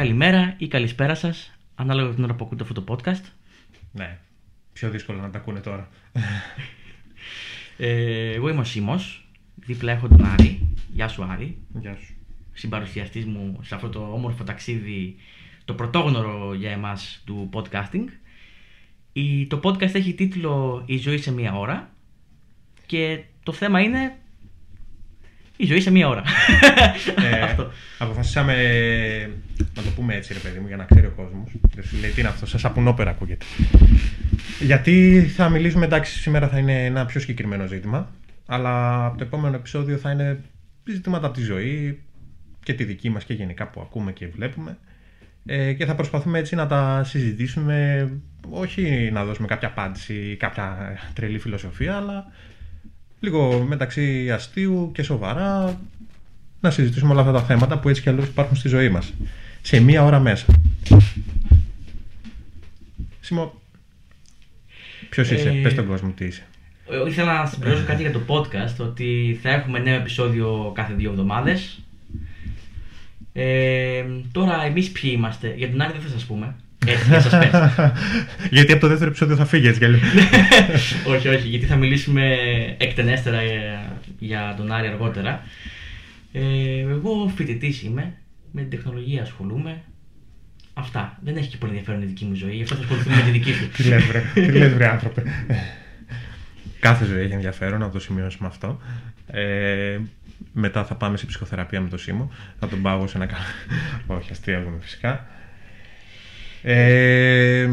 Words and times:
καλημέρα 0.00 0.54
ή 0.58 0.68
καλησπέρα 0.68 1.14
σας, 1.14 1.58
ανάλογα 1.74 2.14
την 2.14 2.24
ώρα 2.24 2.34
που 2.34 2.44
ακούτε 2.44 2.62
αυτό 2.62 2.82
το 2.82 2.94
podcast. 2.94 3.22
Ναι. 3.92 4.18
Πιο 4.72 4.90
δύσκολο 4.90 5.20
να 5.20 5.30
τα 5.30 5.38
ακούνε 5.38 5.60
τώρα. 5.60 5.88
Ε, 7.76 8.30
εγώ 8.30 8.48
είμαι 8.48 8.60
ο 8.60 8.64
Σίμω. 8.64 9.00
Δίπλα 9.54 9.92
έχω 9.92 10.08
τον 10.08 10.24
Άρη. 10.24 10.68
Γεια 10.92 11.08
σου, 11.08 11.24
Άρη. 11.24 11.58
Γεια 11.80 11.96
σου. 11.96 12.14
Συμπαρουσιαστής 12.52 13.24
μου 13.24 13.58
σε 13.62 13.74
αυτό 13.74 13.88
το 13.88 14.00
όμορφο 14.12 14.44
ταξίδι, 14.44 15.16
το 15.64 15.74
πρωτόγνωρο 15.74 16.54
για 16.54 16.70
εμάς 16.70 17.22
του 17.26 17.50
podcasting. 17.52 18.04
Η, 19.12 19.46
το 19.46 19.60
podcast 19.62 19.94
έχει 19.94 20.14
τίτλο 20.14 20.82
Η 20.86 20.98
ζωή 20.98 21.18
σε 21.18 21.32
μία 21.32 21.54
ώρα. 21.54 21.90
Και 22.86 23.24
το 23.42 23.52
θέμα 23.52 23.80
είναι 23.80 24.19
η 25.60 25.66
ζωή 25.66 25.80
σε 25.80 25.90
μία 25.90 26.08
ώρα. 26.08 26.22
Ε, 27.32 27.40
Αυτό. 27.48 27.70
αποφασίσαμε 27.98 28.54
να 29.74 29.82
το 29.82 29.90
πούμε 29.96 30.14
έτσι, 30.14 30.32
ρε 30.32 30.38
παιδί 30.38 30.58
μου, 30.58 30.66
για 30.66 30.76
να 30.76 30.84
ξέρει 30.84 31.06
ο 31.06 31.12
κόσμος. 31.16 31.50
Δεν 31.74 31.84
σου 31.84 31.96
λέει 32.00 32.10
τι 32.10 32.20
είναι 32.20 32.28
αυτό, 32.28 32.46
σαν 32.46 32.60
σαπουνόπερα 32.60 33.10
ακούγεται. 33.10 33.44
Γιατί 34.60 35.26
θα 35.36 35.48
μιλήσουμε, 35.48 35.84
εντάξει, 35.84 36.18
σήμερα 36.20 36.48
θα 36.48 36.58
είναι 36.58 36.84
ένα 36.84 37.06
πιο 37.06 37.20
συγκεκριμένο 37.20 37.66
ζήτημα. 37.66 38.10
Αλλά 38.46 39.04
από 39.06 39.18
το 39.18 39.24
επόμενο 39.24 39.56
επεισόδιο 39.56 39.96
θα 39.96 40.10
είναι 40.10 40.40
ζητήματα 40.84 41.26
από 41.26 41.36
τη 41.36 41.42
ζωή 41.42 42.02
και 42.62 42.74
τη 42.74 42.84
δική 42.84 43.10
μας 43.10 43.24
και 43.24 43.34
γενικά 43.34 43.66
που 43.68 43.80
ακούμε 43.80 44.12
και 44.12 44.26
βλέπουμε. 44.26 44.78
Ε, 45.46 45.72
και 45.72 45.84
θα 45.84 45.94
προσπαθούμε 45.94 46.38
έτσι 46.38 46.54
να 46.54 46.66
τα 46.66 47.04
συζητήσουμε, 47.04 48.08
όχι 48.50 49.10
να 49.12 49.24
δώσουμε 49.24 49.46
κάποια 49.46 49.68
απάντηση 49.68 50.14
ή 50.14 50.36
κάποια 50.36 50.96
τρελή 51.14 51.38
φιλοσοφία, 51.38 51.96
αλλά 51.96 52.32
λίγο 53.20 53.64
μεταξύ 53.68 54.30
αστείου 54.30 54.90
και 54.94 55.02
σοβαρά 55.02 55.80
να 56.60 56.70
συζητήσουμε 56.70 57.12
όλα 57.12 57.20
αυτά 57.20 57.32
τα 57.32 57.42
θέματα 57.42 57.78
που 57.78 57.88
έτσι 57.88 58.02
κι 58.02 58.08
αλλιώς 58.08 58.26
υπάρχουν 58.26 58.56
στη 58.56 58.68
ζωή 58.68 58.88
μας. 58.88 59.12
Σε 59.62 59.80
μία 59.80 60.04
ώρα 60.04 60.18
μέσα. 60.18 60.46
Σίμω, 63.20 63.60
ποιος 65.08 65.30
είσαι, 65.30 65.48
Ε, 65.48 65.60
πες 65.62 65.74
τον 65.74 65.86
κόσμο 65.86 66.10
τι 66.10 66.24
είσαι. 66.24 66.44
Εγώ 66.90 67.06
ήθελα 67.06 67.42
να 67.42 67.46
συμπληρώσω 67.46 67.84
κάτι 67.84 68.02
για 68.02 68.12
το 68.12 68.20
podcast, 68.26 68.86
ότι 68.86 69.38
θα 69.42 69.50
έχουμε 69.50 69.78
νέο 69.78 69.94
επεισόδιο 69.94 70.72
κάθε 70.74 70.94
δύο 70.94 71.10
εβδομάδες. 71.10 71.80
Ε, 73.32 74.04
τώρα 74.32 74.64
εμείς 74.64 74.90
ποιοι 74.90 75.12
είμαστε, 75.14 75.54
για 75.56 75.70
τον 75.70 75.80
Άρη 75.80 75.92
δεν 75.92 76.00
θα 76.00 76.08
σας 76.08 76.24
πούμε. 76.24 76.54
Έτσι, 76.86 77.08
για 77.08 77.22
suspense. 77.22 77.92
Γιατί 78.50 78.72
από 78.72 78.80
το 78.80 78.88
δεύτερο 78.88 79.10
επεισόδιο 79.10 79.36
θα 79.36 79.44
φύγεις 79.44 79.68
έτσι 79.68 79.78
κι 79.78 79.84
αλλιώς. 79.84 80.02
όχι, 81.06 81.28
όχι, 81.28 81.48
γιατί 81.48 81.66
θα 81.66 81.76
μιλήσουμε 81.76 82.36
εκτενέστερα 82.78 83.42
για, 83.42 83.92
για 84.18 84.54
τον 84.56 84.72
Άρη 84.72 84.86
αργότερα. 84.86 85.42
Ε, 86.32 86.78
εγώ 86.78 87.32
φοιτητής 87.36 87.82
είμαι, 87.82 88.12
με 88.50 88.60
την 88.60 88.70
τεχνολογία 88.70 89.22
ασχολούμαι. 89.22 89.82
Αυτά. 90.74 91.18
Δεν 91.24 91.36
έχει 91.36 91.48
και 91.48 91.56
πολύ 91.56 91.70
ενδιαφέρον 91.72 92.02
η 92.02 92.06
δική 92.06 92.24
μου 92.24 92.34
ζωή, 92.34 92.54
γι' 92.54 92.62
αυτό 92.62 92.74
θα 92.74 92.80
ασχοληθούμε 92.80 93.16
με 93.16 93.22
τη 93.22 93.30
δική 93.30 93.52
σου. 93.52 93.68
Τι 93.76 93.82
λες 93.82 94.04
βρε, 94.04 94.22
τι 94.34 94.52
λες 94.52 94.72
βρε 94.72 94.88
άνθρωπε. 94.94 95.22
Κάθε 96.80 97.04
ζωή 97.04 97.22
έχει 97.22 97.32
ενδιαφέρον, 97.32 97.80
να 97.80 97.90
το 97.90 98.00
σημειώσουμε 98.00 98.48
αυτό. 98.48 98.80
Ε, 99.26 99.98
μετά 100.52 100.84
θα 100.84 100.94
πάμε 100.94 101.16
σε 101.16 101.26
ψυχοθεραπεία 101.26 101.80
με 101.80 101.88
το 101.88 101.96
Σίμω. 101.96 102.30
Θα 102.58 102.68
τον 102.68 102.82
πάω 102.82 102.96
εγώ 102.96 103.06
σε 103.06 103.16
ένα 103.16 103.26
καλό. 103.26 103.44
Όχι, 104.18 104.30
αστείευομαι 104.32 104.76
φυσικά. 104.80 105.26
Ε, 106.62 107.68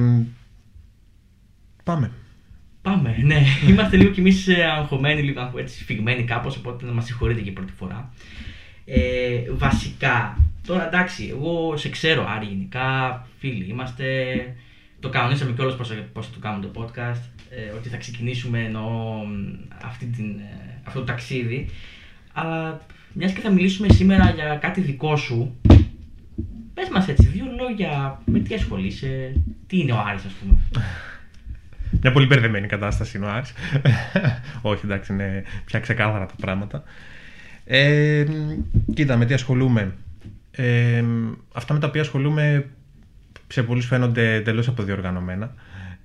πάμε. 1.83 2.11
Πάμε, 2.81 3.15
ναι. 3.23 3.43
Είμαστε 3.67 3.97
λίγο 3.97 4.09
κι 4.11 4.19
εμείς 4.19 4.47
αγχωμένοι, 4.77 5.21
λίγο 5.21 5.41
αγχω- 5.41 5.59
έτσι, 5.59 5.77
σφιγμένοι 5.79 6.23
κάπως, 6.23 6.57
οπότε 6.57 6.85
να 6.85 6.91
μας 6.91 7.05
συγχωρείτε 7.05 7.41
και 7.41 7.51
πρώτη 7.51 7.71
φορά. 7.77 8.13
Ε, 8.85 9.41
βασικά, 9.51 10.37
τώρα 10.67 10.87
εντάξει, 10.87 11.27
εγώ 11.29 11.77
σε 11.77 11.89
ξέρω, 11.89 12.25
Άρη, 12.29 12.45
γενικά, 12.45 13.27
φίλοι 13.39 13.65
είμαστε. 13.69 14.05
Το 14.99 15.09
κανονίσαμε 15.09 15.51
κιόλας 15.51 15.75
πώ 16.13 16.21
θα 16.21 16.29
το 16.33 16.39
κάνουμε 16.39 16.65
το 16.65 16.81
podcast. 16.81 17.21
Ε, 17.49 17.69
ότι 17.77 17.89
θα 17.89 17.97
ξεκινήσουμε 17.97 18.63
εννοώ 18.63 19.13
μ, 19.25 19.33
αυτή 19.85 20.05
την, 20.05 20.25
ε, 20.25 20.79
αυτό 20.83 20.99
το 20.99 21.05
ταξίδι. 21.05 21.69
Αλλά 22.33 22.85
μιας 23.13 23.31
και 23.31 23.41
θα 23.41 23.49
μιλήσουμε 23.51 23.87
σήμερα 23.93 24.29
για 24.29 24.55
κάτι 24.55 24.81
δικό 24.81 25.15
σου, 25.15 25.55
πες 26.77 26.89
μας 26.89 27.07
έτσι 27.07 27.27
δύο 27.27 27.45
λόγια 27.59 28.21
με 28.25 28.39
τι 28.39 28.53
ασχολείσαι, 28.55 29.33
τι 29.67 29.79
είναι 29.79 29.91
ο 29.91 29.99
Άρης 30.07 30.25
ας 30.25 30.31
πούμε. 30.31 30.57
Μια 32.01 32.11
πολύ 32.11 32.25
μπερδεμένη 32.25 32.67
κατάσταση 32.67 33.17
είναι 33.17 33.25
ο 33.25 33.29
Άρης. 33.29 33.53
Όχι, 34.61 34.85
εντάξει, 34.85 35.13
είναι 35.13 35.43
πια 35.65 35.79
ξεκάθαρα 35.79 36.25
τα 36.25 36.33
πράγματα. 36.41 36.83
Ε, 37.65 38.25
κοίτα, 38.93 39.17
με 39.17 39.25
τι 39.25 39.33
ασχολούμαι. 39.33 39.93
Ε, 40.51 41.03
αυτά 41.53 41.73
με 41.73 41.79
τα 41.79 41.87
οποία 41.87 42.01
ασχολούμαι 42.01 42.69
σε 43.47 43.63
πολλούς 43.63 43.85
φαίνονται 43.85 44.33
εντελώς 44.33 44.67
αποδιοργανωμένα, 44.67 45.53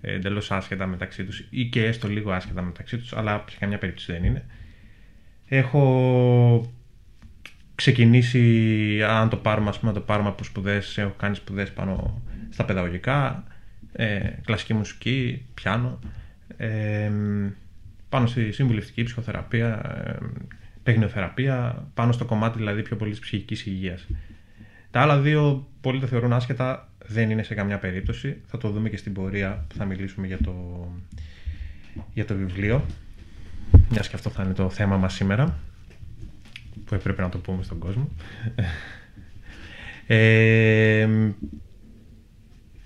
εντελώς 0.00 0.50
άσχετα 0.50 0.86
μεταξύ 0.86 1.24
τους 1.24 1.46
ή 1.50 1.64
και 1.64 1.84
έστω 1.84 2.08
λίγο 2.08 2.32
άσχετα 2.32 2.62
μεταξύ 2.62 2.98
τους, 2.98 3.12
αλλά 3.12 3.44
σε 3.50 3.56
καμιά 3.60 3.78
περίπτωση 3.78 4.12
δεν 4.12 4.24
είναι. 4.24 4.44
Έχω 5.48 6.72
ξεκινήσει, 7.82 9.02
αν 9.02 9.28
το 9.28 9.36
πάρουμε, 9.36 9.68
ας 9.68 9.78
πούμε, 9.78 9.92
να 9.92 9.98
το 9.98 10.04
πάρουμε 10.04 10.28
από 10.28 10.44
σπουδές, 10.44 10.98
έχω 10.98 11.14
κάνει 11.16 11.34
σπουδές 11.34 11.72
πάνω 11.72 12.22
στα 12.50 12.64
παιδαγωγικά, 12.64 13.44
ε, 13.92 14.18
κλασική 14.44 14.74
μουσική, 14.74 15.46
πιάνο, 15.54 15.98
ε, 16.56 17.10
πάνω 18.08 18.26
στη 18.26 18.52
συμβουλευτική 18.52 19.02
ψυχοθεραπεία, 19.02 19.80
ε, 20.04 20.26
τεχνιοθεραπεία, 20.82 21.86
πάνω 21.94 22.12
στο 22.12 22.24
κομμάτι 22.24 22.58
δηλαδή 22.58 22.82
πιο 22.82 22.96
πολύ 22.96 23.10
της 23.10 23.20
ψυχικής 23.20 23.66
υγείας. 23.66 24.06
Τα 24.90 25.00
άλλα 25.00 25.18
δύο 25.20 25.68
πολλοί 25.80 26.00
τα 26.00 26.06
θεωρούν 26.06 26.32
άσχετα, 26.32 26.88
δεν 27.06 27.30
είναι 27.30 27.42
σε 27.42 27.54
καμιά 27.54 27.78
περίπτωση. 27.78 28.36
Θα 28.46 28.58
το 28.58 28.70
δούμε 28.70 28.88
και 28.88 28.96
στην 28.96 29.12
πορεία 29.12 29.64
που 29.68 29.74
θα 29.74 29.84
μιλήσουμε 29.84 30.26
για 30.26 30.38
το, 30.38 30.86
για 32.14 32.24
το 32.24 32.34
βιβλίο. 32.34 32.84
Μιας 33.90 34.08
και 34.08 34.16
αυτό 34.16 34.30
θα 34.30 34.42
είναι 34.42 34.52
το 34.52 34.70
θέμα 34.70 34.96
μας 34.96 35.14
σήμερα, 35.14 35.58
που 36.92 36.98
έπρεπε 36.98 37.22
να 37.22 37.28
το 37.28 37.38
πούμε 37.38 37.62
στον 37.62 37.78
κόσμο. 37.78 38.08
Ε, 40.06 41.08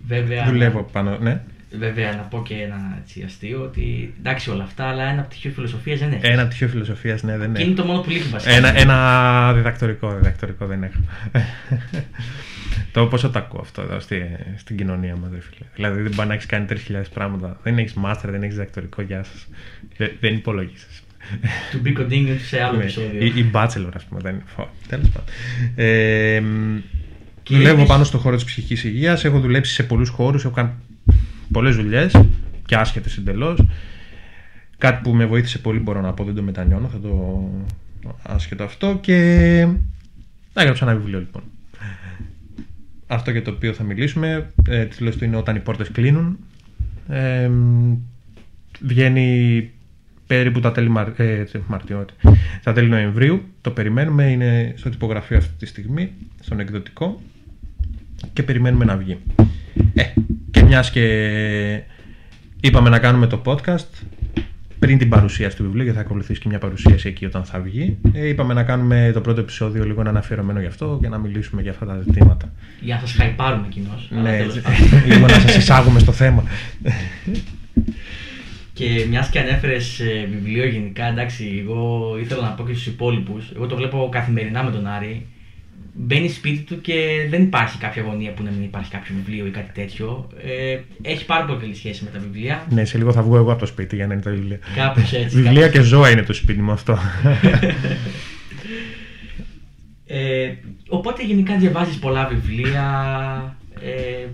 Βέβαια, 0.06 0.44
δουλεύω 0.44 0.83
πάνω, 0.83 1.19
ναι. 1.19 1.41
Βέβαια, 1.78 2.12
να 2.12 2.22
πω 2.22 2.43
και 2.43 2.55
ένα 2.55 2.99
έτσι, 3.03 3.22
αστείο 3.22 3.62
ότι 3.62 4.15
εντάξει 4.19 4.50
όλα 4.50 4.62
αυτά, 4.62 4.84
αλλά 4.84 5.05
ένα 5.05 5.22
πτυχίο 5.22 5.50
φιλοσοφία 5.50 5.97
δεν 5.97 6.12
έχει. 6.12 6.27
Ένα 6.27 6.47
πτυχίο 6.47 6.69
φιλοσοφίας, 6.69 7.22
ναι, 7.22 7.39
δεν 7.39 7.53
Και 7.53 7.61
έχω. 7.61 7.71
είναι 7.71 7.81
το 7.81 7.84
μόνο 7.84 8.00
που 8.00 8.11
λείπει 8.11 8.28
βασικά. 8.28 8.55
Ένα, 8.55 8.78
ένα 8.78 9.53
διδακτορικό, 9.53 10.15
διδακτορικό 10.15 10.67
δεν 10.67 10.83
έχω. 10.83 10.99
το 12.93 13.06
πόσο 13.06 13.31
το 13.31 13.38
ακούω 13.38 13.61
αυτό 13.61 13.83
εδώ 13.83 14.00
στη, 14.00 14.23
στην 14.56 14.77
κοινωνία 14.77 15.17
μα, 15.17 15.28
φίλε. 15.28 15.69
Δηλαδή 15.75 16.03
δεν 16.03 16.15
πάει 16.15 16.27
να 16.27 16.34
έχεις 16.34 16.47
κάνει 16.47 16.67
3.000 16.69 17.03
πράγματα. 17.15 17.61
Δεν 17.62 17.78
έχεις 17.78 17.94
master, 18.05 18.25
δεν 18.25 18.43
έχεις 18.43 18.55
διδακτορικό, 18.55 19.03
γεια 19.03 19.23
σας. 19.23 19.47
Δεν, 19.97 20.11
δεν 20.21 20.34
υπολογίζεις. 20.34 21.03
To 21.72 21.87
be 21.88 21.98
continued 22.00 22.37
σε 22.47 22.62
άλλο 22.62 22.76
Ναι, 22.76 22.82
επεισόδιο. 22.82 23.25
ή, 23.25 23.32
ή 23.37 23.50
bachelor, 23.53 23.91
ας 23.94 24.04
πούμε. 24.04 24.20
Δεν... 24.22 24.42
Τέλος 24.88 25.09
πάντων. 25.09 25.28
Ε, 25.75 26.41
μ, 26.41 26.76
Και 27.42 27.54
δουλεύω 27.56 27.76
έχεις- 27.76 27.88
πάνω 27.88 28.04
στο 28.04 28.19
χώρο 28.19 28.34
της 28.37 28.44
ψυχικής 28.44 28.84
υγείας. 28.84 29.25
Έχω 29.25 29.41
δουλέψει 29.41 29.72
σε 29.72 29.82
πολλούς 29.82 30.09
χώρους. 30.09 30.44
Έχω 30.44 30.54
κάνει 30.54 30.70
πολλές 31.53 31.76
δουλειές 31.76 32.20
και 32.66 32.76
άσχετες 32.76 33.16
εντελώς. 33.16 33.64
Κάτι 34.78 35.00
που 35.03 35.14
με 35.14 35.26
βοήθησε 35.26 35.59
πολύ 35.59 35.78
μπορώ 35.78 36.00
να 36.00 36.12
πω, 36.12 36.25
δεν 36.25 36.34
το 36.34 36.42
μετανιώνω. 36.42 36.88
Θα 36.88 36.98
το 37.00 37.44
άσχετο 38.22 38.64
αυτό. 38.64 38.98
Και 39.00 39.14
έγραψα 40.54 40.84
ένα 40.84 40.94
βιβλίο 40.97 41.19
λοιπόν. 41.19 41.43
Αυτό 43.06 43.31
για 43.31 43.43
το 43.43 43.50
οποίο 43.50 43.72
θα 43.72 43.82
μιλήσουμε. 43.82 44.50
Ε, 44.69 44.84
τίτλος 44.84 45.16
του 45.16 45.25
είναι 45.25 45.37
Όταν 45.37 45.56
οι 45.56 45.60
πόρτες 45.60 45.91
κλείνουν. 45.91 46.38
Ε, 47.08 47.48
μ, 47.48 47.94
βγαίνει 48.81 49.70
περίπου 50.26 50.60
τα 50.60 50.72
τέλη 50.72 50.88
Μαρ... 50.88 51.09
ε, 51.09 51.12
τε- 51.44 51.62
Μαρτίου, 51.66 51.97
όχι. 51.98 52.37
τα 52.62 52.72
τέλη 52.72 52.88
Νοεμβρίου. 52.88 53.42
Το 53.60 53.70
περιμένουμε, 53.70 54.25
είναι 54.31 54.75
στο 54.76 54.91
τυπογραφείο 54.91 55.37
αυτή 55.37 55.53
τη 55.59 55.66
στιγμή, 55.66 56.12
στον 56.41 56.60
εκδοτικό 56.60 57.20
και 58.32 58.43
περιμένουμε 58.43 58.84
να 58.84 58.96
βγει. 58.96 59.19
Ε, 59.94 60.02
και 60.50 60.62
μιας 60.62 60.90
και 60.90 61.82
είπαμε 62.61 62.88
να 62.88 62.99
κάνουμε 62.99 63.26
το 63.26 63.43
podcast 63.44 63.87
πριν 64.78 64.99
την 64.99 65.08
παρουσίαση 65.08 65.56
του 65.56 65.62
βιβλίου, 65.62 65.82
γιατί 65.82 65.99
θα 65.99 66.05
ακολουθήσει 66.05 66.40
και 66.40 66.49
μια 66.49 66.58
παρουσίαση 66.58 67.08
εκεί 67.08 67.25
όταν 67.25 67.44
θα 67.44 67.61
βγει, 67.61 67.96
ε, 68.12 68.28
είπαμε 68.28 68.55
να 68.55 68.62
κάνουμε 68.62 69.11
το 69.14 69.20
πρώτο 69.20 69.40
επεισόδιο 69.40 69.84
λίγο 69.84 70.00
ένα 70.00 70.19
αφιερωμένο 70.19 70.61
γι' 70.61 70.67
αυτό 70.67 70.99
και 71.02 71.08
να 71.08 71.19
μιλήσουμε 71.19 71.62
για 71.62 71.70
αυτά 71.70 71.87
τα 71.87 72.00
ζητήματα. 72.06 72.52
Για 72.81 72.94
να 72.94 73.00
σας 73.00 73.12
χαϊπάρουμε 73.12 73.67
κοινώ. 73.69 73.99
Ναι, 74.23 74.38
λίγο 75.08 75.20
να 75.26 75.28
σας 75.28 75.56
εισάγουμε 75.56 75.99
στο 75.99 76.12
θέμα. 76.12 76.43
Και 78.76 79.06
μιας 79.08 79.31
και 79.31 79.38
ανέφερες 79.38 80.00
βιβλίο 80.31 80.67
γενικά, 80.67 81.05
εντάξει, 81.06 81.64
εγώ 81.64 82.17
ήθελα 82.20 82.43
να 82.43 82.49
πω 82.49 82.64
και 82.67 82.73
στους 82.73 82.87
υπόλοιπους. 82.87 83.50
Εγώ 83.55 83.67
το 83.67 83.76
βλέπω 83.76 84.08
καθημερινά 84.12 84.62
με 84.62 84.70
τον 84.70 84.87
Άρη. 84.87 85.26
Μπαίνει 85.94 86.28
σπίτι 86.28 86.62
του 86.62 86.81
και 86.81 87.26
δεν 87.31 87.43
υπάρχει 87.43 87.78
κάποια 87.78 88.02
γωνία 88.02 88.32
που 88.32 88.43
να 88.43 88.50
μην 88.50 88.62
υπάρχει 88.62 88.90
κάποιο 88.90 89.14
βιβλίο 89.14 89.46
ή 89.46 89.50
κάτι 89.50 89.73
τέτοιο. 89.81 90.28
Ε, 90.44 90.78
έχει 91.02 91.25
πάρα 91.25 91.44
πολύ 91.44 91.61
καλή 91.61 91.75
σχέση 91.75 92.05
με 92.05 92.11
τα 92.11 92.19
βιβλία. 92.19 92.67
ναι, 92.70 92.84
σε 92.84 92.99
λίγο 92.99 93.12
θα 93.12 93.23
βγω 93.23 93.37
εγώ 93.37 93.50
από 93.50 93.61
το 93.61 93.67
σπίτι 93.67 93.96
για 93.96 94.06
να 94.06 94.12
είναι 94.12 94.23
τα 94.23 94.31
βιβλία. 94.31 94.58
Κάπως 94.76 95.12
έτσι. 95.12 95.37
Βιβλία 95.37 95.61
κάπως 95.61 95.73
και 95.73 95.81
ζώα 95.81 96.11
είναι 96.11 96.23
το 96.23 96.32
σπίτι 96.32 96.61
μου 96.61 96.73
αυτό. 96.73 96.99
Ε, 100.08 100.52
Οπότε 100.88 101.25
γενικά 101.25 101.56
διαβάζεις 101.56 101.99
πολλά 101.99 102.26
βιβλία. 102.26 102.84
Ε... 103.81 104.26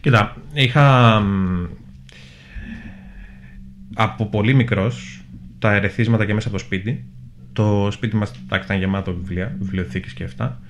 Κοίτα, 0.00 0.36
είχα 0.52 1.22
από 3.94 4.26
πολύ 4.26 4.54
μικρός 4.54 5.20
τα 5.58 5.74
ερεθίσματα 5.74 6.24
και 6.24 6.34
μέσα 6.34 6.48
από 6.48 6.56
το 6.56 6.62
σπίτι. 6.62 7.04
Το 7.52 7.88
σπίτι 7.90 8.16
μας 8.16 8.32
ήταν 8.62 8.78
γεμάτο 8.78 9.14
βιβλία, 9.14 9.56
βιβλιοθήκες 9.58 10.12
και 10.12 10.24
αυτά. 10.24 10.60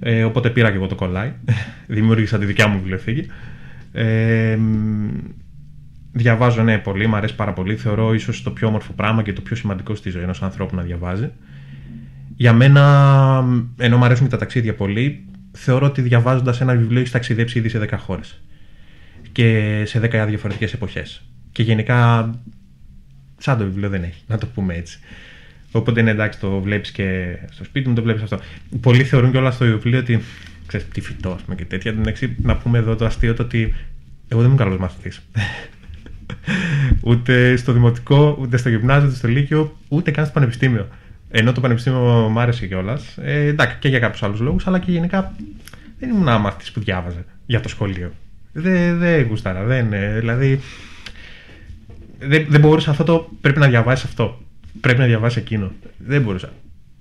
Ε, 0.00 0.24
οπότε 0.24 0.50
πήρα 0.50 0.70
και 0.70 0.76
εγώ 0.76 0.86
το 0.86 0.94
κολλάι. 0.94 1.32
Δημιούργησα 1.86 2.38
τη 2.38 2.44
δικιά 2.44 2.68
μου 2.68 2.78
βιβλιοθήκη. 2.78 3.26
Ε, 3.92 4.58
διαβάζω, 6.12 6.62
ναι, 6.62 6.78
πολύ, 6.78 7.06
μου 7.06 7.16
αρέσει 7.16 7.34
πάρα 7.34 7.52
πολύ. 7.52 7.76
Θεωρώ 7.76 8.14
ίσως 8.14 8.42
το 8.42 8.50
πιο 8.50 8.68
όμορφο 8.68 8.92
πράγμα 8.92 9.22
και 9.22 9.32
το 9.32 9.40
πιο 9.40 9.56
σημαντικό 9.56 9.94
στη 9.94 10.10
ζωή 10.10 10.22
ενός 10.22 10.42
ανθρώπου 10.42 10.76
να 10.76 10.82
διαβάζει. 10.82 11.30
Για 12.36 12.52
μένα, 12.52 13.44
ενώ 13.78 13.96
μου 13.96 14.04
αρέσουν 14.04 14.24
και 14.24 14.30
τα 14.30 14.38
ταξίδια 14.38 14.74
πολύ, 14.74 15.24
θεωρώ 15.52 15.86
ότι 15.86 16.02
διαβάζοντας 16.02 16.60
ένα 16.60 16.74
βιβλίο 16.74 16.98
έχεις 16.98 17.12
ταξιδέψει 17.12 17.58
ήδη 17.58 17.68
σε 17.68 17.78
10 17.90 17.96
χώρες. 17.98 18.42
Και 19.32 19.82
σε 19.86 20.00
10 20.00 20.24
διαφορετικές 20.26 20.72
εποχές. 20.72 21.22
Και 21.52 21.62
γενικά, 21.62 22.30
σαν 23.38 23.58
το 23.58 23.64
βιβλίο 23.64 23.88
δεν 23.88 24.02
έχει, 24.02 24.22
να 24.26 24.38
το 24.38 24.46
πούμε 24.46 24.74
έτσι. 24.74 24.98
Οπότε 25.72 26.00
είναι 26.00 26.10
εντάξει, 26.10 26.40
το 26.40 26.60
βλέπεις 26.60 26.90
και 26.90 27.38
στο 27.50 27.64
σπίτι 27.64 27.88
μου, 27.88 27.94
το 27.94 28.02
βλέπεις 28.02 28.22
αυτό. 28.22 28.38
Πολλοί 28.80 29.04
θεωρούν 29.04 29.30
κιόλας 29.30 29.54
στο 29.54 29.64
βιβλίο 29.64 29.98
ότι. 29.98 30.20
ξέρεις, 30.66 30.88
τι 30.88 31.00
φυτό, 31.00 31.30
ας 31.30 31.42
πούμε 31.42 31.56
και 31.56 31.64
τέτοια. 31.64 31.94
να 32.42 32.56
πούμε 32.56 32.78
εδώ 32.78 32.96
το 32.96 33.04
αστείο 33.04 33.34
το 33.34 33.42
ότι 33.42 33.74
εγώ 34.28 34.40
δεν 34.40 34.50
είμαι 34.50 34.58
καλός 34.58 34.78
μαθητής. 34.78 35.20
ούτε 37.08 37.56
στο 37.56 37.72
δημοτικό, 37.72 38.36
ούτε 38.40 38.56
στο 38.56 38.68
γυμνάσιο, 38.68 39.06
ούτε 39.06 39.16
στο 39.16 39.28
λύκειο, 39.28 39.76
ούτε 39.88 40.10
καν 40.10 40.24
στο 40.24 40.34
πανεπιστήμιο. 40.34 40.88
Ενώ 41.30 41.52
το 41.52 41.60
πανεπιστήμιο 41.60 42.00
μου 42.00 42.40
άρεσε 42.40 42.66
κιόλας. 42.66 43.16
Ε, 43.22 43.46
εντάξει, 43.46 43.76
και 43.78 43.88
για 43.88 43.98
κάποιους 43.98 44.22
άλλους 44.22 44.40
λόγους, 44.40 44.66
αλλά 44.66 44.78
και 44.78 44.90
γενικά 44.90 45.34
δεν 45.98 46.08
ήμουν 46.08 46.28
άμαθτη 46.28 46.70
που 46.72 46.80
διάβαζε 46.80 47.24
για 47.46 47.60
το 47.60 47.68
σχολείο. 47.68 48.12
Δεν 48.52 48.98
δε 48.98 49.22
γούσταρα, 49.22 49.64
δεν. 49.64 49.88
Δηλαδή. 50.18 50.60
Δεν, 52.18 52.46
δεν 52.48 52.60
μπορούσα 52.60 52.90
αυτό 52.90 53.04
το. 53.04 53.28
Πρέπει 53.40 53.58
να 53.58 53.68
διαβάσεις 53.68 54.04
αυτό. 54.04 54.40
Πρέπει 54.80 54.98
να 54.98 55.06
διαβάσεις 55.06 55.36
εκείνο. 55.36 55.72
Δεν 55.98 56.22
μπορούσα. 56.22 56.52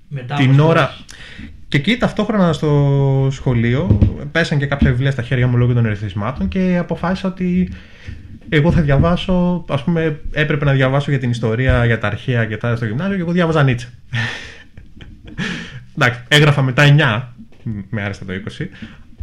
Μετά 0.07 0.35
Την 0.35 0.59
ώρα. 0.59 0.95
Και 1.67 1.77
εκεί 1.77 1.97
ταυτόχρονα 1.97 2.53
στο 2.53 3.27
σχολείο 3.31 3.99
πέσαν 4.31 4.57
και 4.59 4.65
κάποια 4.65 4.89
βιβλία 4.89 5.11
στα 5.11 5.21
χέρια 5.21 5.47
μου 5.47 5.57
λόγω 5.57 5.73
των 5.73 5.85
ερεθισμάτων 5.85 6.47
και 6.47 6.77
αποφάσισα 6.79 7.27
ότι 7.27 7.71
εγώ 8.49 8.71
θα 8.71 8.81
διαβάσω, 8.81 9.65
ας 9.69 9.83
πούμε, 9.83 10.19
έπρεπε 10.31 10.65
να 10.65 10.71
διαβάσω 10.71 11.09
για 11.09 11.19
την 11.19 11.29
ιστορία, 11.29 11.85
για 11.85 11.99
τα 11.99 12.07
αρχαία 12.07 12.45
και 12.45 12.57
τα 12.57 12.75
στο 12.75 12.85
γυμνάσιο 12.85 13.15
και 13.15 13.21
εγώ 13.21 13.31
διάβαζα 13.31 13.63
Νίτσε. 13.63 13.89
Εντάξει, 15.95 16.19
έγραφα 16.27 16.61
μετά 16.61 16.83
9, 17.63 17.73
με 17.89 18.01
άρεσε 18.01 18.25
το 18.25 18.33
20, 18.59 18.65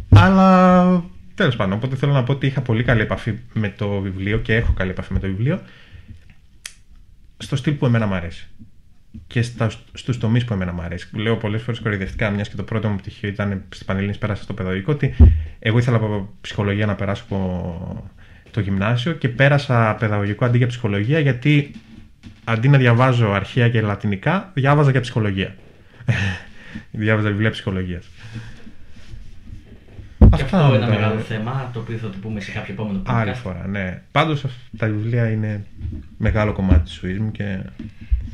αλλά 0.09 1.03
τέλος 1.35 1.55
πάντων. 1.55 1.73
Οπότε 1.73 1.95
θέλω 1.95 2.11
να 2.11 2.23
πω 2.23 2.31
ότι 2.31 2.45
είχα 2.47 2.61
πολύ 2.61 2.83
καλή 2.83 3.01
επαφή 3.01 3.33
με 3.53 3.73
το 3.77 3.99
βιβλίο 3.99 4.37
και 4.37 4.55
έχω 4.55 4.73
καλή 4.73 4.89
επαφή 4.89 5.13
με 5.13 5.19
το 5.19 5.27
βιβλίο 5.27 5.61
στο 7.37 7.55
στυλ 7.55 7.73
που 7.73 7.85
εμένα 7.85 8.05
μου 8.05 8.13
αρέσει 8.13 8.47
και 9.27 9.41
στους 9.93 10.17
τομείς 10.17 10.45
που 10.45 10.53
εμένα 10.53 10.73
μου 10.73 10.81
αρέσει. 10.81 11.09
Λέω 11.17 11.37
πολλές 11.37 11.61
φορές 11.61 11.79
κοροϊδευτικά, 11.79 12.29
μιας 12.29 12.49
και 12.49 12.55
το 12.55 12.63
πρώτο 12.63 12.89
μου 12.89 12.95
πτυχίο 12.95 13.29
ήταν 13.29 13.63
στην 13.69 13.85
Πανελλήνιες, 13.85 14.17
πέρασα 14.17 14.43
στο 14.43 14.53
παιδαγωγικό, 14.53 14.93
ότι 14.93 15.15
εγώ 15.59 15.77
ήθελα 15.77 15.97
από 15.97 16.33
ψυχολογία 16.41 16.85
να 16.85 16.95
περάσω 16.95 17.23
από 17.29 18.09
το 18.51 18.59
γυμνάσιο 18.59 19.13
και 19.13 19.29
πέρασα 19.29 19.95
παιδαγωγικό 19.99 20.45
αντί 20.45 20.57
για 20.57 20.67
ψυχολογία, 20.67 21.19
γιατί 21.19 21.71
αντί 22.43 22.67
να 22.67 22.77
διαβάζω 22.77 23.31
αρχαία 23.31 23.69
και 23.69 23.81
λατινικά, 23.81 24.51
διάβαζα 24.53 24.91
για 24.91 25.01
ψυχολογία. 25.01 25.55
διάβαζα 26.91 27.29
βιβλία 27.29 27.49
ψυχολογίας. 27.49 28.05
Και 30.17 30.41
αυτό 30.41 30.57
είναι 30.57 30.75
ένα 30.75 30.87
μεγάλο 30.87 31.19
θέμα, 31.19 31.69
το 31.73 31.79
οποίο 31.79 31.97
θα 31.97 32.09
το 32.09 32.17
πούμε 32.21 32.39
σε 32.39 32.51
κάποιο 32.51 32.73
επόμενο 32.73 33.01
podcast. 33.01 33.13
Άλλη 33.13 33.33
φορά, 33.33 33.67
ναι. 33.67 34.01
Πάντως 34.11 34.45
τα 34.77 34.87
βιβλία 34.87 35.29
είναι 35.29 35.65
μεγάλο 36.17 36.53
κομμάτι 36.53 36.83
της 36.83 36.99
ζωής 37.01 37.19
μου 37.19 37.31
και 37.31 37.59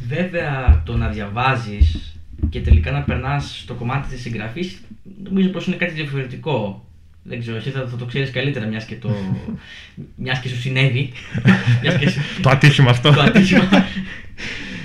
Βέβαια 0.07 0.81
το 0.86 0.98
να 0.98 1.07
διαβάζεις 1.07 2.16
και 2.50 2.62
τελικά 2.62 2.92
να 2.92 3.01
περνάς 3.01 3.60
στο 3.63 3.74
κομμάτι 3.74 4.07
της 4.07 4.22
συγγραφής, 4.22 4.81
νομίζω 5.30 5.48
πως 5.48 5.68
είναι 5.68 5.75
κάτι 5.75 5.92
διαφορετικό. 5.92 6.86
Δεν 7.24 7.39
ξέρω, 7.39 7.57
εσύ 7.57 7.69
θα, 7.69 7.89
το 7.98 8.06
ξέρεις 8.06 8.31
καλύτερα 8.31 8.66
μιας 8.66 8.86
και, 8.86 8.95
το... 8.95 9.16
μιας 10.24 10.39
και 10.39 10.48
σου 10.48 10.60
συνέβη. 10.60 11.12
και 11.81 12.12
το 12.42 12.50
ατύχημα 12.50 12.89
αυτό. 12.89 13.12
το 13.12 13.22
ατύχημα. 13.22 13.69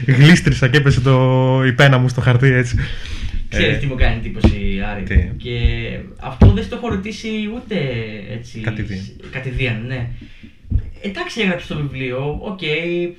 Γλίστρισα 0.07 0.69
και 0.69 0.77
έπεσε 0.77 1.01
το... 1.01 1.65
η 1.67 1.73
πένα 1.73 1.99
μου 1.99 2.09
στο 2.09 2.21
χαρτί 2.21 2.47
έτσι. 2.47 2.77
Ξέρεις 3.49 3.77
ε, 3.77 3.79
τι 3.79 3.87
μου 3.87 3.95
κάνει 3.95 4.17
εντύπωση, 4.17 4.83
Άρη. 4.87 5.35
Και 5.37 5.59
αυτό 6.21 6.51
δεν 6.51 6.65
στο 6.65 6.77
έχω 6.77 6.89
ρωτήσει 6.89 7.29
ούτε 7.55 7.77
έτσι. 8.31 8.61
Κατ' 8.61 8.77
ιδίαν. 8.77 9.00
Κατ' 9.31 9.53
ιδίαν, 9.53 9.87
ναι. 9.87 10.09
Εντάξει, 11.03 11.41
έγραψες 11.41 11.69
το 11.69 11.77
βιβλίο, 11.77 12.39
OK. 12.43 12.59
Okay, 12.63 13.11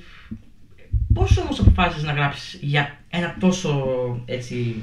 Πώς 1.14 1.38
όμως 1.38 1.60
αποφάσισες 1.60 2.04
να 2.04 2.12
γράψεις 2.12 2.58
για 2.62 2.96
ένα 3.10 3.36
τόσο 3.40 3.82
έτσι. 4.26 4.74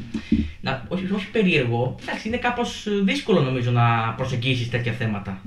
Να, 0.62 0.86
όχι, 0.88 1.08
όχι 1.14 1.30
περίεργο. 1.32 1.96
Εντάξει, 2.02 2.28
είναι 2.28 2.38
κάπως 2.38 2.88
δύσκολο 3.04 3.42
νομίζω 3.42 3.72
να 3.72 4.14
προσεγγίσεις 4.18 4.70
τέτοια 4.70 4.92
θέματα. 4.92 5.42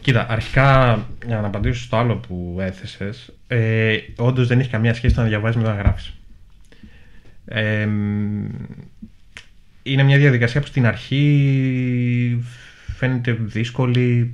Κοίτα, 0.00 0.26
αρχικά 0.28 0.98
για 1.26 1.40
να 1.40 1.46
απαντήσω 1.46 1.82
στο 1.82 1.96
άλλο 1.96 2.16
που 2.16 2.56
έθεσες, 2.60 3.32
ε, 3.46 3.96
όντως 4.16 4.46
δεν 4.46 4.60
έχει 4.60 4.70
καμία 4.70 4.94
σχέση 4.94 5.14
το 5.14 5.20
να 5.20 5.26
διαβάζεις 5.26 5.56
με 5.56 5.62
το 5.62 5.68
να 5.68 5.76
γράφεις. 5.76 6.12
Ε, 7.46 7.88
είναι 9.82 10.02
μια 10.02 10.18
διαδικασία 10.18 10.60
που 10.60 10.66
στην 10.66 10.86
αρχή 10.86 12.44
φαίνεται 12.96 13.32
δύσκολη, 13.40 14.32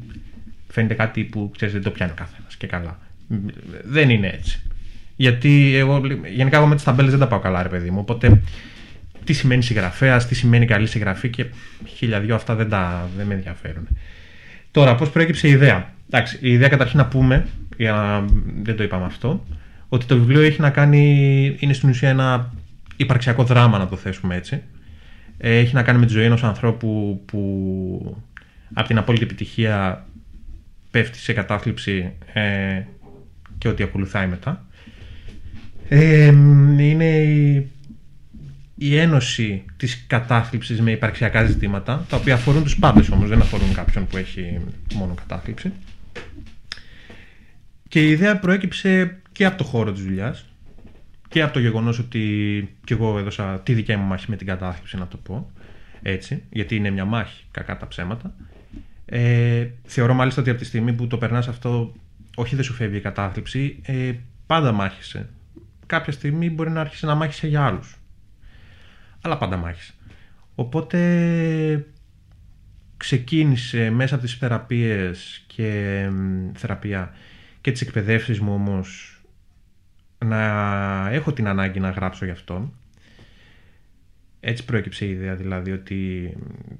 φαίνεται 0.68 0.94
κάτι 0.94 1.24
που 1.24 1.50
ξέρεις 1.54 1.74
δεν 1.74 1.82
το 1.82 1.90
πιάνει 1.90 2.12
ο 2.12 2.14
καθένας 2.14 2.56
και 2.56 2.66
καλά. 2.66 2.98
Δεν 3.84 4.10
είναι 4.10 4.26
έτσι. 4.26 4.62
Γιατί 5.16 5.74
εγώ, 5.76 6.02
γενικά 6.34 6.56
εγώ 6.56 6.66
με 6.66 6.74
τις 6.74 6.84
ταμπέλες 6.84 7.10
δεν 7.10 7.20
τα 7.20 7.26
πάω 7.26 7.38
καλά, 7.38 7.62
ρε 7.62 7.68
παιδί 7.68 7.90
μου. 7.90 7.98
Οπότε 8.00 8.42
τι 9.24 9.32
σημαίνει 9.32 9.62
συγγραφέα, 9.62 10.24
τι 10.26 10.34
σημαίνει 10.34 10.66
καλή 10.66 10.86
συγγραφή 10.86 11.28
και 11.28 11.46
χίλια 11.84 12.20
δυο 12.20 12.34
αυτά 12.34 12.54
δεν, 12.54 12.68
τα, 12.68 13.08
δεν 13.16 13.26
με 13.26 13.34
ενδιαφέρουν. 13.34 13.88
Τώρα, 14.70 14.94
πώς 14.94 15.10
προέκυψε 15.10 15.48
η 15.48 15.50
ιδέα; 15.50 15.94
Εντάξει, 16.10 16.38
η 16.40 16.52
ιδέα 16.52 16.68
καταρχήν 16.68 16.98
να 16.98 17.06
πούμε, 17.06 17.46
για 17.76 17.92
να 17.92 18.24
δεν 18.62 18.76
το 18.76 18.82
είπαμε 18.82 19.04
αυτό, 19.04 19.46
ότι 19.88 20.06
το 20.06 20.16
βιβλίο 20.18 20.40
έχει 20.40 20.60
να 20.60 20.70
κάνει, 20.70 21.56
είναι 21.58 21.72
στην 21.72 21.88
ουσία 21.88 22.08
ένα 22.08 22.52
υπαρξιακό 23.02 23.44
δράμα, 23.44 23.78
να 23.78 23.88
το 23.88 23.96
θέσουμε 23.96 24.36
έτσι. 24.36 24.62
Ε, 25.38 25.58
έχει 25.58 25.74
να 25.74 25.82
κάνει 25.82 25.98
με 25.98 26.06
τη 26.06 26.12
ζωή 26.12 26.24
ενός 26.24 26.44
ανθρώπου 26.44 27.22
που 27.26 28.16
από 28.74 28.88
την 28.88 28.98
απόλυτη 28.98 29.24
επιτυχία 29.24 30.06
πέφτει 30.90 31.18
σε 31.18 31.32
κατάθλιψη 31.32 32.12
ε, 32.32 32.82
και 33.58 33.68
ό,τι 33.68 33.82
ακολουθάει 33.82 34.26
μετά 34.26 34.66
είναι 36.78 37.04
η, 37.04 37.70
η 38.74 38.96
ένωση 38.96 39.64
της 39.76 40.04
κατάθλιψης 40.06 40.80
με 40.80 40.90
υπαρξιακά 40.90 41.44
ζητήματα, 41.44 42.06
τα 42.08 42.16
οποία 42.16 42.34
αφορούν 42.34 42.62
τους 42.62 42.78
πάντες 42.78 43.10
όμως, 43.10 43.28
δεν 43.28 43.40
αφορούν 43.40 43.74
κάποιον 43.74 44.06
που 44.06 44.16
έχει 44.16 44.60
μόνο 44.94 45.14
κατάθλιψη. 45.14 45.72
Και 47.88 48.06
η 48.06 48.10
ιδέα 48.10 48.38
προέκυψε 48.38 49.20
και 49.32 49.44
από 49.44 49.58
το 49.58 49.64
χώρο 49.64 49.92
της 49.92 50.02
δουλειάς 50.02 50.44
και 51.32 51.42
από 51.42 51.52
το 51.52 51.58
γεγονός 51.58 51.98
ότι 51.98 52.76
και 52.84 52.94
εγώ 52.94 53.18
έδωσα 53.18 53.60
τη 53.60 53.74
δικιά 53.74 53.98
μου 53.98 54.04
μάχη 54.04 54.26
με 54.28 54.36
την 54.36 54.46
κατάθλιψη, 54.46 54.96
να 54.96 55.06
το 55.06 55.16
πω 55.16 55.50
έτσι, 56.02 56.42
γιατί 56.50 56.76
είναι 56.76 56.90
μια 56.90 57.04
μάχη, 57.04 57.44
κακά 57.50 57.76
τα 57.76 57.88
ψέματα. 57.88 58.34
Ε, 59.04 59.66
θεωρώ 59.84 60.14
μάλιστα 60.14 60.40
ότι 60.40 60.50
από 60.50 60.58
τη 60.58 60.64
στιγμή 60.64 60.92
που 60.92 61.06
το 61.06 61.18
περνάς 61.18 61.48
αυτό, 61.48 61.92
όχι 62.34 62.54
δεν 62.54 62.64
σου 62.64 62.72
φεύγει 62.72 62.96
η 62.96 63.00
κατάθλιψη, 63.00 63.78
ε, 63.82 64.12
πάντα 64.46 64.72
μάχησε 64.72 65.28
κάποια 65.92 66.12
στιγμή 66.12 66.50
μπορεί 66.50 66.70
να 66.70 66.80
άρχισε 66.80 67.06
να 67.06 67.14
μάχησε 67.14 67.46
για 67.46 67.64
άλλους. 67.64 67.96
Αλλά 69.20 69.38
πάντα 69.38 69.56
μάχησε. 69.56 69.92
Οπότε 70.54 71.86
ξεκίνησε 72.96 73.90
μέσα 73.90 74.14
από 74.14 74.24
τις 74.24 74.34
θεραπείες 74.34 75.44
και 75.46 76.10
θεραπεία 76.54 77.14
και 77.60 77.72
τις 77.72 77.80
εκπαιδεύσεις 77.80 78.40
μου 78.40 78.54
όμως 78.54 79.11
να 80.24 81.10
έχω 81.10 81.32
την 81.32 81.48
ανάγκη 81.48 81.80
να 81.80 81.90
γράψω 81.90 82.24
γι' 82.24 82.30
αυτόν. 82.30 82.72
Έτσι 84.40 84.64
προέκυψε 84.64 85.04
η 85.04 85.10
ιδέα 85.10 85.34
δηλαδή 85.34 85.72
ότι 85.72 86.32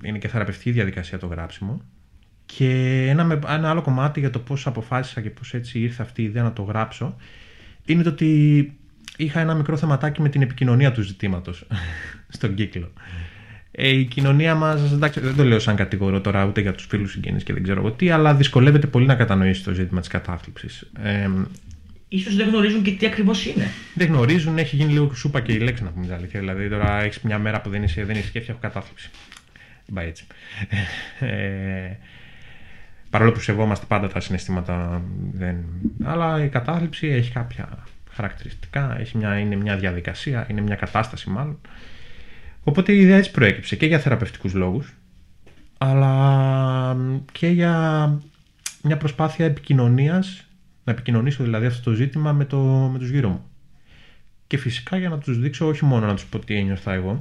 είναι 0.03 0.19
και 0.19 0.29
θεραπευτική 0.29 0.71
διαδικασία 0.71 1.19
το 1.19 1.27
γράψιμο. 1.27 1.83
Και 2.47 3.07
ένα, 3.09 3.39
ένα 3.49 3.71
άλλο 3.71 3.83
κομμάτι 3.83 4.21
για 4.21 4.31
το 4.31 4.39
πώς 4.39 4.67
αποφάσισα 4.67 5.21
και 5.21 5.31
πώς 5.31 5.55
έτσι 5.55 5.81
ήρθε 5.81 6.03
αυτή 6.03 6.23
η 6.23 6.25
ιδέα 6.25 6.43
να 6.43 6.53
το 6.53 6.63
γράψω 6.63 7.17
είναι 7.85 8.03
το 8.03 8.09
ότι 8.09 8.73
είχα 9.17 9.41
ένα 9.41 9.55
μικρό 9.55 9.77
θεματάκι 9.77 10.23
με 10.23 10.29
την 10.29 10.43
επικοινωνία 10.43 10.93
του 10.93 11.03
ζητήματος 11.03 11.67
στον 12.37 12.55
κύκλο. 12.55 12.93
Ε, 13.71 13.89
η 13.89 14.05
κοινωνία 14.05 14.55
μας, 14.55 14.97
δεν 14.99 15.37
το 15.37 15.45
λέω 15.45 15.59
σαν 15.59 15.77
κατηγορώ 15.77 16.21
τώρα 16.21 16.45
ούτε 16.47 16.61
για 16.61 16.73
τους 16.73 16.87
φίλους 16.87 17.11
συγγενείς 17.11 17.43
και 17.43 17.53
δεν 17.53 17.63
ξέρω 17.63 17.81
εγώ 17.81 17.93
τι, 17.93 18.11
αλλά 18.11 18.35
δυσκολεύεται 18.35 18.87
πολύ 18.87 19.07
να 19.07 19.15
κατανοήσει 19.15 19.65
το 19.65 19.73
ζήτημα 19.73 20.01
της 20.01 20.09
κατάθλιψης. 20.09 20.91
Ε, 21.03 21.29
ίσως 22.16 22.37
δεν 22.37 22.49
γνωρίζουν 22.49 22.83
και 22.83 22.90
τι 22.92 23.07
ακριβώς 23.07 23.47
είναι. 23.47 23.71
Δεν 23.95 24.07
γνωρίζουν, 24.07 24.59
έχει 24.59 24.76
γίνει 24.76 24.92
λίγο 24.92 25.14
σούπα 25.14 25.40
και 25.40 25.52
η 25.52 25.59
λέξη 25.59 25.83
να 25.83 25.90
πούμε 25.90 26.04
την 26.04 26.14
αλήθεια. 26.14 26.40
Δηλαδή 26.40 26.69
τώρα 26.69 27.02
έχεις 27.02 27.21
μια 27.21 27.38
μέρα 27.38 27.61
που 27.61 27.71
δεν 27.71 27.83
είσαι, 27.83 28.04
δεν 28.04 28.16
είσαι 28.16 28.26
σκέφτη, 28.26 28.50
έχω 28.50 28.59
κατάθλιψη. 28.61 29.11
Δεν 29.87 29.95
πάει 29.95 30.07
έτσι. 30.07 30.26
Ε, 31.21 31.97
παρόλο 33.11 33.33
που 33.33 33.40
σεβόμαστε 33.40 33.87
πάντα 33.88 34.09
τα 34.09 34.21
συναισθήματα, 34.21 35.02
δεν... 35.33 35.57
αλλά 36.04 36.45
η 36.45 36.49
κατάθλιψη 36.49 37.07
έχει 37.07 37.33
κάποια 37.33 37.85
χαρακτηριστικά, 38.11 38.97
έχει 39.00 39.16
μια, 39.16 39.38
είναι 39.38 39.57
μια 39.57 39.76
διαδικασία, 39.76 40.47
είναι 40.50 40.61
μια 40.61 40.76
κατάσταση 40.76 41.31
μάλλον. 41.31 41.61
Οπότε 42.64 42.92
η 42.92 43.00
ιδέα 43.00 43.16
έτσι 43.16 43.31
προέκυψε 43.31 43.76
και 43.76 43.87
για 43.87 43.99
θεραπευτικούς 43.99 44.54
λόγους, 44.54 44.95
αλλά 45.78 46.97
και 47.33 47.47
για 47.47 47.73
μια 48.83 48.97
προσπάθεια 48.97 49.47
επικοινωνίας, 49.47 50.47
να 50.85 50.93
επικοινωνήσω 50.93 51.43
δηλαδή 51.43 51.67
αυτό 51.67 51.91
το 51.91 51.97
ζήτημα 51.97 52.33
με, 52.33 52.45
το, 52.45 52.59
με 52.93 52.99
τους 52.99 53.09
γύρω 53.09 53.29
μου. 53.29 53.45
Και 54.47 54.57
φυσικά 54.57 54.97
για 54.99 55.09
να 55.09 55.19
τους 55.19 55.39
δείξω 55.39 55.67
όχι 55.67 55.85
μόνο 55.85 56.07
να 56.07 56.15
τους 56.15 56.25
πω 56.25 56.39
τι 56.39 56.55
ένιωθα 56.55 56.93
εγώ 56.93 57.21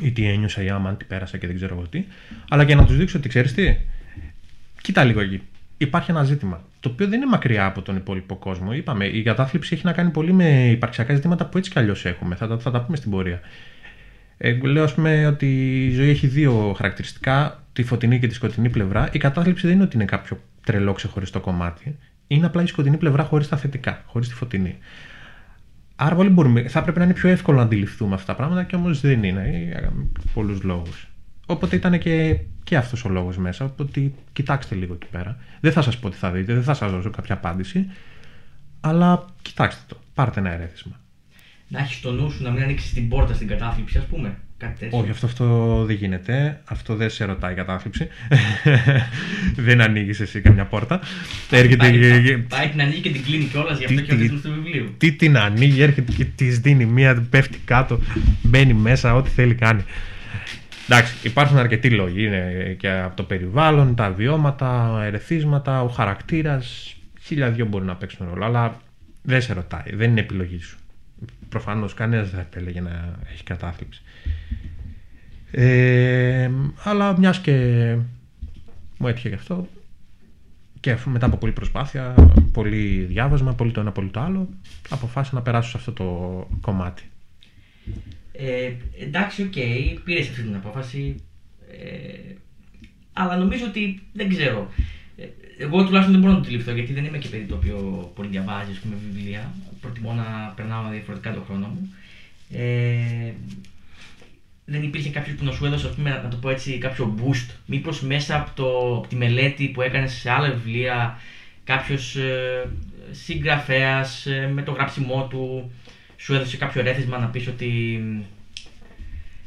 ή 0.00 0.12
τι 0.12 0.26
ένιωσα 0.28 0.62
η 0.62 0.68
άμα, 0.68 0.94
τι 0.94 1.04
πέρασα 1.04 1.38
και 1.38 1.46
δεν 1.46 1.56
ξέρω 1.56 1.74
εγώ 1.74 1.86
τι, 1.88 2.04
αλλά 2.48 2.64
και 2.64 2.74
να 2.74 2.84
τους 2.86 2.96
δείξω 2.96 3.18
ότι 3.18 3.28
ξέρεις 3.28 3.54
τι, 3.54 3.76
κοίτα 4.82 5.04
λίγο 5.04 5.20
εκεί. 5.20 5.42
Υπάρχει 5.78 6.10
ένα 6.10 6.24
ζήτημα 6.24 6.62
το 6.86 6.92
οποίο 6.92 7.06
δεν 7.08 7.20
είναι 7.20 7.30
μακριά 7.30 7.66
από 7.66 7.82
τον 7.82 7.96
υπόλοιπο 7.96 8.36
κόσμο. 8.36 8.72
Είπαμε, 8.72 9.06
η 9.06 9.22
κατάθλιψη 9.22 9.74
έχει 9.74 9.84
να 9.84 9.92
κάνει 9.92 10.10
πολύ 10.10 10.32
με 10.32 10.68
υπαρξιακά 10.70 11.14
ζητήματα 11.14 11.46
που 11.46 11.58
έτσι 11.58 11.70
κι 11.70 11.78
αλλιώς 11.78 12.04
έχουμε. 12.04 12.34
Θα, 12.34 12.46
τα, 12.46 12.58
θα 12.58 12.70
τα 12.70 12.80
πούμε 12.80 12.96
στην 12.96 13.10
πορεία. 13.10 13.40
Ε, 14.36 14.52
λέω, 14.52 14.84
ας 14.84 14.94
πούμε, 14.94 15.26
ότι 15.26 15.46
η 15.86 15.90
ζωή 15.90 16.08
έχει 16.08 16.26
δύο 16.26 16.74
χαρακτηριστικά, 16.76 17.64
τη 17.72 17.82
φωτεινή 17.82 18.18
και 18.18 18.26
τη 18.26 18.34
σκοτεινή 18.34 18.68
πλευρά. 18.68 19.08
Η 19.12 19.18
κατάθλιψη 19.18 19.66
δεν 19.66 19.74
είναι 19.74 19.84
ότι 19.84 19.96
είναι 19.96 20.04
κάποιο 20.04 20.40
τρελό 20.64 20.92
ξεχωριστό 20.92 21.40
κομμάτι. 21.40 21.96
Είναι 22.26 22.46
απλά 22.46 22.62
η 22.62 22.66
σκοτεινή 22.66 22.96
πλευρά 22.96 23.22
χωρίς 23.22 23.48
τα 23.48 23.56
θετικά, 23.56 24.02
χωρίς 24.06 24.28
τη 24.28 24.34
φωτεινή. 24.34 24.78
Άρα 25.96 26.14
πολύ 26.14 26.28
μπορούμε, 26.28 26.68
θα 26.68 26.82
πρέπει 26.82 26.98
να 26.98 27.04
είναι 27.04 27.12
πιο 27.14 27.28
εύκολο 27.28 27.56
να 27.56 27.62
αντιληφθούμε 27.62 28.14
αυτά 28.14 28.26
τα 28.26 28.34
πράγματα 28.34 28.64
και 28.64 28.76
όμως 28.76 29.00
δεν 29.00 29.22
είναι 29.22 29.64
για 29.68 29.92
πολλούς 30.34 30.62
λόγους. 30.62 31.08
Οπότε 31.46 31.76
ήταν 31.76 31.98
και, 31.98 32.38
και 32.64 32.76
αυτός 32.76 33.04
ο 33.04 33.08
λόγος 33.08 33.36
μέσα. 33.36 33.74
Ότι 33.76 34.14
κοιτάξτε 34.32 34.74
λίγο 34.74 34.94
εκεί 34.94 35.06
πέρα. 35.06 35.36
Δεν 35.60 35.72
θα 35.72 35.82
σας 35.82 35.98
πω 35.98 36.10
τι 36.10 36.16
θα 36.16 36.30
δείτε, 36.30 36.54
δεν 36.54 36.62
θα 36.62 36.74
σας 36.74 36.90
δώσω 36.90 37.10
κάποια 37.10 37.34
απάντηση. 37.34 37.86
Αλλά 38.80 39.24
κοιτάξτε 39.42 39.82
το. 39.86 39.96
Πάρτε 40.14 40.40
ένα 40.40 40.52
ερέθισμα. 40.52 41.00
Να 41.68 41.78
έχεις 41.78 42.00
το 42.00 42.12
νου 42.12 42.30
σου 42.30 42.42
να 42.42 42.50
μην 42.50 42.62
ανοίξεις 42.62 42.92
την 42.92 43.08
πόρτα 43.08 43.34
στην 43.34 43.46
κατάθλιψη, 43.46 43.98
ας 43.98 44.04
πούμε. 44.04 44.38
Κάτι 44.58 44.78
τέτοιο. 44.78 44.98
Όχι, 44.98 45.10
αυτό, 45.10 45.26
αυτό 45.26 45.84
δεν 45.86 45.96
γίνεται. 45.96 46.60
Αυτό 46.64 46.94
δεν 46.94 47.10
σε 47.10 47.24
ρωτάει 47.24 47.52
η 47.52 47.56
κατάθλιψη. 47.56 48.08
δεν 49.66 49.80
ανοίγεις 49.80 50.20
εσύ 50.20 50.40
καμιά 50.40 50.64
πόρτα. 50.64 51.00
Έρχεται... 51.50 51.76
Πάει, 51.76 52.38
πάει, 52.38 52.68
την 52.68 52.80
ανοίγει 52.80 53.00
και 53.00 53.10
την 53.10 53.22
κλείνει 53.22 53.44
κιόλας 53.44 53.78
γι' 53.78 53.84
αυτό 53.84 54.00
και 54.00 54.14
ο 54.14 54.16
τίτλο 54.16 54.38
του 54.38 54.52
βιβλίου. 54.52 54.94
Τι 54.98 55.12
την 55.12 55.36
ανοίγει, 55.36 55.82
έρχεται 55.82 56.12
και 56.12 56.24
της 56.24 56.58
δίνει 56.58 56.86
μία, 56.86 57.26
πέφτει 57.30 57.58
κάτω, 57.64 58.00
μπαίνει 58.42 58.74
μέσα, 58.74 59.14
ό,τι 59.14 59.30
θέλει 59.30 59.54
κάνει. 59.54 59.84
Εντάξει, 60.88 61.14
υπάρχουν 61.22 61.58
αρκετοί 61.58 61.90
λόγοι. 61.90 62.24
Είναι 62.24 62.76
και 62.78 62.90
από 62.90 63.16
το 63.16 63.22
περιβάλλον, 63.22 63.94
τα 63.94 64.10
βιώματα, 64.10 65.00
ερεθίσματα, 65.04 65.82
ο 65.82 65.88
χαρακτήρας. 65.88 66.96
Χίλια 67.22 67.50
δυο 67.50 67.66
μπορεί 67.66 67.84
να 67.84 67.94
παίξουν 67.94 68.26
ρόλο, 68.28 68.44
αλλά 68.44 68.80
δεν 69.22 69.42
σε 69.42 69.52
ρωτάει, 69.52 69.94
δεν 69.94 70.10
είναι 70.10 70.20
επιλογή 70.20 70.60
σου. 70.60 70.78
Προφανώς 71.48 71.94
κανένας 71.94 72.30
δεν 72.30 72.34
θα 72.34 72.46
επέλεγε 72.50 72.80
να 72.80 73.18
έχει 73.32 73.42
κατάθλιψη. 73.42 74.02
Ε, 75.50 76.50
αλλά 76.82 77.18
μιας 77.18 77.40
και 77.40 77.52
μου 78.98 79.08
έτυχε 79.08 79.28
γι' 79.28 79.34
αυτό 79.34 79.68
και 80.80 80.96
μετά 81.04 81.26
από 81.26 81.36
πολλή 81.36 81.52
προσπάθεια, 81.52 82.14
πολύ 82.52 83.04
διάβασμα, 83.08 83.54
πολύ 83.54 83.72
το 83.72 83.80
ένα, 83.80 83.92
πολύ 83.92 84.08
το 84.08 84.20
άλλο, 84.20 84.48
αποφάσισα 84.88 85.34
να 85.34 85.42
περάσω 85.42 85.70
σε 85.70 85.76
αυτό 85.76 85.92
το 85.92 86.48
κομμάτι. 86.60 87.02
Ε, 88.32 88.72
εντάξει, 89.00 89.42
OK, 89.42 89.52
okay, 89.56 89.98
πήρες 90.04 90.28
αυτή 90.28 90.42
την 90.42 90.54
απόφαση. 90.54 91.16
Ε, 91.70 92.34
αλλά 93.12 93.36
νομίζω 93.36 93.64
ότι 93.66 94.02
δεν 94.12 94.28
ξέρω. 94.28 94.70
Ε, 95.16 95.24
εγώ 95.58 95.84
τουλάχιστον 95.84 96.12
δεν 96.12 96.20
μπορώ 96.20 96.32
να 96.32 96.40
το 96.40 96.46
αντιληφθώ 96.46 96.72
γιατί 96.72 96.92
δεν 96.92 97.04
είμαι 97.04 97.18
και 97.18 97.28
παιδί 97.28 97.44
το 97.44 97.54
οποίο 97.54 97.76
πολύ 98.14 98.28
διαβάζει 98.28 98.80
πούμε, 98.80 98.94
βιβλία. 99.10 99.52
Προτιμώ 99.86 100.12
να 100.12 100.52
περνάω 100.56 100.90
διαφορετικά 100.90 101.32
τον 101.32 101.44
χρόνο 101.44 101.66
μου. 101.66 101.94
Ε, 102.50 103.32
δεν 104.64 104.82
υπήρχε 104.82 105.10
κάποιος 105.10 105.36
που 105.36 105.44
να 105.44 105.52
σου 105.52 105.66
έδωσε, 105.66 105.88
πούμε, 105.88 106.10
να 106.22 106.28
το 106.28 106.36
πω 106.36 106.50
έτσι, 106.50 106.78
κάποιο 106.78 107.14
boost. 107.18 107.54
Μήπως 107.66 108.00
μέσα 108.00 108.36
από, 108.36 108.50
το, 108.54 108.96
από 108.96 109.06
τη 109.08 109.16
μελέτη 109.16 109.68
που 109.68 109.82
έκανες 109.82 110.12
σε 110.12 110.30
άλλα 110.30 110.50
βιβλία, 110.50 111.18
κάποιος 111.64 112.16
ε, 112.16 112.68
συγγραφέας 113.10 114.26
ε, 114.26 114.50
με 114.54 114.62
το 114.62 114.72
γράψιμό 114.72 115.26
του 115.30 115.70
σου 116.16 116.34
έδωσε 116.34 116.56
κάποιο 116.56 116.82
ρέθισμα 116.82 117.18
να 117.18 117.26
πεις 117.26 117.46
ότι 117.46 118.00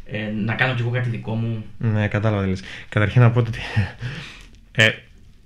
ε, 0.06 0.32
να 0.32 0.54
κάνω 0.54 0.74
κι 0.74 0.82
εγώ 0.82 0.90
κάτι 0.90 1.10
δικό 1.10 1.34
μου; 1.34 1.66
Ναι, 1.78 2.08
κατάλαβα 2.08 2.54
τι 2.54 2.62
Καταρχήν 2.90 3.22
να 3.22 3.32
πω 3.32 3.40
ότι 3.40 3.60
ε, 4.72 4.90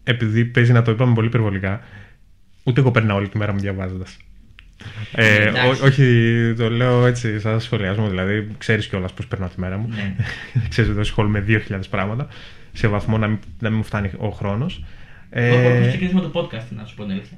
επειδή 0.03 0.45
παίζει 0.45 0.71
να 0.71 0.81
το 0.81 0.91
είπαμε 0.91 1.13
πολύ 1.13 1.27
υπερβολικά, 1.27 1.81
ούτε 2.63 2.79
εγώ 2.79 2.91
περνάω 2.91 3.17
όλη 3.17 3.29
τη 3.29 3.37
μέρα 3.37 3.53
μου 3.53 3.59
διαβάζοντας. 3.59 4.17
Ε, 5.11 5.51
όχι, 5.83 6.53
το 6.57 6.69
λέω 6.69 7.05
έτσι 7.05 7.39
σαν 7.39 7.59
σχολιασμό. 7.59 8.09
Δηλαδή, 8.09 8.47
ξέρεις 8.57 8.87
κιόλας 8.87 9.13
πώς 9.13 9.27
περνάω 9.27 9.49
τη 9.49 9.59
μέρα 9.59 9.77
μου. 9.77 9.87
Ναι. 9.89 10.15
ξέρεις 10.69 10.91
ότι 10.91 10.99
ασχολούμαι 10.99 11.43
με 11.47 11.63
2.000 11.69 11.79
πράγματα 11.89 12.27
σε 12.71 12.87
βαθμό 12.87 13.17
να 13.17 13.27
μην, 13.27 13.39
να 13.59 13.69
μην 13.69 13.77
μου 13.77 13.83
φτάνει 13.83 14.11
ο 14.17 14.29
χρόνος. 14.29 14.83
Ε, 15.35 15.85
ξεκινήσουμε 15.87 16.21
το 16.21 16.31
podcast, 16.33 16.65
να 16.69 16.85
σου 16.85 16.95
πω 16.95 17.03
την 17.03 17.11
αλήθεια. 17.11 17.37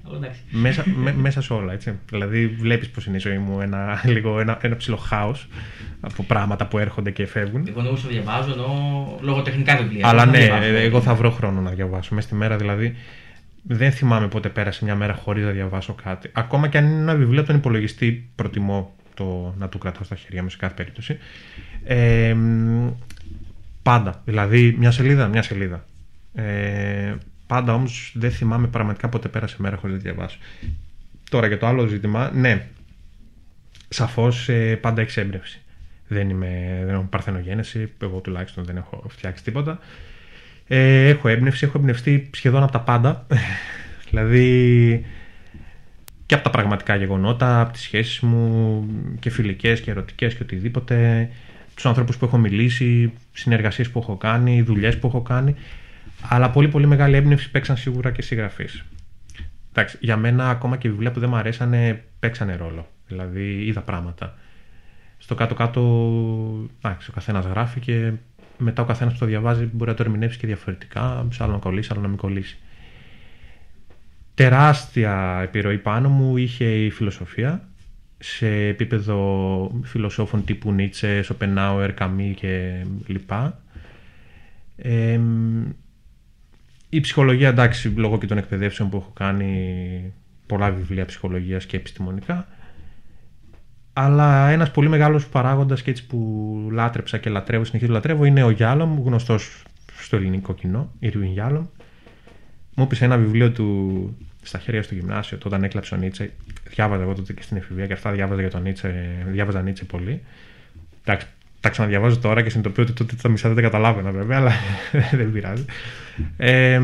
Μέσα, 0.50 0.84
μέσα 1.16 1.42
σε 1.42 1.54
όλα, 1.54 1.74
έτσι. 1.74 2.00
Δηλαδή, 2.10 2.48
βλέπεις 2.48 2.90
πώς 2.90 3.06
είναι 3.06 3.18
η 3.18 3.20
ζωή 3.20 3.38
μου 3.38 3.62
ένα, 3.62 4.02
λίγο, 4.14 4.40
ένα, 4.40 4.58
ένα 4.62 4.76
ψηλό 4.76 4.96
χάος 4.96 5.48
από 6.00 6.24
πράγματα 6.24 6.68
που 6.68 6.78
έρχονται 6.78 7.12
και 7.12 7.26
φεύγουν. 7.26 7.66
Εγώ 7.68 7.82
νομίζω 7.82 8.08
διαβάζω 8.08 8.52
ενώ 8.52 9.20
λογοτεχνικά 9.22 9.78
βιβλία. 9.78 10.08
Αλλά 10.08 10.26
ναι, 10.26 10.48
εγώ 10.74 11.02
θα 11.02 11.14
βρω 11.14 11.32
χρόνο 11.32 11.62
να 11.62 11.72
διαβάσω. 11.72 12.16
Μέσα 12.16 12.28
στη 12.28 12.36
μέρα 12.36 12.56
δηλαδή. 12.56 12.96
Δεν 13.68 13.92
θυμάμαι 13.92 14.28
πότε 14.28 14.50
πέρασε 14.50 14.86
μια 14.86 14.96
μέρα 14.96 15.14
χωρίς 15.14 15.44
να 15.44 15.52
διαβάσω 15.52 15.94
κάτι. 15.94 16.30
Ακόμα 16.34 16.68
και 16.68 16.78
αν 16.78 16.86
είναι 16.86 17.02
ένα 17.02 17.16
βιβλίο 17.16 17.40
από 17.40 17.48
τον 17.48 17.58
υπολογιστή, 17.58 18.30
προτιμώ 18.36 18.96
το 19.14 19.56
να 19.58 19.70
του 19.70 19.78
κρατάω 19.78 20.04
στα 20.04 20.16
χέρια 20.16 20.44
μου 20.44 20.50
σε 20.50 20.58
κάθε 20.58 20.74
περίπτωση. 20.74 21.18
Ε, 21.84 22.36
πάντα. 23.84 24.22
Δηλαδή, 24.26 24.76
μια 24.80 24.92
σελίδα, 24.92 25.28
μια 25.28 25.42
σελίδα. 25.42 25.86
Ε, 26.34 27.16
Πάντα 27.48 27.74
όμως 27.74 28.12
δεν 28.16 28.32
θυμάμαι 28.32 28.68
πραγματικά 28.68 29.10
πότε 29.10 29.28
πέρασε 29.28 29.56
μέρα 29.60 29.76
χωρίς 29.78 29.96
να 29.96 30.02
διαβάσω. 30.02 30.38
Τώρα 31.30 31.48
για 31.48 31.58
το 31.58 31.68
άλλο 31.68 31.86
ζήτημα, 31.86 32.32
ναι. 32.34 32.68
Σαφώς 33.90 34.50
ε, 34.50 34.76
πάντα 34.76 35.02
έχει 35.02 35.20
έμπνευση. 35.20 35.62
Δεν, 36.08 36.30
είμαι, 36.30 36.82
δεν 36.86 36.94
έχω 36.94 37.04
παρθενογένεση, 37.04 37.92
εγώ 38.02 38.20
τουλάχιστον 38.20 38.64
δεν 38.64 38.78
έχω 38.78 39.04
φτιάξει 39.08 39.44
τίποτα. 39.44 39.80
Ε, 40.68 41.08
έχω 41.08 41.28
έμπνευση, 41.28 41.66
έχω 41.66 41.78
εμπνευστεί 41.78 42.30
σχεδόν 42.34 42.64
από 42.64 42.72
τα 42.72 42.80
πάντα. 42.80 43.28
δηλαδή 44.10 45.06
και 46.26 46.36
από 46.36 46.44
τα 46.44 46.50
πραγματικά 46.50 46.96
γεγονότα, 46.96 47.62
από 47.62 47.74
τις 47.74 47.82
σχέσεις 47.82 48.20
μου 48.20 48.86
και 49.20 49.30
φιλικές 49.30 49.82
και 49.82 49.92
ερωτικές 49.92 50.36
και 50.36 50.44
οτιδήποτε, 50.44 51.30
τους 51.76 51.86
ανθρώπους 51.86 52.18
που 52.18 52.26
έχω 52.26 52.38
μιλήσει, 52.38 53.14
συνεργασίες 53.34 53.90
που 53.90 54.00
έχω 54.00 54.16
κάνει, 54.18 54.62
δουλειές 54.62 54.98
που 54.98 55.08
έχω 55.08 55.22
κάνει. 55.22 55.56
Αλλά 56.22 56.50
πολύ 56.50 56.68
πολύ 56.68 56.88
μεγάλη 56.88 57.16
έμπνευση 57.16 57.52
παίξαν 57.52 57.78
σίγουρα 57.78 58.12
και 58.12 58.22
συγγραφείς. 58.22 58.84
Εντάξει, 59.70 59.98
για 60.02 60.18
μένα 60.18 60.50
ακόμα 60.50 60.78
και 60.78 60.90
βιβλία 60.90 61.12
που 61.12 61.20
δεν 61.20 61.30
μου 61.30 61.36
αρέσανε 61.36 62.04
παίξανε 62.20 62.56
ρόλο. 62.56 62.88
Δηλαδή 63.08 63.66
είδα 63.66 63.82
πράγματα. 63.82 64.38
Στο 65.18 65.36
κάτω-κάτω, 65.36 65.82
εντάξει, 66.82 67.10
ο 67.10 67.14
καθένας 67.14 67.46
γράφει 67.46 67.80
και 67.80 68.12
μετά 68.58 68.82
ο 68.82 68.86
καθένας 68.86 69.14
που 69.14 69.20
το 69.20 69.26
διαβάζει 69.26 69.70
μπορεί 69.74 69.90
να 69.90 69.96
το 69.96 70.04
ερμηνεύσει 70.04 70.40
και 70.40 70.48
διαφορετικά. 70.48 71.28
Σε 71.32 71.44
άλλο 71.44 71.52
να 71.52 71.58
κολλήσει, 71.58 71.90
άλλο 71.92 72.02
να 72.02 72.08
μην 72.08 72.18
κολλήσει. 72.18 72.58
Τεράστια 74.34 75.40
επιρροή 75.44 75.78
πάνω 75.78 76.10
μου 76.10 76.38
είχε 76.38 76.66
η 76.66 76.90
φιλοσοφία 76.90 77.68
σε 78.18 78.48
επίπεδο 78.48 79.82
φιλοσόφων 79.84 80.46
τύπου 80.46 80.72
Νίτσε, 80.72 81.22
Σοπενάουερ, 81.22 81.94
Καμί 81.94 82.34
και 82.40 82.86
λοιπά. 83.06 83.62
Ε, 84.76 85.20
η 86.90 87.00
ψυχολογία, 87.00 87.50
εντάξει, 87.50 87.90
λόγω 87.96 88.18
και 88.18 88.28
των 88.28 88.38
εκπαιδεύσεων 88.38 88.90
που 88.90 88.98
έχω 88.98 89.12
κάνει 89.14 90.14
πολλά 90.46 90.72
βιβλία 90.72 91.06
ψυχολογίας 91.06 91.66
και 91.66 91.78
επιστημονικά, 91.78 92.48
αλλά 93.98 94.50
ένας 94.50 94.72
πολύ 94.72 94.90
μεγάλος 94.90 95.28
παράγοντας 95.28 95.82
και 95.82 95.90
έτσι 95.90 96.06
που 96.06 96.70
λάτρεψα 96.72 97.18
και 97.18 97.30
λατρεύω, 97.30 97.64
συνεχίζω 97.64 97.92
λατρεύω, 97.92 98.26
είναι 98.26 98.44
ο 98.44 98.50
Γιάλομ, 98.50 99.02
γνωστός 99.06 99.64
στο 99.98 100.16
ελληνικό 100.16 100.54
κοινό, 100.54 100.92
Ιρουίν 101.00 101.32
Γιάλομ. 101.32 101.66
Μου 102.76 102.84
έπεισε 102.84 103.06
ένα 103.06 103.18
βιβλίο 103.18 103.52
του 103.52 104.18
στα 104.42 104.60
χέρια 104.60 104.84
στο 104.84 104.96
γυμνάσιο, 104.96 105.38
όταν 105.46 105.64
έκλαψε 105.64 105.96
ο 105.96 105.98
Νίτσε. 105.98 106.32
Διάβαζα 106.70 107.04
εγώ 107.04 107.14
τότε 107.14 107.34
και 107.34 107.42
στην 107.42 107.58
εφηβεία 107.58 107.88
και 107.88 107.94
αυτά 107.94 108.12
διάβαζα 108.12 108.42
για 108.42 108.50
τον 108.50 108.62
Νίτσε, 108.62 109.16
διάβαζα 109.28 109.62
Νίτσε 109.62 109.86
πολύ. 109.86 110.22
Εντάξει, 111.04 111.28
τα 111.60 111.70
ξαναδιαβάζω 111.70 112.18
τώρα 112.18 112.42
και 112.42 112.50
συνειδητοποιώ 112.50 112.84
ότι 112.84 112.94
τότε 112.94 113.16
τα 113.22 113.30
μισά 113.30 113.48
δεν 113.48 113.56
τα 113.56 113.62
καταλάβαινα 113.62 114.12
βέβαια, 114.12 114.38
αλλά 114.38 114.52
δεν 115.20 115.32
πειράζει. 115.32 115.66
Ε, 116.38 116.82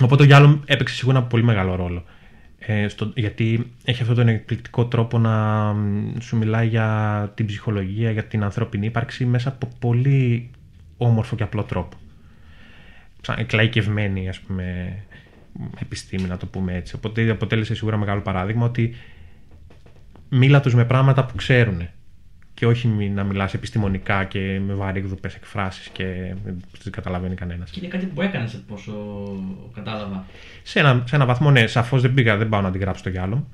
οπότε 0.00 0.22
ο 0.22 0.26
Γιάλο 0.26 0.62
έπαιξε 0.66 0.94
σίγουρα 0.94 1.18
ένα 1.18 1.26
πολύ 1.26 1.42
μεγάλο 1.42 1.74
ρόλο. 1.74 2.04
Ε, 2.70 2.88
στο, 2.88 3.12
γιατί 3.14 3.72
έχει 3.84 4.00
αυτόν 4.00 4.16
τον 4.16 4.28
εκπληκτικό 4.28 4.86
τρόπο 4.86 5.18
να 5.18 5.32
μ, 5.72 6.14
σου 6.20 6.36
μιλάει 6.36 6.66
για 6.66 7.32
την 7.34 7.46
ψυχολογία, 7.46 8.10
για 8.10 8.24
την 8.24 8.42
ανθρώπινη 8.42 8.86
ύπαρξη 8.86 9.24
μέσα 9.24 9.48
από 9.48 9.68
πολύ 9.78 10.50
όμορφο 10.96 11.36
και 11.36 11.42
απλό 11.42 11.62
τρόπο. 11.62 11.96
Σαν 13.20 13.38
εκλαϊκευμένη, 13.38 14.28
ας 14.28 14.40
πούμε, 14.40 14.96
επιστήμη, 15.80 16.28
να 16.28 16.36
το 16.36 16.46
πούμε 16.46 16.74
έτσι. 16.74 16.94
Οπότε 16.94 17.30
αποτέλεσε 17.30 17.74
σίγουρα 17.74 17.96
μεγάλο 17.96 18.20
παράδειγμα 18.20 18.64
ότι 18.64 18.94
μίλα 20.28 20.60
τους 20.60 20.74
με 20.74 20.84
πράγματα 20.84 21.24
που 21.24 21.36
ξέρουν 21.36 21.88
και 22.58 22.66
όχι 22.66 22.88
μη- 22.88 23.14
να 23.14 23.24
μιλάς 23.24 23.54
επιστημονικά 23.54 24.24
και 24.24 24.60
με 24.66 24.74
βαρύγδουπες 24.74 25.34
εκφράσεις 25.34 25.88
και 25.88 26.34
δεν 26.44 26.62
τις 26.78 26.90
καταλαβαίνει 26.90 27.34
κανένας. 27.34 27.70
Και 27.70 27.78
είναι 27.82 27.88
κάτι 27.88 28.06
που 28.06 28.22
έκανες 28.22 28.54
από 28.54 28.74
όσο 28.74 28.92
κατάλαβα. 29.74 30.24
Σε 30.62 30.78
ένα, 30.78 31.02
σε 31.06 31.16
ένα 31.16 31.26
βαθμό, 31.26 31.50
ναι, 31.50 31.66
σαφώς 31.66 32.02
δεν 32.02 32.14
πήγα, 32.14 32.36
δεν 32.36 32.48
πάω 32.48 32.60
να 32.60 32.70
την 32.70 32.80
γράψω 32.80 33.02
το 33.02 33.08
γυάλο. 33.08 33.48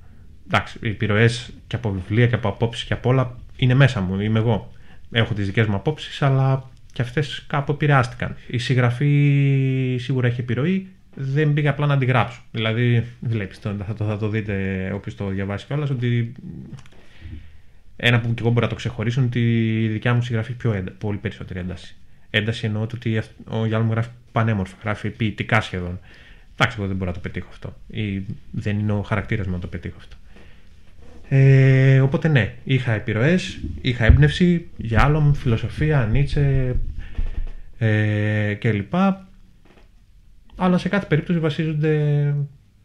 Εντάξει, 0.46 0.78
οι 0.82 0.88
επιρροές 0.88 1.52
και 1.66 1.76
από 1.76 1.90
βιβλία 1.90 2.26
και 2.26 2.34
από 2.34 2.49
απόψεις 2.49 2.84
και 2.84 2.92
από 2.92 3.08
όλα 3.08 3.37
είναι 3.56 3.75
μέσα 3.75 4.00
μου, 4.00 4.20
είμαι 4.20 4.38
εγώ. 4.38 4.73
Έχω 5.11 5.34
τις 5.34 5.46
δικές 5.46 5.66
μου 5.66 5.75
απόψεις, 5.75 6.23
αλλά 6.23 6.70
και 6.92 7.02
αυτές 7.02 7.44
κάπου 7.46 7.73
επηρεάστηκαν. 7.73 8.37
Η 8.46 8.58
συγγραφή 8.58 9.96
σίγουρα 10.00 10.26
έχει 10.26 10.40
επιρροή, 10.40 10.88
δεν 11.14 11.52
πήγα 11.52 11.70
απλά 11.70 11.87
να 11.87 11.99
την 11.99 12.08
γράψω. 12.08 12.40
Δηλαδή, 12.50 13.04
βλέπεις, 13.20 13.58
θα, 13.58 13.76
το, 13.96 14.04
θα 14.04 14.16
το 14.18 14.28
δείτε 14.28 14.90
όποιος 14.94 15.16
το 15.16 15.28
διαβάσει 15.28 15.66
κιόλας, 15.66 15.90
ότι 15.90 16.32
ένα 18.06 18.20
που 18.20 18.34
και 18.34 18.40
εγώ 18.42 18.50
μπορώ 18.50 18.64
να 18.64 18.68
το 18.70 18.75
ξεχωρίσω 18.75 19.20
είναι 19.20 19.28
ότι 19.28 19.82
η 19.84 19.88
δικιά 19.88 20.14
μου 20.14 20.23
συγγραφή 20.23 20.50
έχει 20.50 20.58
πιο 20.61 20.73
έντα, 20.73 20.90
πολύ 20.99 21.18
περισσότερη 21.18 21.58
ένταση. 21.58 21.96
Ένταση 22.30 22.66
εννοώ 22.66 22.87
το 22.87 22.96
ότι 22.96 23.18
αυ- 23.18 23.30
ο 23.49 23.66
Γιάννη 23.66 23.87
μου 23.87 23.92
γράφει 23.92 24.08
πανέμορφα, 24.32 24.76
γράφει 24.82 25.11
ποιητικά 25.11 25.61
σχεδόν. 25.61 25.99
Εντάξει, 26.52 26.76
εγώ 26.78 26.87
δεν 26.87 26.96
μπορώ 26.96 27.11
να 27.11 27.16
το 27.16 27.23
πετύχω 27.23 27.49
αυτό. 27.50 27.76
Ή 27.90 28.23
δεν 28.50 28.78
είναι 28.78 28.92
ο 28.92 29.02
χαρακτήρας 29.02 29.46
μου 29.46 29.52
να 29.52 29.58
το 29.58 29.66
πετύχω 29.66 29.96
αυτό. 29.99 30.16
Ε, 31.28 32.00
οπότε 32.00 32.28
ναι, 32.28 32.54
είχα 32.64 32.92
επιρροές, 32.92 33.61
είχα 33.80 34.04
έμπνευση 34.04 34.68
για 34.76 35.02
άλλον, 35.02 35.34
φιλοσοφία, 35.34 36.06
Νίτσε 36.06 36.76
ε, 37.78 38.54
κλπ. 38.54 38.94
Αλλά 40.56 40.78
σε 40.78 40.88
κάθε 40.88 41.06
περίπτωση 41.06 41.38
βασίζονται 41.38 42.34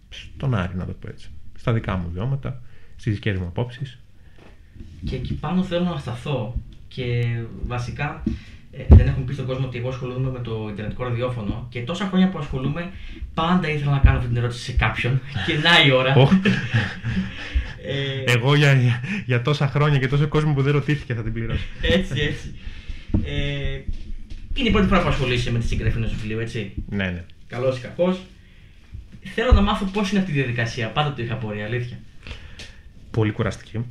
στον 0.10 0.56
Άρη, 0.56 0.76
να 0.76 0.86
το 0.86 0.92
πω 0.94 1.08
έτσι. 1.10 1.30
Στα 1.56 1.74
δικά 1.74 1.96
μου 1.96 2.10
βιώματα, 2.14 2.62
στις 2.96 3.14
δικές 3.14 3.38
μου 3.38 3.46
απόψεις. 3.48 4.00
Και 5.06 5.16
εκεί 5.16 5.34
πάνω 5.34 5.64
θέλω 5.64 5.84
να 5.84 5.98
σταθώ 5.98 6.56
και 6.88 7.26
βασικά 7.66 8.24
ε, 8.72 8.96
δεν 8.96 9.08
έχουμε 9.08 9.26
πει 9.26 9.34
στον 9.34 9.46
κόσμο 9.46 9.66
ότι 9.66 9.78
εγώ 9.78 9.90
ασχολούμαι 9.90 10.30
με 10.30 10.40
το 10.40 10.68
Ιντερνετικό 10.72 11.04
ραδιόφωνο 11.04 11.68
και 11.70 11.82
τόσα 11.82 12.06
χρόνια 12.06 12.30
που 12.30 12.38
ασχολούμαι 12.38 12.92
πάντα 13.34 13.70
ήθελα 13.70 13.92
να 13.92 13.98
κάνω 13.98 14.18
αυτή 14.18 14.30
την 14.30 14.38
ερώτηση 14.38 14.64
σε 14.64 14.72
κάποιον 14.72 15.22
και 15.46 15.54
να 15.54 15.86
η 15.86 15.92
ώρα. 15.92 16.16
Ω. 16.16 16.30
Ε, 17.84 18.32
Εγώ 18.32 18.56
για, 18.56 18.74
για, 18.74 19.04
για 19.26 19.42
τόσα 19.42 19.68
χρόνια 19.68 20.00
και 20.00 20.08
τόσο 20.08 20.28
κόσμο 20.28 20.54
που 20.54 20.62
δεν 20.62 20.74
ρωτήθηκε 20.74 21.14
θα 21.14 21.24
την 21.24 21.34
πληρώσω. 21.34 21.66
έτσι, 21.82 22.22
έτσι. 22.22 22.56
Ε, 23.24 23.82
είναι 24.54 24.70
η 24.70 24.72
πρώτη 24.72 24.88
φορά 24.88 25.02
που 25.02 25.08
ασχολείσαι 25.08 25.52
με 25.52 25.60
τη 25.60 25.68
συγγραφή 25.68 25.98
ενός 25.98 26.14
βιβλίου, 26.14 26.40
έτσι; 26.40 26.74
ναι, 26.90 27.06
ναι. 27.06 27.24
Καλός 27.48 27.78
ή 27.78 27.82
κακός. 27.82 28.20
Θέλω 29.24 29.52
να 29.52 29.62
μάθω 29.62 29.86
πώς 29.86 30.12
είναι 30.12 30.20
αυτή 30.20 30.32
η 30.32 30.34
διαδικασία. 30.34 30.88
Πάντα 30.88 31.14
το 31.14 31.22
είχα 31.22 31.34
απορία, 31.34 31.66
αλήθεια. 31.66 32.00
Πολύ 33.12 33.32
κουραστική. 33.32 33.86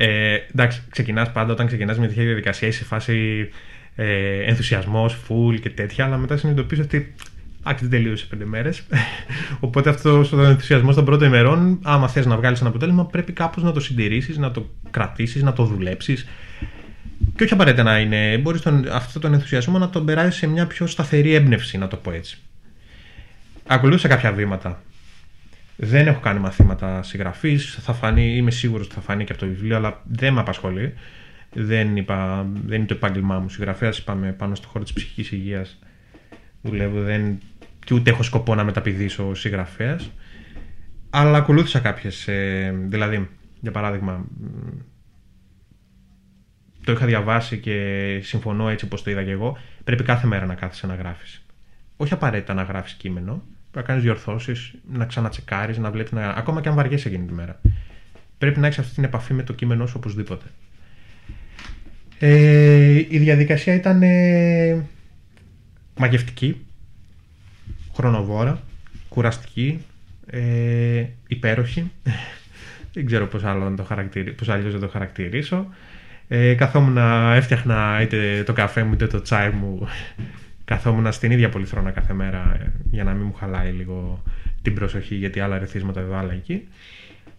Ε, 0.00 0.34
εντάξει, 0.52 0.82
ξεκινάς 0.90 1.32
πάντα 1.32 1.52
όταν 1.52 1.66
ξεκινάς 1.66 1.98
με 1.98 2.06
τέτοια 2.06 2.24
διαδικασία, 2.24 2.68
είσαι 2.68 2.78
σε 2.78 2.84
φάση 2.84 3.48
ε, 3.94 4.42
ενθουσιασμός, 4.44 5.18
full 5.28 5.60
και 5.60 5.70
τέτοια, 5.70 6.04
αλλά 6.04 6.16
μετά 6.16 6.36
συνειδητοποιείς 6.36 6.80
ότι 6.80 7.14
άξι 7.62 7.86
δεν 7.86 7.90
τελείωσε 7.90 8.26
πέντε 8.26 8.44
μέρες. 8.44 8.82
Οπότε 9.60 9.90
αυτός 9.90 10.32
ο 10.32 10.42
ενθουσιασμός 10.42 10.94
των 10.94 11.04
πρώτων 11.04 11.28
ημερών, 11.28 11.78
άμα 11.82 12.08
θες 12.08 12.26
να 12.26 12.36
βγάλεις 12.36 12.60
ένα 12.60 12.68
αποτέλεσμα, 12.68 13.06
πρέπει 13.06 13.32
κάπως 13.32 13.62
να 13.62 13.72
το 13.72 13.80
συντηρήσεις, 13.80 14.36
να 14.36 14.50
το 14.50 14.70
κρατήσεις, 14.90 15.42
να 15.42 15.52
το 15.52 15.64
δουλέψεις. 15.64 16.26
Και 17.36 17.44
όχι 17.44 17.52
απαραίτητα 17.52 17.82
να 17.82 17.98
είναι. 17.98 18.38
Μπορείς 18.38 18.66
αυτόν 18.92 19.22
τον 19.22 19.32
ενθουσιασμό 19.32 19.78
να 19.78 19.90
τον 19.90 20.04
περάσεις 20.04 20.34
σε 20.34 20.46
μια 20.46 20.66
πιο 20.66 20.86
σταθερή 20.86 21.34
έμπνευση, 21.34 21.78
να 21.78 21.88
το 21.88 21.96
πω 21.96 22.12
έτσι. 22.12 22.38
Ακολούθησα 23.66 24.08
κάποια 24.08 24.32
βήματα. 24.32 24.82
Δεν 25.80 26.06
έχω 26.06 26.20
κάνει 26.20 26.40
μαθήματα 26.40 27.02
συγγραφής. 27.02 27.78
Θα 27.80 27.92
φανεί, 27.92 28.36
είμαι 28.36 28.50
σίγουρος 28.50 28.86
ότι 28.86 28.94
θα 28.94 29.00
φανεί 29.00 29.24
και 29.24 29.32
από 29.32 29.40
το 29.40 29.46
βιβλίο, 29.46 29.76
αλλά 29.76 30.02
δεν 30.04 30.32
με 30.32 30.40
απασχολεί. 30.40 30.94
Δεν, 31.52 31.96
είπα, 31.96 32.46
δεν 32.64 32.78
είναι 32.78 32.86
το 32.86 32.94
επάγγελμά 32.94 33.38
μου. 33.38 33.48
Συγγραφέας, 33.48 33.98
είπαμε, 33.98 34.32
πάνω 34.32 34.54
στο 34.54 34.68
χώρο 34.68 34.84
της 34.84 34.92
ψυχικής 34.92 35.32
υγείας. 35.32 35.78
Δουλεύω, 36.62 37.00
δεν, 37.00 37.38
και 37.84 37.94
ούτε 37.94 38.10
έχω 38.10 38.22
σκοπό 38.22 38.54
να 38.54 38.64
μεταπηδήσω 38.64 39.34
συγγραφέας. 39.34 40.10
Αλλά 41.10 41.38
ακολούθησα 41.38 41.78
κάποιες. 41.78 42.28
δηλαδή, 42.88 43.28
για 43.60 43.70
παράδειγμα, 43.70 44.26
το 46.84 46.92
είχα 46.92 47.06
διαβάσει 47.06 47.58
και 47.58 48.20
συμφωνώ 48.22 48.68
έτσι 48.68 48.84
όπως 48.84 49.02
το 49.02 49.10
είδα 49.10 49.24
και 49.24 49.30
εγώ. 49.30 49.58
Πρέπει 49.84 50.02
κάθε 50.02 50.26
μέρα 50.26 50.46
να 50.46 50.54
κάθεσαι 50.54 50.86
να 50.86 50.94
γράφεις. 50.94 51.46
Όχι 51.96 52.12
απαραίτητα 52.12 52.54
να 52.54 52.62
γράφεις 52.62 52.92
κείμενο, 52.92 53.42
πρέπει 53.42 53.57
να 53.78 53.84
κάνεις 53.84 54.02
διορθώσεις, 54.02 54.74
να 54.92 55.04
ξανατσεκάρεις, 55.04 55.78
να 55.78 55.90
βλέπεις. 55.90 56.12
Να... 56.12 56.28
Ακόμα 56.30 56.60
και 56.60 56.68
αν 56.68 56.74
βαριέσαι 56.74 57.08
εκείνη 57.08 57.26
τη 57.26 57.32
μέρα. 57.32 57.60
Πρέπει 58.38 58.60
να 58.60 58.66
έχεις 58.66 58.78
αυτή 58.78 58.94
την 58.94 59.04
επαφή 59.04 59.34
με 59.34 59.42
το 59.42 59.52
κείμενό 59.52 59.86
σου 59.86 59.94
οπωσδήποτε. 59.96 60.44
Ε, 62.18 63.04
η 63.08 63.18
διαδικασία 63.18 63.74
ήταν 63.74 64.02
ε, 64.02 64.84
μαγευτική, 65.96 66.66
χρονοβόρα, 67.94 68.62
κουραστική, 69.08 69.84
ε, 70.26 71.04
υπέροχη. 71.28 71.90
Δεν 72.92 73.06
ξέρω 73.06 73.26
πώς, 73.26 73.44
άλλο 73.44 73.70
να 73.70 73.76
το 73.76 73.82
χαρακτηρι... 73.82 74.32
πώς 74.32 74.48
αλλιώς 74.48 74.74
να 74.74 74.80
το 74.80 74.88
χαρακτηρίσω. 74.88 75.66
Ε, 76.28 76.54
καθόμουν 76.54 76.92
να 76.92 77.34
έφτιαχνα 77.34 78.02
είτε 78.02 78.42
το 78.46 78.52
καφέ 78.52 78.82
μου 78.82 78.92
είτε 78.92 79.06
το 79.06 79.22
τσάι 79.22 79.50
μου 79.50 79.88
καθόμουν 80.68 81.12
στην 81.12 81.30
ίδια 81.30 81.48
πολυθρόνα 81.48 81.90
κάθε 81.90 82.12
μέρα 82.12 82.56
ε, 82.60 82.72
για 82.90 83.04
να 83.04 83.12
μην 83.12 83.26
μου 83.26 83.32
χαλάει 83.32 83.72
λίγο 83.72 84.22
την 84.62 84.74
προσοχή 84.74 85.14
γιατί 85.14 85.40
άλλα 85.40 85.58
ρεθίσματα 85.58 86.00
δεν 86.00 86.10
βάλα 86.10 86.32
εκεί. 86.32 86.68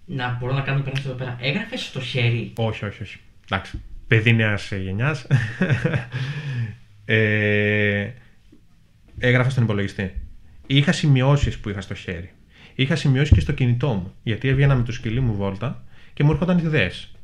Να 0.05 0.37
μπορώ 0.39 0.53
να 0.53 0.61
κάνω 0.61 0.79
κανένα 0.83 1.01
εδώ 1.05 1.13
πέρα. 1.13 1.37
Έγραφες 1.41 1.81
στο 1.81 1.99
χέρι; 1.99 2.53
Όχι, 2.55 2.85
όχι, 2.85 3.03
όχι. 3.03 3.17
Εντάξει. 3.49 3.81
Παιδί 4.07 4.33
νέας 4.33 4.71
γενιάς. 4.71 5.27
ε, 7.05 8.09
έγραφα 9.19 9.49
στον 9.49 9.63
υπολογιστή. 9.63 10.13
Είχα 10.67 10.91
σημειώσεις 10.91 11.57
που 11.57 11.69
είχα 11.69 11.81
στο 11.81 11.93
χέρι. 11.93 12.31
Είχα 12.75 12.95
σημειώσεις 12.95 13.33
και 13.33 13.39
στο 13.39 13.51
κινητό 13.51 13.87
μου. 13.87 14.13
Γιατί 14.23 14.47
έβγαινα 14.47 14.75
με 14.75 14.83
το 14.83 14.91
σκυλί 14.91 15.19
μου 15.19 15.35
βόλτα 15.35 15.83
και 16.13 16.23
μου 16.23 16.31
έρχονταν 16.31 16.57
ιδέες. 16.57 17.15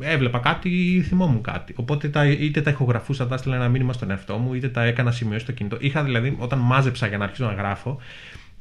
Έβλεπα 0.00 0.38
κάτι 0.38 0.68
ή 0.68 1.02
θυμόμουν 1.02 1.42
κάτι. 1.42 1.74
Οπότε 1.76 2.08
τα, 2.08 2.26
είτε 2.26 2.60
τα 2.60 2.70
ηχογραφούσα, 2.70 3.26
τα 3.26 3.34
έστειλα 3.34 3.54
ένα 3.54 3.68
μήνυμα 3.68 3.92
στον 3.92 4.10
εαυτό 4.10 4.36
μου, 4.36 4.54
είτε 4.54 4.68
τα 4.68 4.84
έκανα 4.84 5.10
σημειώσει 5.10 5.42
στο 5.42 5.52
κινητό. 5.52 5.76
Είχα 5.80 6.04
δηλαδή, 6.04 6.36
όταν 6.38 6.58
μάζεψα 6.58 7.06
για 7.06 7.18
να 7.18 7.24
αρχίσω 7.24 7.44
να 7.44 7.52
γράφω, 7.52 8.00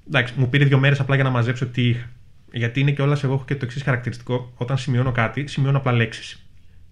εντάξει, 0.07 0.33
μου 0.38 0.49
πήρε 0.49 0.65
δύο 0.65 0.79
μέρες 0.79 0.99
απλά 0.99 1.15
για 1.15 1.23
να 1.23 1.29
μαζέψω 1.29 1.65
τι 1.65 1.88
είχα. 1.88 2.10
Γιατί 2.51 2.79
είναι 2.79 2.91
και 2.91 3.01
όλα, 3.01 3.17
εγώ 3.23 3.33
έχω 3.33 3.43
και 3.45 3.55
το 3.55 3.65
εξής 3.65 3.83
χαρακτηριστικό. 3.83 4.53
Όταν 4.55 4.77
σημειώνω 4.77 5.12
κάτι, 5.12 5.47
σημειώνω 5.47 5.77
απλά 5.77 5.91
λέξεις. 5.91 6.45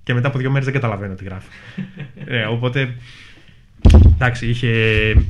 Και 0.03 0.13
μετά 0.13 0.27
από 0.27 0.37
δύο 0.37 0.49
μέρες 0.49 0.65
δεν 0.65 0.73
καταλαβαίνω 0.73 1.13
τι 1.13 1.23
γράφω. 1.23 1.49
ε, 2.25 2.43
οπότε. 2.43 2.95
Εντάξει, 4.13 4.47
είχε, 4.47 4.69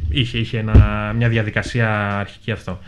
είχε, 0.09 0.37
είχε 0.37 0.57
ένα, 0.57 1.13
μια 1.15 1.29
διαδικασία 1.29 2.17
αρχική 2.17 2.51
αυτό. 2.51 2.79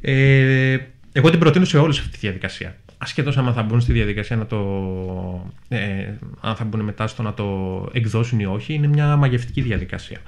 Ε, 0.00 0.76
εγώ 1.12 1.30
την 1.30 1.38
προτείνω 1.38 1.64
σε 1.64 1.78
όλου 1.78 1.90
αυτή 1.90 2.10
τη 2.10 2.18
διαδικασία. 2.18 2.76
Ασχέτως 2.98 3.36
αν 3.36 3.52
θα 3.52 3.62
μπουν 3.62 3.80
στη 3.80 3.92
διαδικασία 3.92 4.36
να 4.36 4.46
το. 4.46 4.58
Ε, 5.68 6.12
αν 6.40 6.56
θα 6.56 6.64
μπουν 6.64 6.80
μετά 6.80 7.06
στο 7.06 7.22
να 7.22 7.34
το 7.34 7.88
εκδώσουν 7.92 8.40
ή 8.40 8.46
όχι, 8.46 8.74
είναι 8.74 8.86
μια 8.86 9.16
μαγευτική 9.16 9.60
διαδικασία. 9.60 10.18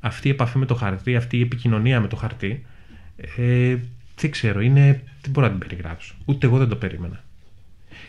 Αυτή 0.00 0.28
η 0.28 0.30
επαφή 0.30 0.58
με 0.58 0.66
το 0.66 0.74
χαρτί, 0.74 1.16
αυτή 1.16 1.38
η 1.38 1.40
επικοινωνία 1.40 2.00
με 2.00 2.08
το 2.08 2.16
χαρτί, 2.16 2.66
ε, 3.36 3.76
δεν 4.16 4.30
ξέρω, 4.30 4.60
είναι. 4.60 5.02
Δεν 5.20 5.30
μπορώ 5.30 5.46
να 5.46 5.52
την 5.52 5.68
περιγράψω. 5.68 6.14
Ούτε 6.24 6.46
εγώ 6.46 6.58
δεν 6.58 6.68
το 6.68 6.76
περίμενα. 6.76 7.24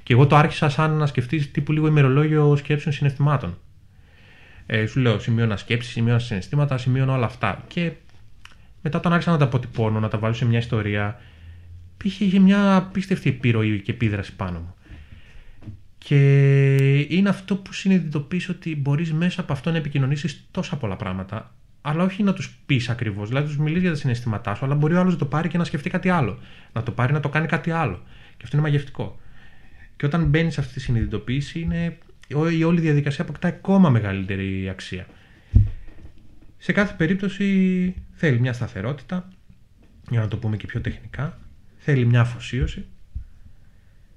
Και 0.03 0.13
εγώ 0.13 0.27
το 0.27 0.35
άρχισα 0.35 0.69
σαν 0.69 0.91
να 0.91 1.05
σκεφτείς 1.05 1.51
τύπου 1.51 1.71
λίγο 1.71 1.87
ημερολόγιο 1.87 2.55
σκέψεων 2.55 2.95
συναισθημάτων. 2.95 3.57
Ε, 4.65 4.85
σου 4.85 4.99
λέω, 4.99 5.19
σημείωνα 5.19 5.57
σκέψεις, 5.57 5.91
σημείωνα 5.91 6.19
συναισθήματα, 6.19 6.77
σημείωνα 6.77 7.13
όλα 7.13 7.25
αυτά. 7.25 7.63
Και 7.67 7.91
μετά 8.81 8.97
όταν 8.97 9.13
άρχισα 9.13 9.31
να 9.31 9.37
τα 9.37 9.43
αποτυπώνω, 9.45 9.99
να 9.99 10.07
τα 10.07 10.17
βάλω 10.17 10.33
σε 10.33 10.45
μια 10.45 10.59
ιστορία, 10.59 11.19
είχε 12.07 12.39
μια 12.39 12.75
απίστευτη 12.75 13.29
επιρροή 13.29 13.81
και 13.81 13.91
επίδραση 13.91 14.35
πάνω 14.35 14.59
μου. 14.59 14.75
Και 15.97 16.99
είναι 16.99 17.29
αυτό 17.29 17.55
που 17.55 17.73
συνειδητοποιείς 17.73 18.49
ότι 18.49 18.75
μπορείς 18.75 19.13
μέσα 19.13 19.41
από 19.41 19.53
αυτό 19.53 19.71
να 19.71 19.77
επικοινωνήσεις 19.77 20.47
τόσα 20.51 20.77
πολλά 20.77 20.95
πράγματα, 20.95 21.55
αλλά 21.81 22.03
όχι 22.03 22.23
να 22.23 22.33
τους 22.33 22.57
πεις 22.65 22.89
ακριβώς, 22.89 23.27
δηλαδή 23.27 23.47
τους 23.47 23.57
μιλείς 23.57 23.81
για 23.81 23.89
τα 23.89 23.95
συναισθήματά 23.95 24.55
σου, 24.55 24.65
αλλά 24.65 24.75
μπορεί 24.75 24.93
ο 24.93 24.99
άλλος 24.99 25.13
να 25.13 25.19
το 25.19 25.25
πάρει 25.25 25.47
και 25.47 25.57
να 25.57 25.63
σκεφτεί 25.63 25.89
κάτι 25.89 26.09
άλλο. 26.09 26.39
Να 26.73 26.83
το 26.83 26.91
πάρει 26.91 27.13
να 27.13 27.19
το 27.19 27.29
κάνει 27.29 27.47
κάτι 27.47 27.71
άλλο. 27.71 28.03
Και 28.37 28.41
αυτό 28.43 28.57
είναι 28.57 28.65
μαγευτικό. 28.65 29.19
Και 29.95 30.05
όταν 30.05 30.25
μπαίνεις 30.25 30.53
σε 30.53 30.59
αυτή 30.59 30.73
τη 30.73 30.79
συνειδητοποίηση, 30.79 31.59
είναι, 31.59 31.97
η 32.57 32.63
όλη 32.63 32.81
διαδικασία 32.81 33.23
αποκτά 33.23 33.47
ακόμα 33.47 33.89
μεγαλύτερη 33.89 34.69
αξία. 34.69 35.07
Σε 36.57 36.71
κάθε 36.71 36.93
περίπτωση 36.97 37.95
θέλει 38.11 38.39
μια 38.39 38.53
σταθερότητα, 38.53 39.27
για 40.09 40.19
να 40.19 40.27
το 40.27 40.37
πούμε 40.37 40.57
και 40.57 40.65
πιο 40.65 40.81
τεχνικά, 40.81 41.39
θέλει 41.85 42.05
μια 42.05 42.21
αφοσίωση 42.21 42.85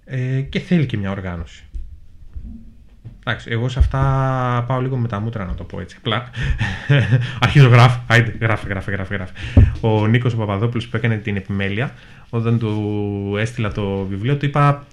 ε, 0.04 0.40
και 0.40 0.58
θέλει 0.58 0.86
και 0.86 0.96
μια 0.96 1.10
οργάνωση. 1.10 1.62
Εντάξει, 3.20 3.48
εγώ 3.50 3.68
σε 3.68 3.78
αυτά 3.78 3.98
πάω 4.66 4.80
λίγο 4.80 4.96
με 4.96 5.08
τα 5.08 5.20
μούτρα 5.20 5.44
να 5.44 5.54
το 5.54 5.64
πω 5.64 5.80
έτσι. 5.80 5.96
Απλά 5.98 6.30
αρχίζω 7.44 7.68
γράφω. 7.68 8.04
Άιντε, 8.06 8.34
γράφε, 8.40 8.68
γράφε, 8.68 8.90
γράφε, 8.90 9.14
γράφε. 9.14 9.32
Ο 9.80 10.06
Νίκος 10.06 10.32
ο 10.32 10.36
Παπαδόπουλος 10.36 10.88
που 10.88 10.96
έκανε 10.96 11.16
την 11.16 11.36
επιμέλεια, 11.36 11.94
όταν 12.28 12.58
του 12.58 13.34
έστειλα 13.38 13.72
το 13.72 14.04
βιβλίο, 14.04 14.36
του 14.36 14.44
είπα 14.44 14.86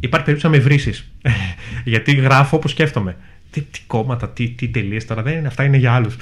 υπάρχει 0.00 0.26
περίπτωση 0.26 0.54
να 0.54 0.58
με 0.58 0.68
βρήσεις. 0.68 1.12
Γιατί 1.84 2.14
γράφω 2.14 2.56
όπως 2.56 2.70
σκέφτομαι. 2.70 3.16
Τι, 3.50 3.60
τι 3.60 3.80
κόμματα, 3.86 4.28
τι, 4.28 4.48
τι 4.48 4.68
τελείες 4.68 5.06
τώρα 5.06 5.22
δεν 5.22 5.38
είναι, 5.38 5.46
αυτά 5.46 5.64
είναι 5.64 5.76
για 5.76 5.92
άλλους. 5.92 6.16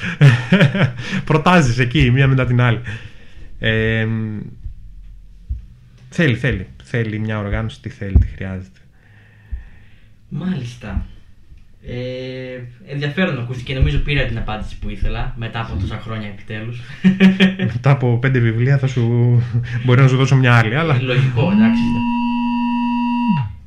Προτάζεις 1.25 1.79
εκεί, 1.79 2.11
μία 2.11 2.27
μετά 2.27 2.47
την 2.47 2.61
άλλη. 2.61 2.81
Ε, 3.59 4.07
θέλει, 6.11 6.37
θέλει. 6.37 6.67
Θέλει 6.83 7.19
μια 7.19 7.39
οργάνωση, 7.39 7.81
τι 7.81 7.89
θέλει, 7.89 8.19
τι 8.19 8.27
χρειάζεται. 8.27 8.79
Μάλιστα. 10.29 11.07
Ε, 11.87 12.61
ενδιαφέρον 12.87 13.39
ακούστηκε. 13.39 13.75
Νομίζω 13.75 13.99
πήρα 13.99 14.25
την 14.25 14.39
απάντηση 14.39 14.79
που 14.79 14.91
ήθελα 14.91 15.35
μετά 15.37 15.61
από 15.61 15.81
τόσα 15.81 16.01
χρόνια 16.05 16.29
επιτέλους. 16.29 16.81
μετά 17.75 17.91
από 17.91 18.19
πέντε 18.19 18.39
βιβλία 18.39 18.79
θα 18.79 18.87
σου. 18.87 19.03
μπορεί 19.85 20.01
να 20.01 20.09
σου 20.09 20.17
δώσω 20.17 20.37
μια 20.37 20.57
άλλη, 20.57 20.77
αλλά. 20.77 21.03
Λογικό, 21.03 21.51
εντάξει. 21.51 21.83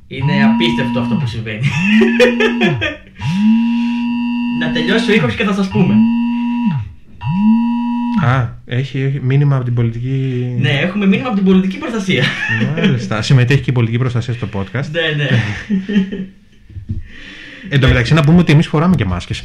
Είναι 0.06 0.44
απίστευτο 0.44 1.00
αυτό 1.00 1.14
που 1.14 1.26
συμβαίνει. 1.26 1.66
να 4.60 4.72
τελειώσει 4.72 5.10
ο 5.10 5.14
ήχος 5.14 5.34
και 5.34 5.44
θα 5.44 5.52
σας 5.52 5.68
πούμε. 5.68 5.94
Α, 8.24 8.48
έχει, 8.66 9.00
έχει 9.00 9.20
μήνυμα 9.22 9.56
από 9.56 9.64
την 9.64 9.74
πολιτική. 9.74 10.46
Ναι, 10.60 10.70
έχουμε 10.70 11.06
μήνυμα 11.06 11.26
από 11.28 11.36
την 11.36 11.44
πολιτική 11.44 11.78
προστασία. 11.78 12.24
Μάλιστα. 12.76 13.22
Συμμετέχει 13.22 13.60
και 13.60 13.70
η 13.70 13.72
πολιτική 13.72 13.98
προστασία 13.98 14.34
στο 14.34 14.48
podcast. 14.52 14.86
ναι, 14.92 15.24
ναι. 15.24 15.28
Εν 17.68 17.80
τω 17.80 17.86
μεταξύ, 17.88 18.14
να 18.14 18.22
πούμε 18.22 18.38
ότι 18.38 18.52
εμείς 18.52 18.66
φοράμε 18.66 18.94
και 18.94 19.04
μάσκες. 19.04 19.42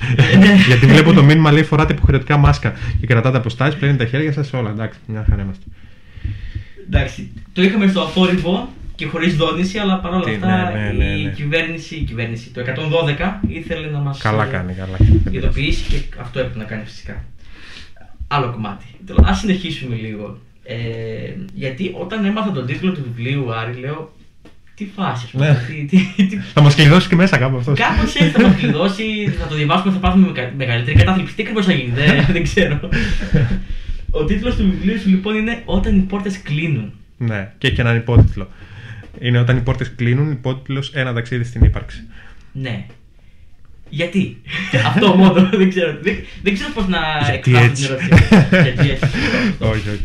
Γιατί 0.68 0.86
βλέπω 0.86 1.14
το 1.14 1.24
μήνυμα 1.24 1.52
λέει 1.52 1.64
φοράτε 1.64 1.94
υποχρεωτικά 1.94 2.38
μάσκα 2.38 2.74
και 3.00 3.08
κρατάτε 3.08 3.38
αποστάσεις, 3.38 3.76
πλένετε 3.80 4.04
τα 4.04 4.10
χέρια 4.10 4.32
σας 4.32 4.54
όλα. 4.54 4.70
Εντάξει, 4.70 5.00
μια 5.06 5.26
χαρά 5.30 5.42
είμαστε. 5.42 5.64
Εντάξει, 6.88 7.32
το 7.54 7.62
είχαμε 7.62 7.88
στο 7.88 8.02
αφόρυβο 8.02 8.70
και 8.96 9.06
χωρίς 9.06 9.36
δόνηση, 9.36 9.78
αλλά 9.78 10.00
παρόλα 10.00 10.24
Τι, 10.24 10.32
αυτά 10.34 10.72
ναι, 10.72 10.80
ναι, 10.80 10.92
ναι, 11.04 11.04
η 11.20 11.24
ναι. 11.24 11.30
κυβέρνηση, 11.30 11.96
η 11.96 12.04
κυβέρνηση, 12.04 12.50
το 12.50 12.62
112 12.62 13.48
ήθελε 13.48 13.88
να 13.88 14.00
μας 14.00 14.18
Καλά 14.18 14.46
κάνει, 14.46 14.74
καλά 14.74 14.98
κάνει. 14.98 15.22
ειδοποιήσει 15.38 15.84
και 15.90 15.98
αυτό 16.22 16.40
έπρεπε 16.40 16.58
να 16.58 16.64
κάνει 16.64 16.84
φυσικά. 16.86 17.24
Άλλο 18.32 18.52
κομμάτι. 18.52 18.86
Α 19.30 19.34
συνεχίσουμε 19.34 19.96
λίγο. 19.96 20.38
Ε, 20.64 20.76
γιατί 21.54 21.92
όταν 22.00 22.26
έμαθα 22.26 22.52
τον 22.52 22.66
τίτλο 22.66 22.92
του 22.92 23.02
βιβλίου, 23.14 23.54
Άρη, 23.54 23.80
λέω. 23.80 24.12
Τι 24.76 24.86
φάση, 24.96 25.24
ας 25.26 25.32
πούμε. 25.32 25.48
Ναι. 25.48 25.86
Τι, 25.88 25.98
τι, 26.16 26.26
τι, 26.28 26.36
Θα 26.38 26.62
μας 26.62 26.76
κλειδώσει 26.76 27.08
και 27.08 27.16
μέσα 27.16 27.38
κάπου 27.38 27.58
αυτός. 27.58 27.80
Κάπως 27.80 28.16
έτσι 28.16 28.30
θα 28.30 28.42
μας 28.48 28.56
κλειδώσει, 28.56 29.04
θα 29.40 29.48
το 29.48 29.56
διαβάσουμε, 29.56 29.94
θα 29.94 30.00
πάθουμε 30.00 30.28
μεγα- 30.28 30.54
μεγαλύτερη 30.58 30.98
κατάθλιψη. 30.98 31.36
Τι 31.36 31.42
ακριβώς 31.42 31.66
θα 31.66 31.74
γίνει, 31.74 31.92
δεν, 31.96 32.26
δεν 32.36 32.44
ξέρω. 32.44 32.80
Ο 34.12 34.26
τίτλος 34.26 34.56
του 34.56 34.64
βιβλίου 34.64 35.00
σου 35.00 35.10
λοιπόν 35.10 35.36
είναι 35.36 35.62
Όταν 35.66 35.98
οι 35.98 36.00
πόρτες 36.00 36.42
κλείνουν. 36.42 36.94
Ναι, 37.18 37.52
και 37.58 37.68
έχει 37.68 37.80
έναν 37.82 37.96
υπότιτλο. 37.96 38.50
Είναι 39.20 39.40
όταν 39.40 39.58
οι 39.58 39.62
πόρτες 39.62 39.92
κλείνουν, 39.96 40.32
υπότιτλος 40.32 40.92
Ένα 40.94 41.14
ταξίδι 41.14 41.44
στην 41.44 41.64
ύπαρξη. 41.64 42.04
Ναι. 42.52 42.86
Γιατί; 43.90 44.42
Αυτό 44.88 45.16
μόνο 45.16 45.50
δεν 45.52 45.70
ξέρω. 45.70 45.98
Δεν, 46.02 46.16
δεν 46.44 46.54
ξέρω 46.54 46.72
πώς 46.74 46.88
να 46.88 47.00
Γιατί 47.24 47.52
εκφράσω 47.52 47.66
έτσι. 47.66 47.86
την 47.86 47.96
ερώτηση. 47.96 48.62
Γιατί 48.64 48.90
έτσι. 48.90 49.08
όχι, 49.72 49.90
όχι. 49.90 50.04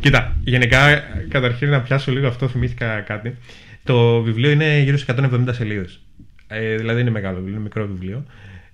Κοίτα, 0.00 0.36
γενικά, 0.44 1.02
καταρχήν 1.28 1.68
να 1.68 1.80
πιάσω 1.80 2.12
λίγο 2.12 2.26
αυτό, 2.26 2.48
θυμήθηκα 2.48 3.00
κάτι. 3.00 3.36
Το 3.84 4.22
βιβλίο 4.22 4.50
είναι 4.50 4.78
γύρω 4.78 4.96
σε 4.96 5.14
170 5.32 5.44
σελίδες. 5.50 6.00
Ε, 6.46 6.76
δηλαδή 6.76 7.00
είναι 7.00 7.10
μεγάλο 7.10 7.36
βιβλίο, 7.36 7.54
είναι 7.54 7.62
μικρό 7.62 7.86
βιβλίο. 7.86 8.24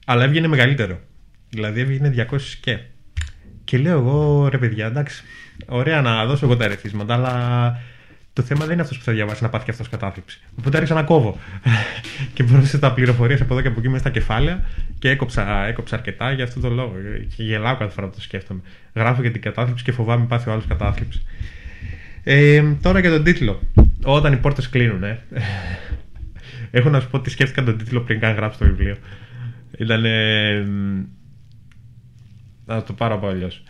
Αλλά 0.07 0.25
έβγαινε 0.25 0.49
μεγαλύτερο. 0.49 0.99
Δηλαδή 1.49 1.81
έβγαινε 1.81 2.27
200 2.31 2.37
και. 2.61 2.79
Και 3.65 3.79
λέω 3.79 3.99
εγώ, 3.99 4.49
ρε 4.49 4.59
παιδιά, 4.59 4.87
εντάξει, 4.87 5.23
ωραία 5.67 6.01
να 6.01 6.27
δώσω 6.27 6.45
εγώ 6.45 6.57
τα 6.57 6.65
ερεθίσματα, 6.65 7.15
αλλά 7.15 7.79
το 8.39 8.45
θέμα 8.45 8.65
δεν 8.65 8.73
είναι 8.73 8.83
αυτός 8.83 8.99
που 8.99 9.05
θα 9.05 9.13
διαβάσει 9.13 9.43
να 9.43 9.49
πάθει 9.49 9.65
και 9.65 9.71
αυτός 9.71 9.89
κατάθλιψη. 9.89 10.41
Οπότε 10.59 10.77
άρχισα 10.77 10.95
να 10.95 11.03
κόβω. 11.03 11.39
και 12.35 12.45
πρόσθεσα 12.45 12.79
τα 12.79 12.93
πληροφορίες 12.93 13.41
από 13.41 13.53
εδώ 13.53 13.63
και 13.63 13.69
από 13.69 13.79
εκεί 13.79 13.89
μέσα 13.89 14.01
στα 14.01 14.11
κεφάλαια 14.11 14.65
και 14.99 15.11
έκοψα, 15.11 15.67
έκοψα 15.67 15.97
αρκετά 15.97 16.33
για 16.33 16.45
αυτόν 16.45 16.63
τον 16.63 16.73
λόγο. 16.73 16.95
Και 17.37 17.43
γελάω 17.43 17.77
κάθε 17.77 17.93
φορά 17.93 18.07
που 18.07 18.15
το 18.15 18.21
σκέφτομαι. 18.21 18.61
Γράφω 18.95 19.23
για 19.23 19.31
την 19.31 19.41
κατάθλιψη 19.41 19.85
και 19.85 19.93
φοβάμαι 19.93 20.27
πάθει 20.27 20.49
ο 20.49 20.53
άλλος 20.53 20.67
κατάθλιψη. 20.67 21.23
Ε, 22.23 22.63
τώρα 22.83 22.99
για 22.99 23.11
τον 23.11 23.25
τίτλο. 23.25 23.61
Όταν 24.05 24.33
οι 24.33 24.37
πόρτες 24.37 24.69
κλείνουν, 24.69 25.03
ε. 25.03 25.19
Έχω 26.71 26.89
να 26.89 27.01
σου 27.01 27.11
πω 27.11 27.17
ότι 27.17 27.31
σκέφτηκα 27.31 27.65
τον 27.65 27.79
τίτλο 27.79 28.01
πριν 28.01 28.21
καν 28.21 28.35
γράψω 28.35 28.59
το 28.59 28.65
βιβλίο. 28.65 28.97
Ήταν. 29.79 30.03
να 32.65 32.83
το 32.83 32.93
πάρω 32.93 33.15
από 33.15 33.27
αλλιώς. 33.27 33.63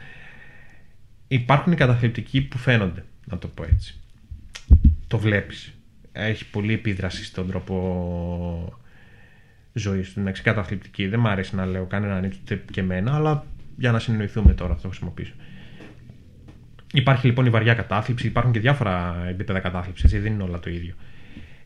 Υπάρχουν 1.29 1.73
οι 1.73 1.77
καταθλιπτικοί 1.77 2.41
που 2.41 2.59
φαίνονται, 2.59 3.05
να 3.25 3.39
το 3.39 3.49
πω 3.49 3.65
έτσι. 3.73 4.01
Το 5.09 5.19
βλέπεις. 5.19 5.73
Έχει 6.13 6.51
πολλή 6.51 6.73
επίδραση 6.73 7.25
στον 7.25 7.49
τρόπο 7.49 8.79
ζωής 9.73 10.13
του. 10.13 10.21
Είναι 10.21 10.33
καταθλιπτική. 10.43 11.07
Δεν 11.07 11.21
μου 11.21 11.29
αρέσει 11.29 11.55
να 11.55 11.67
λέω 11.67 11.85
κανέναν 11.85 12.25
ούτε 12.25 12.65
και 12.71 12.81
εμένα, 12.81 13.15
αλλά 13.15 13.47
για 13.77 13.93
να 13.93 13.99
συνεννοηθούμε 13.99 14.53
τώρα 14.53 14.75
θα 14.75 14.81
το 14.81 14.89
χρησιμοποιήσω. 14.89 15.33
Υπάρχει 16.93 17.27
λοιπόν 17.27 17.47
η 17.47 17.51
βαριά 17.51 17.75
κατάθλιψη, 17.75 18.27
υπάρχουν 18.27 18.53
και 18.53 18.61
διάφορα 18.61 19.25
επίπεδα 19.29 19.61
κατάθλιψης, 19.61 20.05
έτσι 20.05 20.19
δεν 20.19 20.33
είναι 20.33 20.43
όλα 20.43 20.59
το 20.59 20.71
ίδιο. 20.71 20.95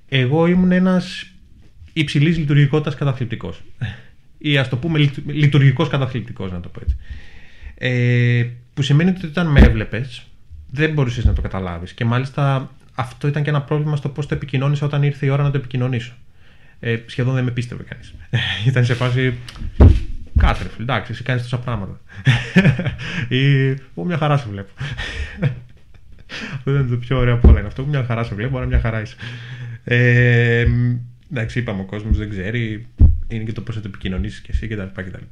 Εγώ 0.09 0.47
ήμουν 0.47 0.73
ένας 0.73 1.33
υψηλής 1.93 2.39
λειτουργικότητας 2.39 2.95
καταθλιπτικός. 2.95 3.63
Ή 4.39 4.59
ας 4.59 4.69
το 4.69 4.77
πούμε 4.77 5.11
λειτουργικός 5.27 5.89
καταθλιπτικός, 5.89 6.53
να 6.53 6.61
το 6.61 6.69
πω 6.69 6.81
έτσι. 6.83 6.97
Ε, 7.75 8.47
που 8.75 8.83
σημαίνει 8.83 9.11
ότι 9.11 9.27
όταν 9.27 9.47
με 9.47 9.61
έβλεπες, 9.61 10.27
δεν 10.71 10.93
μπορούσες 10.93 11.25
να 11.25 11.33
το 11.33 11.41
καταλάβεις. 11.41 11.93
Και 11.93 12.05
μάλιστα 12.05 12.71
αυτό 12.95 13.29
ήταν 13.29 13.43
και 13.43 13.51
ένα 13.51 13.63
πρόβλημα 13.63 13.97
στο 13.97 14.09
πώς 14.09 14.27
το 14.27 14.35
επικοινώνησα 14.35 14.87
όταν 14.87 15.03
ήρθε 15.03 15.27
η 15.27 15.29
ώρα 15.29 15.43
να 15.43 15.51
το 15.51 15.57
επικοινωνήσω. 15.57 16.13
Ε, 16.81 16.97
σχεδόν 17.07 17.35
δεν 17.35 17.45
με 17.45 17.51
πίστευε 17.51 17.83
κανείς. 17.83 18.15
ήταν 18.69 18.85
σε 18.85 18.95
φάση. 18.95 19.35
Κάτσε, 20.39 20.63
ρε 20.63 20.69
φίλε, 20.69 20.83
εντάξει, 20.83 21.13
εσύ 21.13 21.23
κάνεις 21.23 21.43
τόσα 21.43 21.59
πράγματα. 21.59 22.01
Ή. 23.29 23.67
Εγώ 23.67 24.05
μια 24.05 24.17
χαρά 24.17 24.37
σου 24.37 24.49
βλέπω. 24.51 24.71
Αυτό 26.57 26.71
ήταν 26.71 26.89
το 26.89 26.97
πιο 26.97 27.19
ωραίο 27.19 27.35
από 27.35 27.49
όλα. 27.49 27.59
Είναι 27.59 27.69
αυτό 27.69 27.83
που 27.83 27.89
μια 27.89 28.05
χαρά 28.05 28.25
σου 28.25 28.35
βλέπω, 28.35 28.57
αλλά 28.57 28.67
μια 28.67 28.81
χαρά 28.81 29.01
είσαι. 29.01 29.17
Ε, 29.85 30.67
εντάξει, 31.31 31.59
είπαμε, 31.59 31.81
ο 31.81 31.85
κόσμος 31.85 32.17
δεν 32.17 32.31
ξέρει. 32.31 32.87
Είναι 33.29 33.45
και 33.45 33.53
το 33.53 33.61
πώς 33.61 33.75
θα 33.75 33.81
το 33.81 33.89
επικοινωνήσεις 33.89 34.41
και 34.41 34.51
εσύ 34.53 34.67
κτλ. 34.67 35.03
κτλ. 35.03 35.25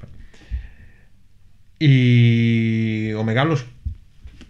Η... 1.77 3.15
Ο 3.15 3.23
μεγάλος 3.23 3.67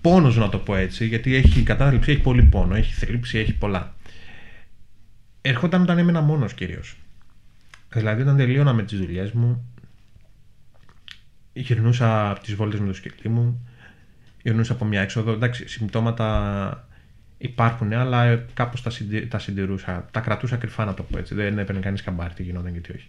πόνος 0.01 0.37
να 0.37 0.49
το 0.49 0.59
πω 0.59 0.77
έτσι, 0.77 1.07
γιατί 1.07 1.35
έχει 1.35 1.63
κατάθλιψη, 1.63 2.11
έχει 2.11 2.21
πολύ 2.21 2.43
πόνο, 2.43 2.75
έχει 2.75 2.93
θλίψη, 2.93 3.39
έχει 3.39 3.55
πολλά. 3.55 3.95
Ερχόταν 5.41 5.83
όταν 5.83 5.99
έμενα 5.99 6.21
μόνος 6.21 6.55
κυρίως. 6.55 6.97
Δηλαδή 7.93 8.23
όταν 8.23 8.37
τελείωνα 8.37 8.73
με 8.73 8.83
τις 8.83 8.99
δουλειές 8.99 9.33
μου, 9.33 9.75
γυρνούσα 11.53 12.31
από 12.31 12.41
τις 12.41 12.55
βόλτες 12.55 12.81
με 12.81 12.87
το 12.87 12.93
σκυλί 12.93 13.29
μου, 13.29 13.69
γυρνούσα 14.43 14.73
από 14.73 14.85
μια 14.85 15.01
έξοδο, 15.01 15.33
εντάξει, 15.33 15.69
συμπτώματα 15.69 16.89
υπάρχουν, 17.39 17.93
αλλά 17.93 18.45
κάπως 18.55 18.83
τα, 18.83 18.91
συντι... 18.91 19.27
τα 19.27 19.39
συντηρούσα, 19.39 20.09
τα 20.11 20.21
κρατούσα 20.21 20.57
κρυφά 20.57 20.85
να 20.85 20.95
το 20.95 21.03
πω 21.03 21.19
έτσι, 21.19 21.35
δεν 21.35 21.59
έπαιρνε 21.59 21.81
κανείς 21.81 22.03
καμπάρι 22.03 22.35
τι 22.35 22.43
γινόταν 22.43 22.73
και 22.73 22.81
τι 22.81 22.93
όχι. 22.93 23.09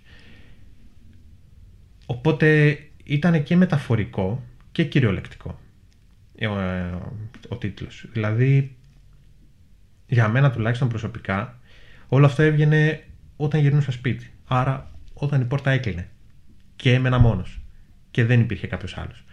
Οπότε 2.06 2.78
ήταν 3.04 3.44
και 3.44 3.56
μεταφορικό 3.56 4.44
και 4.72 4.84
κυριολεκτικό 4.84 5.60
ο, 6.48 6.56
ο 7.48 7.56
τίτλος. 7.56 8.06
Δηλαδή, 8.12 8.76
για 10.08 10.28
μένα 10.28 10.52
τουλάχιστον 10.52 10.90
προσωπικά, 10.90 11.60
όλο 12.08 12.26
αυτό 12.26 12.42
έβγαινε 12.42 13.04
όταν 13.36 13.62
γυρνούσα 13.62 13.92
σπίτι. 13.92 14.32
Άρα, 14.48 14.92
όταν 15.14 15.42
η 15.42 15.46
πόρτα 15.46 15.72
έκλεινε. 15.72 16.10
Και 16.76 16.94
έμενα 16.94 17.18
μόνος. 17.18 17.62
Και 18.12 18.26
δεν 18.26 18.40
υπήρχε 18.40 18.68
κάποιος 18.68 18.98
άλλος. 18.98 19.24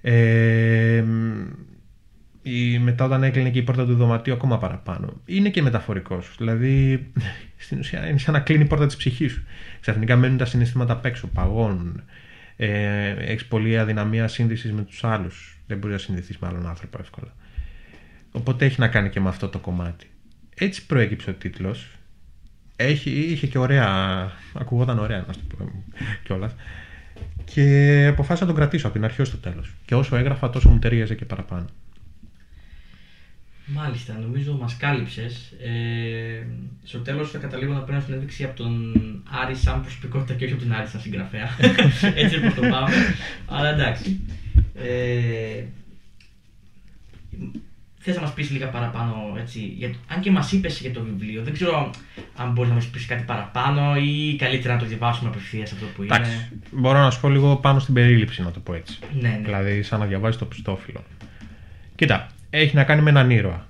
Ε, 0.00 1.04
η, 2.42 2.78
μετά 2.78 3.04
όταν 3.04 3.22
έκλεινε 3.22 3.50
και 3.50 3.58
η 3.58 3.62
πόρτα 3.62 3.86
του 3.86 3.94
δωματίου 3.94 4.32
ακόμα 4.32 4.58
παραπάνω. 4.58 5.20
Είναι 5.24 5.48
και 5.50 5.62
μεταφορικός. 5.62 6.34
Δηλαδή, 6.38 7.06
στην 7.56 7.78
ουσία 7.78 8.08
είναι 8.08 8.18
σαν 8.18 8.34
να 8.34 8.40
κλείνει 8.40 8.62
η 8.62 8.66
πόρτα 8.66 8.86
της 8.86 8.96
ψυχής 8.96 9.32
σου. 9.32 9.44
Ξαφνικά 9.80 10.16
μένουν 10.16 10.36
τα 10.36 10.44
συναισθήματα 10.44 10.92
απ' 10.92 11.04
έξω, 11.04 11.26
παγώνουν. 11.26 12.02
Ε, 12.56 13.08
έχεις 13.08 13.46
πολλή 13.46 13.78
αδυναμία 13.78 14.28
σύνδεσης 14.28 14.72
με 14.72 14.82
τους 14.82 15.04
άλλους. 15.04 15.57
Δεν 15.68 15.78
μπορεί 15.78 15.92
να 15.92 15.98
συνδεθεί 15.98 16.34
με 16.40 16.46
άλλον 16.46 16.66
άνθρωπο 16.66 16.98
εύκολα. 17.00 17.34
Οπότε 18.32 18.64
έχει 18.64 18.80
να 18.80 18.88
κάνει 18.88 19.08
και 19.10 19.20
με 19.20 19.28
αυτό 19.28 19.48
το 19.48 19.58
κομμάτι. 19.58 20.06
Έτσι 20.54 20.86
προέκυψε 20.86 21.30
ο 21.30 21.32
τίτλος. 21.34 21.88
Είχε 23.04 23.46
και 23.46 23.58
ωραία. 23.58 24.30
Ακουγόταν 24.54 24.98
ωραία, 24.98 25.24
να 25.26 25.32
σου 25.32 25.40
το 25.48 25.56
πω 25.56 25.84
κιόλας. 26.22 26.54
Και 27.44 28.06
αποφάσισα 28.10 28.44
να 28.44 28.50
τον 28.52 28.60
κρατήσω 28.60 28.86
από 28.86 28.96
την 28.96 29.04
αρχή 29.04 29.20
ως 29.20 29.30
το 29.30 29.36
τέλος. 29.36 29.74
Και 29.84 29.94
όσο 29.94 30.16
έγραφα, 30.16 30.50
τόσο 30.50 30.68
μου 30.68 30.78
ταιριάζε 30.78 31.14
και 31.14 31.24
παραπάνω. 31.24 31.64
Μάλιστα, 33.66 34.18
νομίζω 34.22 34.56
μας 34.56 34.76
κάλυψες. 34.76 35.52
Ε, 35.62 36.46
στο 36.84 36.98
τέλος 36.98 37.30
θα 37.30 37.38
καταλήγω 37.38 37.72
να 37.72 37.80
παίρνω 37.80 38.00
συνέντευξη 38.00 38.44
από 38.44 38.56
τον 38.56 38.94
Άρη 39.42 39.54
σαν 39.54 39.80
προσωπικότητα 39.82 40.34
και 40.34 40.44
όχι 40.44 40.52
από 40.52 40.62
τον 40.62 40.72
Άρη 40.72 40.86
σαν 40.86 41.00
συγγραφέα. 41.00 41.48
Έτσι 42.22 42.36
όπως 42.36 42.54
το 42.54 42.60
πάμε. 42.60 42.90
Αλλά 43.46 43.68
εντάξει. 43.68 44.20
Ε, 44.74 45.64
Θες 48.00 48.16
να 48.16 48.22
μας 48.22 48.32
πεις 48.32 48.50
λίγα 48.50 48.68
παραπάνω, 48.68 49.34
έτσι, 49.38 49.58
για, 49.58 49.90
αν 50.08 50.20
και 50.20 50.30
μας 50.30 50.52
είπες 50.52 50.80
για 50.80 50.90
το 50.90 51.02
βιβλίο, 51.02 51.42
δεν 51.42 51.52
ξέρω 51.52 51.90
αν 52.36 52.52
μπορείς 52.52 52.68
να 52.68 52.74
μας 52.74 52.86
πεις 52.86 53.06
κάτι 53.06 53.22
παραπάνω 53.22 53.96
ή 53.96 54.36
καλύτερα 54.38 54.74
να 54.74 54.80
το 54.80 54.86
διαβάσουμε 54.86 55.28
απευθείας 55.28 55.72
αυτό 55.72 55.86
που 55.86 56.02
είναι. 56.02 56.14
Εντάξει, 56.14 56.48
μπορώ 56.70 56.98
να 56.98 57.10
σου 57.10 57.20
πω 57.20 57.28
λίγο 57.28 57.56
πάνω 57.56 57.78
στην 57.78 57.94
περίληψη, 57.94 58.42
να 58.42 58.50
το 58.50 58.60
πω 58.60 58.74
έτσι. 58.74 58.98
Ναι, 59.20 59.28
ναι. 59.28 59.40
Δηλαδή, 59.44 59.82
σαν 59.82 60.00
να 60.00 60.06
διαβάζεις 60.06 60.38
το 60.38 60.44
πιστόφυλλο. 60.44 61.04
Κοίτα, 61.94 62.26
έχει 62.50 62.74
να 62.74 62.84
κάνει 62.84 63.02
με 63.02 63.10
έναν 63.10 63.30
ήρωα. 63.30 63.66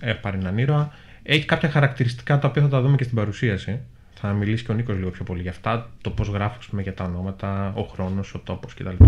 Έχει 0.00 0.20
πάρει 0.20 0.38
έναν 0.38 0.58
ήρωα. 0.58 0.92
Έχει 1.22 1.44
κάποια 1.44 1.70
χαρακτηριστικά 1.70 2.38
τα 2.38 2.48
οποία 2.48 2.62
θα 2.62 2.68
τα 2.68 2.80
δούμε 2.80 2.96
και 2.96 3.04
στην 3.04 3.16
παρουσίαση. 3.16 3.80
Θα 4.14 4.32
μιλήσει 4.32 4.64
και 4.64 4.72
ο 4.72 4.74
Νίκος 4.74 4.96
λίγο 4.96 5.10
πιο 5.10 5.24
πολύ 5.24 5.42
για 5.42 5.50
αυτά. 5.50 5.90
Το 6.00 6.10
πώς 6.10 6.28
γράφω 6.28 6.58
πούμε, 6.70 6.82
για 6.82 6.94
τα 6.94 7.04
ονόματα, 7.04 7.72
ο 7.76 7.82
χρόνος, 7.82 8.34
ο 8.34 8.38
τόπος 8.38 8.74
κτλ. 8.74 9.04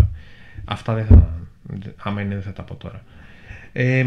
Αυτά 0.64 0.94
δεν 0.94 1.06
θα. 1.06 1.48
Άμα 1.96 2.20
είναι, 2.20 2.34
δεν 2.34 2.42
θα 2.42 2.52
τα 2.52 2.62
πω 2.62 2.74
τώρα. 2.74 3.04
Ε, 3.72 4.06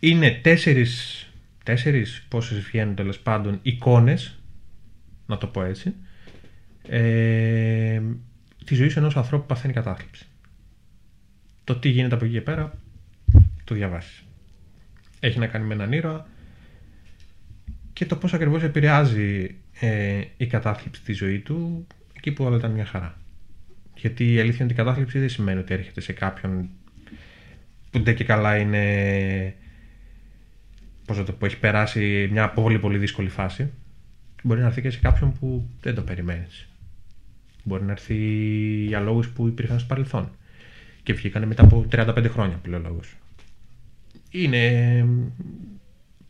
είναι 0.00 0.30
τέσσερις, 0.42 1.26
τέσσερις 1.64 2.26
πόσες 2.28 2.58
βγαίνουν 2.58 2.94
τέλος 2.94 3.18
πάντων 3.18 3.58
εικόνες, 3.62 4.38
να 5.26 5.38
το 5.38 5.46
πω 5.46 5.62
έτσι, 5.62 5.94
ε, 6.88 8.00
της 8.64 8.76
ζωής 8.76 8.96
ενός 8.96 9.16
ανθρώπου 9.16 9.46
που 9.46 9.54
παθαίνει 9.54 9.72
κατάθλιψη. 9.72 10.26
Το 11.64 11.76
τι 11.76 11.88
γίνεται 11.88 12.14
από 12.14 12.24
εκεί 12.24 12.34
και 12.34 12.40
πέρα, 12.40 12.78
το 13.64 13.74
διαβάσεις. 13.74 14.24
Έχει 15.20 15.38
να 15.38 15.46
κάνει 15.46 15.64
με 15.66 15.74
έναν 15.74 15.92
ήρωα 15.92 16.26
και 17.92 18.06
το 18.06 18.16
πώς 18.16 18.34
ακριβώς 18.34 18.62
επηρεάζει 18.62 19.56
ε, 19.80 20.20
η 20.36 20.46
κατάθλιψη 20.46 21.02
τη 21.02 21.12
ζωή 21.12 21.38
του 21.38 21.86
εκεί 22.12 22.32
που 22.32 22.44
όλα 22.44 22.56
ήταν 22.56 22.70
μια 22.70 22.84
χαρά. 22.84 23.19
Γιατί 24.00 24.32
η 24.32 24.40
αλήθεια 24.40 24.64
είναι 24.64 24.64
ότι 24.64 24.72
η 24.72 24.84
κατάθλιψη 24.84 25.18
δεν 25.18 25.28
σημαίνει 25.28 25.58
ότι 25.58 25.74
έρχεται 25.74 26.00
σε 26.00 26.12
κάποιον 26.12 26.68
που 27.90 28.02
δεν 28.02 28.14
και 28.14 28.24
καλά 28.24 28.56
είναι 28.56 29.54
πώς 31.06 31.24
το 31.24 31.32
πω, 31.32 31.46
έχει 31.46 31.58
περάσει 31.58 32.28
μια 32.32 32.50
πολύ 32.50 32.78
πολύ 32.78 32.98
δύσκολη 32.98 33.28
φάση, 33.28 33.70
μπορεί 34.42 34.60
να 34.60 34.66
έρθει 34.66 34.82
και 34.82 34.90
σε 34.90 34.98
κάποιον 34.98 35.32
που 35.32 35.68
δεν 35.80 35.94
το 35.94 36.02
περιμένεις. 36.02 36.68
Μπορεί 37.64 37.84
να 37.84 37.92
έρθει 37.92 38.16
για 38.86 39.00
λόγους 39.00 39.28
που 39.28 39.46
υπήρχαν 39.46 39.78
στο 39.78 39.88
παρελθόν 39.88 40.30
και 41.02 41.12
βγήκαν 41.12 41.46
μετά 41.46 41.62
από 41.62 41.86
35 41.92 42.26
χρόνια 42.30 42.56
που 42.56 42.70
λέω 42.70 42.78
λόγους. 42.78 43.16
Είναι... 44.30 45.06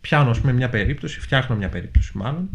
Πιάνω 0.00 0.34
με 0.42 0.52
μια 0.52 0.68
περίπτωση, 0.68 1.20
φτιάχνω 1.20 1.56
μια 1.56 1.68
περίπτωση 1.68 2.16
μάλλον 2.16 2.48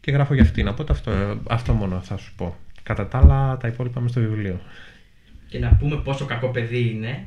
και 0.00 0.10
γράφω 0.10 0.34
για 0.34 0.42
αυτήν. 0.42 0.68
Οπότε 0.68 0.92
αυτό, 0.92 1.40
αυτό 1.48 1.72
μόνο 1.72 2.00
θα 2.00 2.16
σου 2.16 2.34
πω. 2.36 2.56
Κατά 2.86 3.08
τα 3.08 3.18
άλλα 3.18 3.56
τα 3.56 3.68
υπόλοιπα 3.68 4.00
με 4.00 4.08
στο 4.08 4.20
βιβλίο 4.20 4.60
και 5.48 5.58
να 5.58 5.76
πούμε 5.76 5.96
πόσο 5.96 6.24
κακό 6.24 6.48
παιδί 6.48 6.90
είναι, 6.90 7.24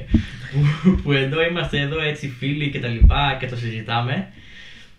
που, 0.82 1.00
που 1.02 1.12
εδώ 1.12 1.42
είμαστε 1.42 1.80
εδώ 1.80 2.00
έτσι 2.00 2.28
φίλοι 2.28 2.70
και 2.70 2.80
τα 2.80 2.88
λοιπά 2.88 3.36
και 3.40 3.46
το 3.46 3.56
συζητάμε, 3.56 4.28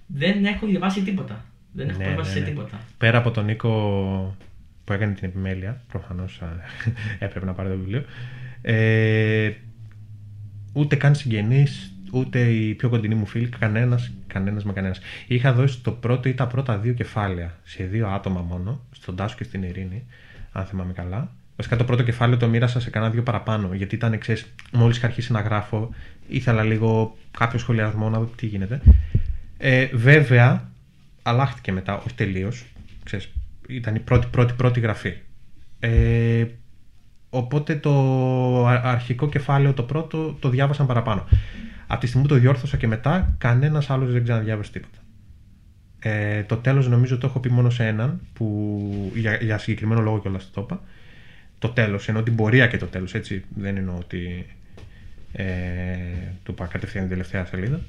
δεν 0.08 0.46
έχω 0.46 0.66
διαβάσει 0.66 1.02
τίποτα. 1.02 1.46
Δεν 1.72 1.90
έχω 1.90 1.98
ναι, 1.98 2.04
πρόσβαση 2.04 2.34
ναι, 2.34 2.40
ναι. 2.40 2.46
σε 2.46 2.52
τίποτα. 2.52 2.80
Πέρα 2.98 3.18
από 3.18 3.32
τον 3.32 3.46
Νίκο 3.46 4.38
που 4.84 4.94
έκανε 4.94 5.14
την 5.14 5.28
επιμέλεια, 5.28 5.82
προφανώς 5.88 6.42
έπρεπε 7.20 7.46
να 7.46 7.54
πάρει 7.54 7.70
το 7.70 7.78
βιβλίο, 7.78 8.04
ε, 8.62 9.52
ούτε 10.74 10.96
καν 10.96 11.16
συγγενείς, 11.16 11.94
ούτε 12.12 12.40
οι 12.40 12.74
πιο 12.74 12.90
κοντινοί 12.90 13.16
μου 13.16 13.26
φίλοι, 13.26 13.50
κανένας 14.34 14.64
κανένας 14.64 14.64
με 14.64 14.74
κανένας. 14.74 15.00
Είχα 15.28 15.54
δώσει 15.54 15.80
το 15.80 15.92
πρώτο 15.92 16.30
ή 16.30 16.34
τα 16.34 16.48
πρώτα 16.48 16.78
δύο 16.78 16.94
κεφάλαια 16.94 17.58
σε 17.64 17.84
δύο 17.84 18.08
άτομα 18.08 18.42
μόνο, 18.42 18.82
στον 18.92 19.16
Τάσο 19.16 19.36
και 19.38 19.44
στην 19.44 19.64
Ειρήνη, 19.64 20.04
αν 20.52 20.66
θυμάμαι 20.66 20.94
καλά. 20.94 21.32
Βασικά 21.56 21.78
το 21.78 21.84
πρώτο 21.84 22.04
κεφάλαιο 22.04 22.38
το 22.38 22.48
μοίρασα 22.48 22.80
σε 22.80 22.90
κανένα 22.90 23.12
δύο 23.12 23.24
παραπάνω. 23.24 23.74
Γιατί 23.74 23.96
ήταν 23.96 24.14
εξή, 24.14 24.46
μόλις 24.72 24.98
είχα 24.98 25.06
αρχίσει 25.06 25.32
να 25.32 25.42
γράφω, 25.42 25.90
ήθελα 26.28 26.64
λίγο 26.64 27.18
κάποιο 27.38 27.60
σχολιασμό 27.60 28.10
να 28.10 28.20
δω 28.20 28.30
τι 28.36 28.46
γίνεται. 28.46 28.82
Ε, 29.58 29.86
βέβαια, 29.94 30.70
αλλάχτηκε 31.22 31.72
μετά, 31.72 31.98
όχι 31.98 32.14
τελείως. 32.16 32.66
Ήταν 33.68 33.96
η 33.96 34.00
πρώτη, 34.00 34.28
πρώτη, 34.32 34.54
πρώτη 34.54 34.80
γραφή. 34.80 35.14
Ε, 35.80 36.46
οπότε 37.30 37.76
το 37.76 38.68
αρχικό 38.68 39.30
κεφάλαιο, 39.30 39.74
το 39.74 39.84
πρώτο, 39.84 40.38
το 40.40 40.50
διάβασαν 40.50 40.86
παραπάνω. 40.86 41.28
Από 41.92 42.00
τη 42.00 42.08
στιγμή 42.08 42.28
που 42.28 42.34
το 42.34 42.40
διόρθωσα 42.40 42.78
και 42.78 42.88
μετά, 42.88 43.36
κανένας 43.38 43.90
άλλος 43.90 44.12
δεν 44.12 44.24
ξαναδιάβασε 44.24 44.72
τίποτα. 44.72 44.98
Ε, 46.00 46.44
το 46.44 46.56
τέλος 46.56 46.88
νομίζω 46.88 47.18
το 47.18 47.28
έχω 47.28 47.40
πει 47.40 47.50
μόνο 47.50 47.70
σε 47.70 47.88
έναν 47.88 48.22
που 48.34 49.12
για, 49.16 49.36
για 49.36 49.58
συγκεκριμένο 49.58 50.02
λόγο 50.02 50.20
κιόλας 50.20 50.52
το 50.54 50.62
είπα 50.62 50.82
το 51.60 51.70
τέλος, 51.70 52.08
ενώ 52.08 52.24
την 52.24 52.36
πορεία 52.36 52.68
και 52.68 52.78
το 52.78 52.86
τέλος, 52.86 53.14
έτσι 53.14 53.44
δεν 53.56 53.78
εννοώ 53.78 53.96
ότι 53.96 54.46
ε, 55.32 55.46
του 56.44 56.52
είπα 56.52 56.66
κατευθείαν 56.66 57.04
την 57.04 57.12
τελευταία 57.12 57.46
σελίδα 57.46 57.80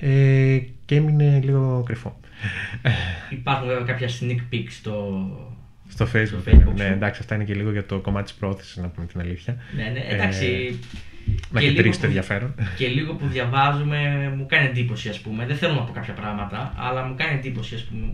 ε, 0.00 0.58
και 0.84 0.94
έμεινε 0.94 1.40
λίγο 1.42 1.82
κρυφό. 1.86 2.20
Υπάρχουν 3.30 3.66
βέβαια 3.66 3.84
κάποια 3.84 4.08
sneak 4.08 4.54
peeks 4.54 4.70
στο, 4.70 5.26
στο 5.88 6.06
Facebook. 6.14 6.26
Στο 6.26 6.42
Facebook 6.46 6.74
ναι, 6.74 6.86
εντάξει, 6.86 7.20
αυτά 7.22 7.34
είναι 7.34 7.44
και 7.44 7.54
λίγο 7.54 7.72
για 7.72 7.86
το 7.86 8.00
κομμάτι 8.00 8.24
της 8.24 8.34
πρόθεσης, 8.34 8.76
να 8.76 8.88
πούμε 8.88 9.06
την 9.06 9.20
αλήθεια. 9.20 9.56
Ναι, 9.76 9.82
ναι, 9.82 10.04
εντάξει. 10.08 10.46
Ε, 10.46 10.74
να 11.50 11.60
και 11.60 11.72
το 11.72 11.98
ενδιαφέρον. 12.02 12.54
Και 12.76 12.86
λίγο 12.86 13.14
που 13.14 13.26
διαβάζουμε 13.26 14.32
μου 14.36 14.46
κάνει 14.46 14.66
εντύπωση, 14.66 15.08
ας 15.08 15.20
πούμε. 15.20 15.46
Δεν 15.46 15.56
θέλω 15.56 15.74
να 15.74 15.80
πω 15.80 15.92
κάποια 15.92 16.12
πράγματα, 16.12 16.74
αλλά 16.76 17.02
μου 17.04 17.14
κάνει 17.16 17.38
εντύπωση, 17.38 17.74
ας 17.74 17.82
πούμε 17.82 18.06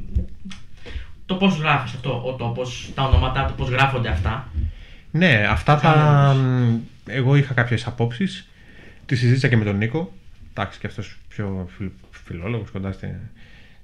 το 1.29 1.35
πώς 1.35 1.59
γράφεις 1.59 1.94
αυτό 1.94 2.23
ο 2.27 2.33
τόπος, 2.33 2.90
τα 2.94 3.03
ονόματα, 3.03 3.44
το 3.47 3.53
πώς 3.53 3.68
γράφονται 3.68 4.09
αυτά. 4.09 4.49
Ναι, 5.11 5.47
αυτά 5.51 5.79
θα. 5.79 6.37
Εγώ 7.07 7.37
είχα 7.37 7.55
κάποιες 7.55 7.87
απόψεις. 7.87 8.49
Τη 9.07 9.16
συζήτησα 9.16 9.49
και 9.49 9.57
με 9.57 9.64
τον 9.64 9.77
Νίκο. 9.77 10.12
Εντάξει, 10.51 10.79
και 10.79 10.87
αυτός 10.87 11.16
πιο 11.29 11.68
φιλόλογος 12.11 12.71
κοντά 12.71 12.94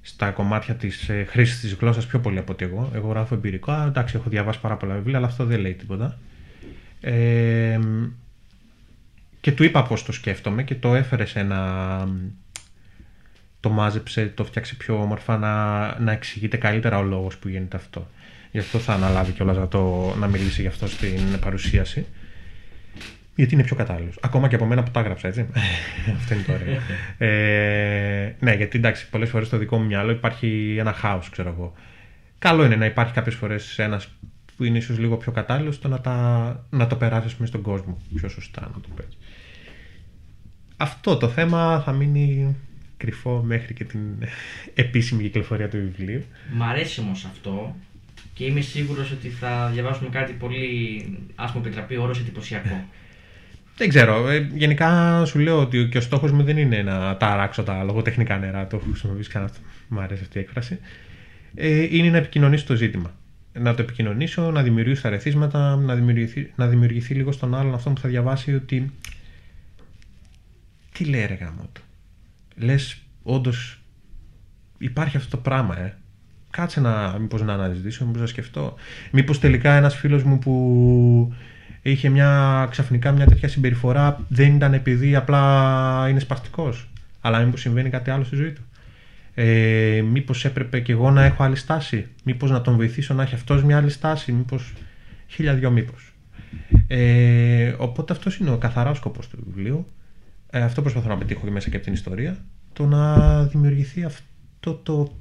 στα 0.01 0.31
κομμάτια 0.31 0.75
της 0.75 1.09
ε, 1.09 1.25
χρήσης 1.29 1.59
της 1.59 1.73
γλώσσας 1.73 2.05
πιο 2.05 2.19
πολύ 2.19 2.37
από 2.37 2.51
ότι 2.51 2.65
εγώ. 2.65 2.91
Εγώ 2.93 3.07
γράφω 3.09 3.35
εμπειρικό. 3.35 3.73
Εντάξει, 3.73 4.15
έχω 4.15 4.29
διαβάσει 4.29 4.59
πάρα 4.59 4.75
πολλά 4.75 4.93
βιβλία, 4.93 5.17
αλλά 5.17 5.27
αυτό 5.27 5.45
δεν 5.45 5.59
λέει 5.59 5.73
τίποτα. 5.73 6.19
Ε, 7.01 7.79
και 9.45 9.51
του 9.51 9.63
είπα 9.63 9.83
πώς 9.83 10.03
το 10.03 10.11
σκέφτομαι 10.11 10.63
και 10.63 10.75
το 10.75 10.95
έφερε 10.95 11.25
σε 11.25 11.39
ένα 11.39 12.07
το 13.59 13.69
μάζεψε, 13.69 14.31
το 14.35 14.45
φτιάξε 14.45 14.75
πιο 14.75 15.01
όμορφα 15.01 15.37
να, 15.37 15.99
να 15.99 16.11
εξηγείται 16.11 16.57
καλύτερα 16.57 16.97
ο 16.97 17.03
λόγος 17.03 17.37
που 17.37 17.47
γίνεται 17.47 17.77
αυτό. 17.77 18.07
Γι' 18.51 18.59
αυτό 18.59 18.79
θα 18.79 18.93
αναλάβει 18.93 19.31
κιόλας 19.31 19.57
να, 19.57 19.67
να 20.15 20.27
μιλήσει 20.27 20.61
γι' 20.61 20.67
αυτό 20.67 20.87
στην 20.87 21.39
παρουσίαση. 21.39 22.05
Γιατί 23.35 23.53
είναι 23.53 23.63
πιο 23.63 23.75
κατάλληλος. 23.75 24.17
Ακόμα 24.21 24.47
και 24.47 24.55
από 24.55 24.65
μένα 24.65 24.83
που 24.83 24.91
τα 24.91 24.99
έγραψα, 24.99 25.27
έτσι. 25.27 25.47
αυτό 26.17 26.33
είναι 26.33 26.43
το 26.43 26.53
ωραίο. 26.53 26.81
ε, 27.17 28.35
ναι, 28.39 28.53
γιατί 28.53 28.77
εντάξει, 28.77 29.09
πολλές 29.09 29.29
φορές 29.29 29.47
στο 29.47 29.57
δικό 29.57 29.77
μου 29.77 29.85
μυαλό 29.85 30.11
υπάρχει 30.11 30.75
ένα 30.79 30.93
χάος, 30.93 31.29
ξέρω 31.29 31.49
εγώ. 31.49 31.73
Καλό 32.39 32.65
είναι 32.65 32.75
να 32.75 32.85
υπάρχει 32.85 33.13
κάποιες 33.13 33.35
φορές 33.35 33.79
ένας 33.79 34.07
που 34.57 34.63
είναι 34.63 34.77
ίσως 34.77 34.97
λίγο 34.97 35.17
πιο 35.17 35.31
κατάλληλος 35.31 35.75
στο 35.75 35.87
να, 35.87 36.01
τα, 36.01 36.65
να 36.69 36.87
το 36.87 36.95
περάσει 36.95 37.25
μέσα 37.25 37.45
στον 37.45 37.61
κόσμο 37.61 37.97
πιο 38.15 38.29
σωστά, 38.29 38.61
να 38.61 38.81
το 38.81 38.89
πες. 38.95 39.17
Αυτό 40.77 41.17
το 41.17 41.27
θέμα 41.27 41.81
θα 41.85 41.91
μείνει 41.91 42.55
κρυφό 42.97 43.43
μέχρι 43.45 43.73
και 43.73 43.83
την 43.83 43.99
επίσημη 44.73 45.23
κυκλοφορία 45.23 45.69
του 45.69 45.77
βιβλίου. 45.77 46.23
Μ' 46.53 46.63
αρέσει 46.63 46.99
όμως 46.99 47.25
αυτό 47.25 47.75
και 48.33 48.45
είμαι 48.45 48.61
σίγουρος 48.61 49.11
ότι 49.11 49.29
θα 49.29 49.69
διαβάσουμε 49.73 50.09
κάτι 50.09 50.33
πολύ, 50.33 51.05
ας 51.35 51.51
πούμε, 51.51 51.65
επιτραπεί 51.65 51.97
όρος 51.97 52.19
εντυπωσιακό. 52.19 52.85
Δεν 53.77 53.89
ξέρω. 53.89 54.29
Ε, 54.29 54.49
γενικά 54.53 55.21
σου 55.25 55.39
λέω 55.39 55.61
ότι 55.61 55.87
και 55.91 55.97
ο 55.97 56.01
στόχος 56.01 56.31
μου 56.31 56.43
δεν 56.43 56.57
είναι 56.57 56.81
να 56.81 57.17
ταράξω 57.17 57.63
τα 57.63 57.83
λογοτεχνικά 57.83 58.37
νερά. 58.37 58.67
Το 58.67 58.75
έχω 58.75 58.85
χρησιμοποιήσει 58.89 59.29
κανένα. 59.29 59.51
Μου 59.87 59.99
αρέσει 59.99 60.21
αυτή 60.21 60.37
η 60.37 60.41
έκφραση. 60.41 60.79
Ε, 61.55 61.87
είναι 61.95 62.09
να 62.09 62.17
επικοινωνήσω 62.17 62.65
το 62.65 62.75
ζήτημα. 62.75 63.13
Να 63.53 63.75
το 63.75 63.81
επικοινωνήσω, 63.81 64.51
να 64.51 64.63
δημιουργήσω 64.63 65.07
αρεθίσματα, 65.07 65.75
να 65.75 65.95
δημιουργηθεί, 65.95 66.51
να 66.55 66.67
δημιουργηθεί 66.67 67.13
λίγο 67.13 67.31
στον 67.31 67.55
άλλον 67.55 67.73
αυτό 67.73 67.89
που 67.89 67.99
θα 67.99 68.09
διαβάσει 68.09 68.53
ότι. 68.53 68.91
Τι 70.97 71.05
λέει 71.05 71.25
ρε 71.25 71.33
γάμο 71.33 71.69
λες 72.55 73.01
όντως 73.23 73.79
υπάρχει 74.77 75.17
αυτό 75.17 75.29
το 75.29 75.37
πράγμα, 75.37 75.79
ε. 75.79 75.97
Κάτσε 76.49 76.79
να, 76.79 77.17
μήπως 77.19 77.41
να 77.41 77.53
αναζητήσω, 77.53 78.05
μήπως 78.05 78.21
να 78.21 78.27
σκεφτώ. 78.27 78.75
Μήπως 79.11 79.39
τελικά 79.39 79.73
ένας 79.73 79.95
φίλος 79.95 80.23
μου 80.23 80.39
που 80.39 81.33
είχε 81.81 82.09
μια, 82.09 82.67
ξαφνικά 82.71 83.11
μια 83.11 83.25
τέτοια 83.25 83.47
συμπεριφορά 83.47 84.25
δεν 84.27 84.55
ήταν 84.55 84.73
επειδή 84.73 85.15
απλά 85.15 86.05
είναι 86.09 86.19
σπαστικός. 86.19 86.89
Αλλά 87.21 87.39
μήπως 87.39 87.61
συμβαίνει 87.61 87.89
κάτι 87.89 88.09
άλλο 88.09 88.23
στη 88.23 88.35
ζωή 88.35 88.51
του. 88.51 88.61
Ε, 89.33 90.01
μήπως 90.11 90.45
έπρεπε 90.45 90.79
και 90.79 90.91
εγώ 90.91 91.11
να 91.11 91.23
έχω 91.23 91.43
άλλη 91.43 91.55
στάση; 91.55 92.07
Μήπως 92.23 92.51
να 92.51 92.61
τον 92.61 92.75
βοηθήσω 92.75 93.13
να 93.13 93.23
έχει 93.23 93.35
αυτός 93.35 93.63
μια 93.63 93.77
άλλη 93.77 93.89
στάση; 93.89 94.31
Μήπως 94.31 94.73
χίλια 95.27 95.53
δυο 95.53 95.71
μήπως. 95.71 96.13
Ε, 96.87 97.75
οπότε 97.77 98.13
αυτός 98.13 98.37
είναι 98.37 98.49
ο 98.49 98.57
καθαράς 98.57 98.97
σκοπός 98.97 99.27
του 99.27 99.43
βιβλίου. 99.45 99.87
Ε, 100.55 100.61
αυτό 100.63 100.81
προσπαθώ 100.81 101.07
να 101.07 101.17
πετύχω 101.17 101.45
και 101.45 101.51
μέσα 101.51 101.69
και 101.69 101.75
από 101.75 101.85
την 101.85 101.93
ιστορία, 101.93 102.37
το 102.73 102.85
να 102.85 103.43
δημιουργηθεί 103.43 104.03
αυτό 104.03 104.73
το 104.73 105.11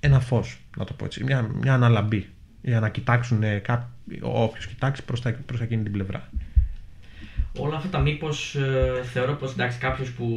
ένα 0.00 0.20
φως, 0.20 0.60
να 0.76 0.84
το 0.84 0.92
πω 0.92 1.04
έτσι, 1.04 1.24
μια, 1.24 1.50
μια 1.60 1.74
αναλαμπή 1.74 2.28
για 2.62 2.80
να 2.80 2.88
κοιτάξουν 2.88 3.42
ε, 3.42 3.62
όποιος 4.20 4.66
κοιτάξει 4.66 5.04
προς, 5.04 5.20
τα, 5.20 5.32
προς 5.46 5.60
εκείνη 5.60 5.82
την 5.82 5.92
πλευρά. 5.92 6.28
Όλα 7.58 7.76
αυτά 7.76 7.88
τα 7.88 7.98
μήπως 7.98 8.54
ε, 8.54 9.02
θεωρώ 9.04 9.34
πως 9.34 9.52
εντάξει 9.52 9.78
κάποιος 9.78 10.12
που 10.12 10.28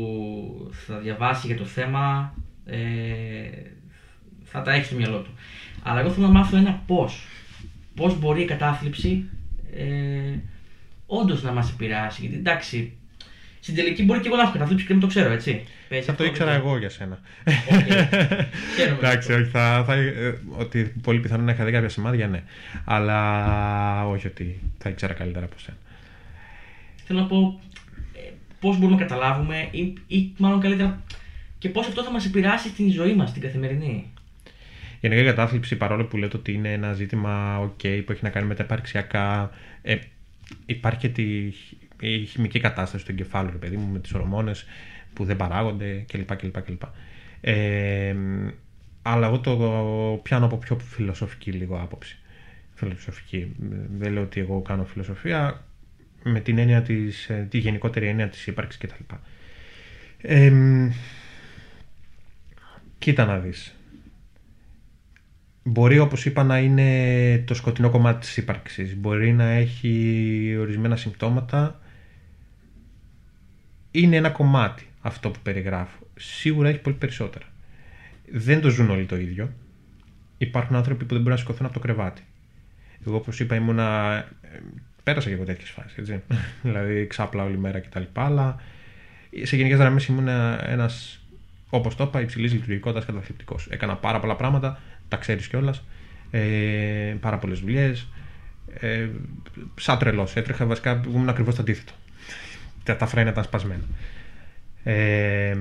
θα 0.72 0.98
διαβάσει 0.98 1.48
για 1.48 1.58
το 1.58 1.66
θέμα 1.66 2.34
ε, 2.66 2.78
θα 4.44 4.62
τα 4.62 4.74
έχει 4.74 4.86
στο 4.86 4.96
μυαλό 4.96 5.20
του. 5.20 5.34
Αλλά 5.84 6.00
εγώ 6.00 6.10
θέλω 6.10 6.28
να 6.28 6.34
μάθω 6.34 6.58
ένα 6.58 6.82
πώς. 6.88 7.26
Πώς 7.96 8.20
μπορεί 8.20 8.42
η 8.42 8.46
κατάθλιψη 8.46 9.30
ε, 9.76 10.40
όντως 11.06 11.44
να 11.44 11.52
μας 11.52 11.72
επηρεάσει. 11.72 12.22
Γιατί 12.22 12.36
εντάξει, 12.38 12.98
στην 13.66 13.78
τελική 13.78 14.04
μπορεί 14.04 14.20
και 14.20 14.28
εγώ 14.28 14.36
να 14.36 14.42
έχω 14.42 14.52
καταθλίψει 14.52 14.86
και 14.86 14.92
δεν 14.94 15.02
το 15.02 15.08
ξέρω, 15.08 15.32
έτσι. 15.32 15.64
θα 16.04 16.16
το 16.16 16.24
ήξερα 16.24 16.52
εγώ 16.52 16.78
για 16.78 16.90
σένα. 16.90 17.20
Okay. 17.46 18.06
Εντάξει, 18.98 19.34
όχι, 19.34 19.44
θα, 19.44 19.84
θα, 19.88 19.94
ε, 19.94 20.38
ότι 20.58 20.94
πολύ 21.02 21.20
πιθανό 21.20 21.44
να 21.44 21.52
είχα 21.52 21.66
δει 21.66 21.72
κάποια 21.72 21.90
σημάδια, 21.90 22.28
ναι. 22.28 22.44
Αλλά 22.86 24.08
όχι 24.08 24.28
ότι 24.28 24.60
θα 24.78 24.90
ήξερα 24.90 25.14
καλύτερα 25.14 25.46
από 25.46 25.60
σένα. 25.60 25.78
Θέλω 27.06 27.20
να 27.20 27.26
πω 27.26 27.60
ε, 28.14 28.20
πώς 28.60 28.78
μπορούμε 28.78 29.00
να 29.00 29.06
καταλάβουμε 29.06 29.68
ή, 29.72 29.94
ή 30.08 30.34
μάλλον 30.38 30.60
καλύτερα 30.60 31.04
και 31.58 31.70
πώς 31.70 31.88
αυτό 31.88 32.04
θα 32.04 32.12
μας 32.12 32.26
επηρεάσει 32.26 32.68
στην 32.68 32.92
ζωή 32.92 33.14
μας, 33.14 33.34
την 33.34 33.42
καθημερινή. 33.42 34.12
Γενικά 35.00 35.22
η 35.22 35.26
κατάθλιψη, 35.26 35.76
παρόλο 35.76 36.06
που 36.06 36.18
λέτε 36.18 36.38
ότι 36.38 36.54
είναι 36.54 36.72
ένα 36.72 36.94
ζήτημα 36.94 37.60
OK, 37.64 38.02
που 38.06 38.12
έχει 38.12 38.24
να 38.24 38.30
κάνει 38.30 38.48
με 38.48 38.56
τα 38.56 38.64
επαρξιακά, 38.64 39.52
ε, 39.82 39.96
υπάρχει 40.66 41.00
και 41.00 41.10
τη, 41.10 41.52
η 42.00 42.26
χημική 42.26 42.60
κατάσταση 42.60 43.06
του 43.06 43.12
εγκεφάλου, 43.12 43.52
ρε 43.52 43.58
παιδί 43.58 43.78
μου, 43.78 43.92
με 43.92 44.00
τις 44.00 44.14
ορμόνες 44.14 44.66
που 45.14 45.26
δεν 45.26 45.36
παράγονται 45.36 46.06
κλπ. 46.08 46.36
κλπ, 46.36 46.62
κλπ. 46.62 46.82
Ε, 47.42 48.16
αλλά 49.02 49.28
εγώ 49.28 49.40
το 49.40 50.20
πιάνω 50.24 50.46
από 50.46 50.58
πιο 50.58 50.80
φιλοσοφική 50.80 51.52
λίγο 51.52 51.80
άποψη. 51.80 52.18
Φιλοσοφική. 52.74 53.56
Δεν 53.98 54.14
λέω 54.14 54.24
ότι 54.24 54.40
εγώ 54.40 54.62
κάνω 54.62 54.86
φιλοσοφία 54.86 55.66
με 56.24 56.40
την 56.40 56.58
έννοια 56.58 56.82
της, 56.82 57.30
ε, 57.30 57.48
τη 57.50 57.58
γενικότερη 57.58 58.08
έννοια 58.08 58.30
της 58.30 58.48
ύπαρξης 58.48 58.82
κτλ. 58.82 59.16
Ε, 60.22 60.52
κοίτα 62.98 63.26
να 63.26 63.40
δεις. 63.40 63.76
Μπορεί 65.64 66.00
όπως 66.00 66.26
είπα 66.26 66.44
να 66.44 66.60
είναι 66.60 67.38
το 67.38 67.54
σκοτεινό 67.54 67.90
κομμάτι 67.90 68.20
της 68.20 68.38
ύπαρξης. 68.38 68.96
Μπορεί 68.96 69.34
να 69.34 69.50
έχει 69.50 70.56
ορισμένα 70.60 70.96
συμπτώματα. 70.96 71.80
Είναι 73.96 74.16
ένα 74.16 74.30
κομμάτι 74.30 74.88
αυτό 75.02 75.30
που 75.30 75.40
περιγράφω. 75.44 76.08
Σίγουρα 76.16 76.70
έχει 76.70 76.80
πολύ 76.80 76.96
περισσότερα. 76.96 77.46
Δεν 78.32 78.62
το 78.62 78.70
ζουν 78.70 78.90
όλοι 78.90 79.06
το 79.06 79.16
ίδιο. 79.16 79.54
Υπάρχουν 80.38 80.76
άνθρωποι 80.76 81.06
που 81.06 81.14
δεν 81.14 81.18
μπορούν 81.18 81.34
να 81.34 81.38
σηκωθούν 81.38 81.66
από 81.66 81.74
το 81.74 81.80
κρεβάτι. 81.80 82.22
Εγώ 83.08 83.16
όπως 83.16 83.40
είπα 83.40 83.56
ήμουνα... 83.56 84.18
Ε, 84.42 84.60
πέρασα 85.04 85.28
και 85.28 85.34
εγώ 85.34 85.44
τέτοιες 85.44 85.70
φάσεις, 85.70 85.98
έτσι. 85.98 86.22
δηλαδή 86.64 87.08
ξάπλα 87.08 87.44
όλη 87.44 87.58
μέρα 87.58 87.80
κτλ. 87.80 88.04
Αλλά 88.14 88.56
σε 89.44 89.56
γενικές 89.56 89.78
γραμμές 89.78 90.06
ήμουν 90.06 90.28
ένας, 90.68 91.26
όπως 91.70 91.96
το 91.96 92.04
είπα, 92.04 92.22
υψηλής 92.22 92.54
λειτουργικότητας 92.54 93.06
καταθλιπτικός. 93.06 93.68
Έκανα 93.70 93.96
πάρα 93.96 94.20
πολλά 94.20 94.36
πράγματα 94.36 94.80
τα 95.08 95.18
ξέρεις 95.18 95.48
κιόλας. 95.48 95.84
Ε, 96.32 97.16
πάρα 97.20 97.38
πολλές 97.38 97.60
δουλειές. 97.60 98.08
Ε, 98.80 99.10
σαν 99.76 99.98
τρελός. 99.98 100.36
Έτρεχα 100.36 100.66
βασικά, 100.66 101.02
ήμουν 101.08 101.30
ακριβώς 101.30 101.56
το 101.56 101.62
αντίθετο. 101.62 101.94
Τα, 102.86 102.96
τα 102.96 103.06
φρένα 103.06 103.30
ήταν 103.30 103.44
σπασμένα. 103.44 103.84
Ε, 104.84 105.58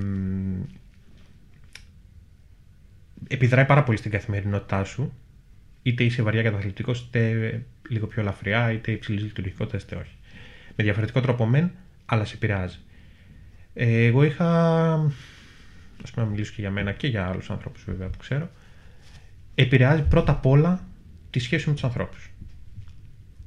επιδράει 3.27 3.65
πάρα 3.65 3.83
πολύ 3.83 3.97
στην 3.97 4.11
καθημερινότητά 4.11 4.83
σου. 4.83 5.13
Είτε 5.83 6.03
είσαι 6.03 6.21
βαριά 6.21 6.43
καταθλιπτικό, 6.43 6.91
είτε 6.91 7.63
λίγο 7.89 8.07
πιο 8.07 8.21
ελαφριά, 8.21 8.71
είτε 8.71 8.91
υψηλής 8.91 9.23
λειτουργικότητας, 9.23 9.83
είτε 9.83 9.95
όχι. 9.95 10.15
Με 10.75 10.83
διαφορετικό 10.83 11.21
τρόπο 11.21 11.45
μεν, 11.45 11.71
αλλά 12.05 12.25
σε 12.25 12.35
επηρεάζει. 12.35 12.77
Ε, 13.73 14.05
εγώ 14.05 14.23
είχα. 14.23 14.47
Α 16.07 16.11
πούμε, 16.13 16.25
να 16.25 16.31
μιλήσω 16.31 16.53
και 16.53 16.61
για 16.61 16.71
μένα 16.71 16.91
και 16.91 17.07
για 17.07 17.27
άλλους 17.27 17.49
ανθρώπους 17.49 17.83
βέβαια 17.83 18.07
που 18.07 18.17
ξέρω 18.17 18.49
επηρεάζει 19.55 20.03
πρώτα 20.03 20.31
απ' 20.31 20.45
όλα 20.45 20.87
τη 21.29 21.39
σχέση 21.39 21.67
με 21.67 21.73
τους 21.73 21.83
ανθρώπους. 21.83 22.29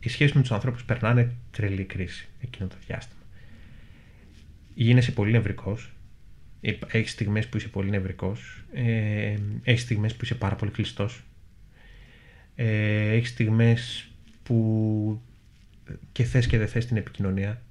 Οι 0.01 0.09
σχέσεις 0.09 0.35
με 0.35 0.41
τους 0.41 0.53
ανθρώπους 0.53 0.85
περνάνε 0.85 1.35
τρελή 1.51 1.85
κρίση 1.85 2.29
εκείνο 2.41 2.69
το 2.69 2.75
διάστημα. 2.87 3.18
Γίνεσαι 4.81 5.13
πολύ 5.13 5.31
νευρικός. 5.31 5.93
Έχεις 6.87 7.11
στιγμές 7.11 7.49
που 7.49 7.57
είσαι 7.57 7.69
πολύ 7.69 7.91
νευρικός. 7.91 8.65
Ε, 8.73 9.35
έχεις 9.63 9.83
στιγμές 9.83 10.15
που 10.15 10.25
είσαι 10.25 10.35
πάρα 10.35 10.55
πολύ 10.55 10.71
κλειστός. 10.71 11.25
Ε, 12.55 13.11
έχεις 13.11 13.29
στιγμές 13.29 14.11
που 14.43 15.23
και 16.13 16.25
θες 16.25 16.47
και 16.47 16.59
δεν 16.59 16.69
θες 16.69 16.87
την 16.87 16.97
επικοινωνία. 16.97 17.63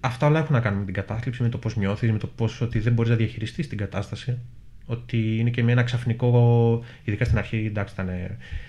Αυτά 0.00 0.26
όλα 0.26 0.38
έχουν 0.38 0.54
να 0.54 0.60
κάνουν 0.60 0.78
με 0.78 0.84
την 0.84 0.94
κατάθλιψη, 0.94 1.42
με 1.42 1.48
το 1.48 1.58
πώς 1.58 1.76
νιώθεις, 1.76 2.12
με 2.12 2.18
το 2.18 2.26
πώς 2.26 2.60
ότι 2.60 2.78
δεν 2.78 2.92
μπορείς 2.92 3.10
να 3.10 3.16
διαχειριστείς 3.16 3.68
την 3.68 3.78
κατάσταση 3.78 4.38
ότι 4.84 5.38
είναι 5.38 5.50
και 5.50 5.62
με 5.62 5.72
ένα 5.72 5.82
ξαφνικό, 5.82 6.84
ειδικά 7.04 7.24
στην 7.24 7.38
αρχή, 7.38 7.56
εντάξει, 7.56 7.94
ήταν, 7.94 8.10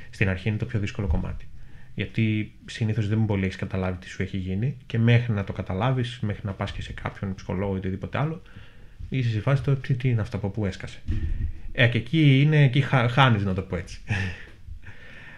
στην 0.09 0.29
αρχή 0.29 0.49
είναι 0.49 0.57
το 0.57 0.65
πιο 0.65 0.79
δύσκολο 0.79 1.07
κομμάτι. 1.07 1.47
Γιατί 1.95 2.51
συνήθως 2.65 3.07
δεν 3.07 3.23
μπορεί 3.23 3.43
έχεις 3.43 3.55
καταλάβει 3.55 3.97
τι 3.97 4.09
σου 4.09 4.21
έχει 4.21 4.37
γίνει 4.37 4.77
και 4.85 4.99
μέχρι 4.99 5.33
να 5.33 5.43
το 5.43 5.53
καταλάβεις, 5.53 6.19
μέχρι 6.21 6.41
να 6.45 6.51
πας 6.51 6.71
και 6.71 6.81
σε 6.81 6.93
κάποιον 6.93 7.35
ψυχολόγο 7.35 7.73
ή 7.73 7.77
οτιδήποτε 7.77 8.17
άλλο, 8.17 8.41
είσαι 9.09 9.29
σε 9.29 9.39
φάση 9.39 9.63
το 9.63 9.75
τι, 9.75 9.93
τι 9.93 10.09
είναι 10.09 10.21
αυτό 10.21 10.37
από 10.37 10.49
πού 10.49 10.65
έσκασε. 10.65 10.99
Ε, 11.71 11.87
και 11.87 11.97
εκεί 11.97 12.41
είναι, 12.41 12.63
εκεί 12.63 12.81
χάνεις, 13.09 13.43
να 13.43 13.53
το 13.53 13.61
πω 13.61 13.75
έτσι. 13.75 13.99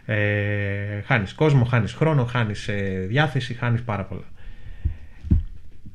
Ε, 0.06 1.02
χάνεις 1.02 1.34
κόσμο, 1.34 1.64
χάνεις 1.64 1.94
χρόνο, 1.94 2.26
χάνεις 2.26 2.68
ε, 2.68 3.06
διάθεση, 3.10 3.54
χάνεις 3.54 3.82
πάρα 3.82 4.04
πολλά. 4.04 4.26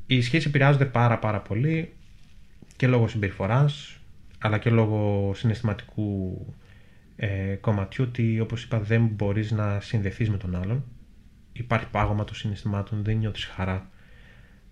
Οι 0.07 0.21
σχέσει 0.21 0.47
επηρεάζονται 0.47 0.85
πάρα 0.85 1.17
πάρα 1.17 1.39
πολύ 1.39 1.93
και 2.75 2.87
λόγω 2.87 3.07
συμπεριφοράς, 3.07 3.97
αλλά 4.39 4.57
και 4.57 4.69
λόγω 4.69 5.31
συναισθηματικού 5.35 6.45
ε, 7.19 7.55
κομματιού 7.61 8.05
ότι 8.07 8.39
όπως 8.39 8.63
είπα 8.63 8.79
δεν 8.79 9.05
μπορείς 9.05 9.51
να 9.51 9.79
συνδεθείς 9.79 10.29
με 10.29 10.37
τον 10.37 10.55
άλλον. 10.55 10.83
Υπάρχει 11.53 11.87
πάγωμα 11.91 12.23
των 12.23 12.35
συναισθημάτων 12.35 13.03
δεν 13.03 13.17
νιώθεις 13.17 13.45
χαρά. 13.45 13.89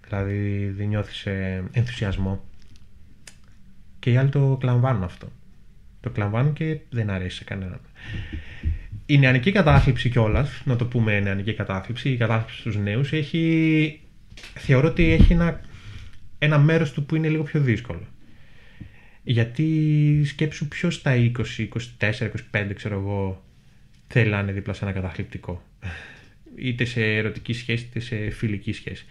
Δηλαδή 0.07 0.69
δεν 0.77 0.87
νιώθεις 0.87 1.25
ε, 1.25 1.63
ενθουσιασμό. 1.71 2.43
Και 3.99 4.11
οι 4.11 4.17
άλλοι 4.17 4.29
το 4.29 4.57
κλαμβάνουν 4.59 5.03
αυτό. 5.03 5.31
Το 5.99 6.09
κλαμβάνουν 6.09 6.53
και 6.53 6.79
δεν 6.89 7.09
αρέσει 7.09 7.37
σε 7.37 7.43
κανέναν. 7.43 7.79
Η 9.05 9.17
νεανική 9.17 9.51
κατάθλιψη 9.51 10.09
κιόλας, 10.09 10.61
να 10.65 10.75
το 10.75 10.85
πούμε 10.85 11.19
νεανική 11.19 11.53
κατάθλιψη, 11.53 12.09
η 12.09 12.17
κατάθλιψη 12.17 12.59
στους 12.59 12.77
νέους 12.77 13.13
έχει, 13.13 14.01
θεωρώ 14.53 14.87
ότι 14.87 15.11
έχει 15.11 15.33
ένα, 15.33 15.61
ένα 16.39 16.57
μέρος 16.59 16.91
του 16.91 17.05
που 17.05 17.15
είναι 17.15 17.29
λίγο 17.29 17.43
πιο 17.43 17.61
δύσκολο 17.61 18.07
γιατί 19.27 20.21
σκέψου 20.25 20.67
ποιος 20.67 20.95
στα 20.95 21.13
20, 21.15 21.31
24, 21.99 22.29
25 22.51 22.71
ξέρω 22.75 22.95
εγώ 22.99 23.43
θέλει 24.07 24.29
να 24.29 24.39
είναι 24.39 24.51
δίπλα 24.51 24.73
σε 24.73 24.85
ένα 24.85 24.93
καταθλιπτικό. 24.93 25.63
είτε 26.55 26.85
σε 26.85 27.15
ερωτική 27.15 27.53
σχέση 27.53 27.83
είτε 27.83 27.99
σε 27.99 28.29
φιλική 28.29 28.73
σχέση. 28.73 29.05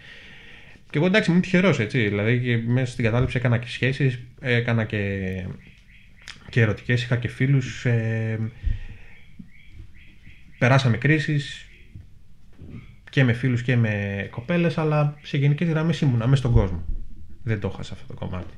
Και 0.89 0.97
εγώ 0.97 1.05
εντάξει, 1.05 1.29
ήμουν 1.29 1.41
τυχερός 1.41 1.79
έτσι. 1.79 2.07
Δηλαδή 2.07 2.39
και 2.39 2.57
μέσα 2.57 2.91
στην 2.91 3.03
κατάληψη 3.03 3.37
έκανα 3.37 3.57
και 3.57 3.67
σχέσεις, 3.67 4.19
έκανα 4.39 4.83
και, 4.83 5.43
και 6.49 6.61
ερωτικές, 6.61 7.03
είχα 7.03 7.17
και 7.17 7.27
φίλους. 7.27 7.85
Ε, 7.85 8.39
περάσαμε 10.57 10.97
κρίσεις 10.97 11.65
και 13.09 13.23
με 13.23 13.33
φίλους 13.33 13.61
και 13.61 13.75
με 13.75 14.27
κοπέλες, 14.31 14.77
αλλά 14.77 15.17
σε 15.21 15.37
γενικές 15.37 15.67
γραμμές 15.67 16.01
ήμουνα 16.01 16.27
μέσα 16.27 16.41
στον 16.41 16.51
κόσμο. 16.51 16.85
Δεν 17.43 17.59
το 17.59 17.69
είχα 17.73 17.83
σε 17.83 17.93
αυτό 17.93 18.13
το 18.13 18.13
κομμάτι. 18.13 18.53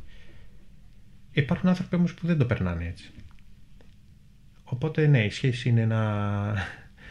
Υπάρχουν 1.38 1.70
άνθρωποι 1.70 1.96
όμως 1.96 2.14
που 2.14 2.28
δεν 2.28 2.38
το 2.38 2.46
περνάνε 2.46 2.86
έτσι. 2.86 3.12
Οπότε 4.64 5.08
ναι, 5.08 5.26
η 5.26 5.30
σχέση 5.30 5.70
είναι 5.70 5.82
ένα 5.82 6.54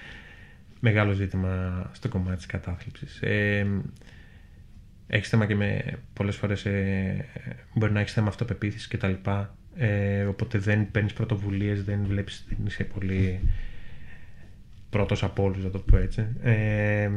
μεγάλο 0.87 1.13
ζήτημα 1.13 1.91
στο 1.93 2.09
κομμάτι 2.09 2.37
της 2.37 2.47
κατάθλιψης. 2.47 3.23
Ε, 3.23 3.67
έχεις 5.07 5.29
θέμα 5.29 5.47
και 5.47 5.55
με 5.55 5.99
πολλές 6.13 6.37
φορές 6.37 6.65
ε, 6.65 7.25
μπορεί 7.75 7.93
να 7.93 8.01
έχεις 8.01 8.13
θέμα 8.13 8.29
αυτοπεποίθησης 8.29 8.89
και 8.89 8.97
τα 8.97 9.09
λοιπά. 9.09 9.57
Ε, 9.77 10.25
οπότε 10.25 10.59
δεν 10.59 10.91
παίρνεις 10.91 11.13
πρωτοβουλίες, 11.13 11.85
δεν 11.85 12.05
βλέπεις, 12.07 12.47
δεν 12.49 12.67
είσαι 12.67 12.85
πολύ 12.85 13.41
πρώτος 14.91 15.23
από 15.23 15.43
όλους, 15.43 15.65
να 15.65 15.71
το 15.71 15.79
πω 15.79 15.97
έτσι. 15.97 16.27
Ε, 16.43 17.09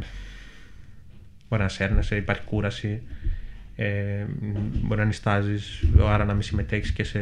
μπορεί 1.49 1.61
να 1.61 1.69
σέρνεσαι, 1.69 2.15
υπάρχει 2.15 2.43
κούραση 2.43 3.01
ε, 3.81 4.25
μπορεί 4.81 4.99
να 4.99 5.05
νιστάζεις, 5.05 5.83
άρα 5.99 6.25
να 6.25 6.33
μην 6.33 6.41
συμμετέχεις 6.41 6.91
και 6.91 7.03
σε. 7.03 7.19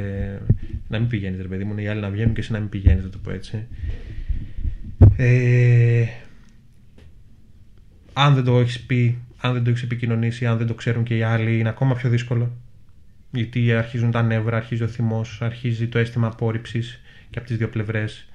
να 0.87 0.99
μην 0.99 1.07
πηγαίνεις, 1.07 1.41
ρε 1.41 1.47
παιδί 1.47 1.63
μου. 1.63 1.77
Οι 1.77 1.87
άλλοι 1.87 2.01
να 2.01 2.09
βγαίνουν 2.09 2.33
και 2.33 2.39
εσύ 2.41 2.51
να 2.51 2.59
μην 2.59 2.69
πηγαίνεις, 2.69 3.03
να 3.03 3.09
το 3.09 3.17
πω 3.17 3.31
έτσι. 3.31 3.67
Ε, 5.17 6.05
αν 8.13 8.33
δεν 8.35 8.43
το 8.43 8.59
έχεις 8.59 8.79
πει 8.79 9.17
αν 9.41 9.53
δεν 9.53 9.63
το 9.63 9.69
έχεις 9.69 9.83
επικοινωνήσει, 9.83 10.45
αν 10.45 10.57
δεν 10.57 10.67
το 10.67 10.73
ξέρουν 10.73 11.03
και 11.03 11.17
οι 11.17 11.21
άλλοι, 11.23 11.59
είναι 11.59 11.69
ακόμα 11.69 11.95
πιο 11.95 12.09
δύσκολο. 12.09 12.51
Γιατί 13.31 13.73
αρχίζουν 13.73 14.11
τα 14.11 14.21
νεύρα, 14.21 14.57
αρχίζει 14.57 14.83
ο 14.83 14.87
θυμός, 14.87 15.41
αρχίζει 15.41 15.87
το 15.87 15.99
αίσθημα 15.99 16.27
απόρριψης 16.27 17.01
και 17.29 17.39
από 17.39 17.47
τις 17.47 17.57
δύο 17.57 17.69
πλευρές. 17.69 18.29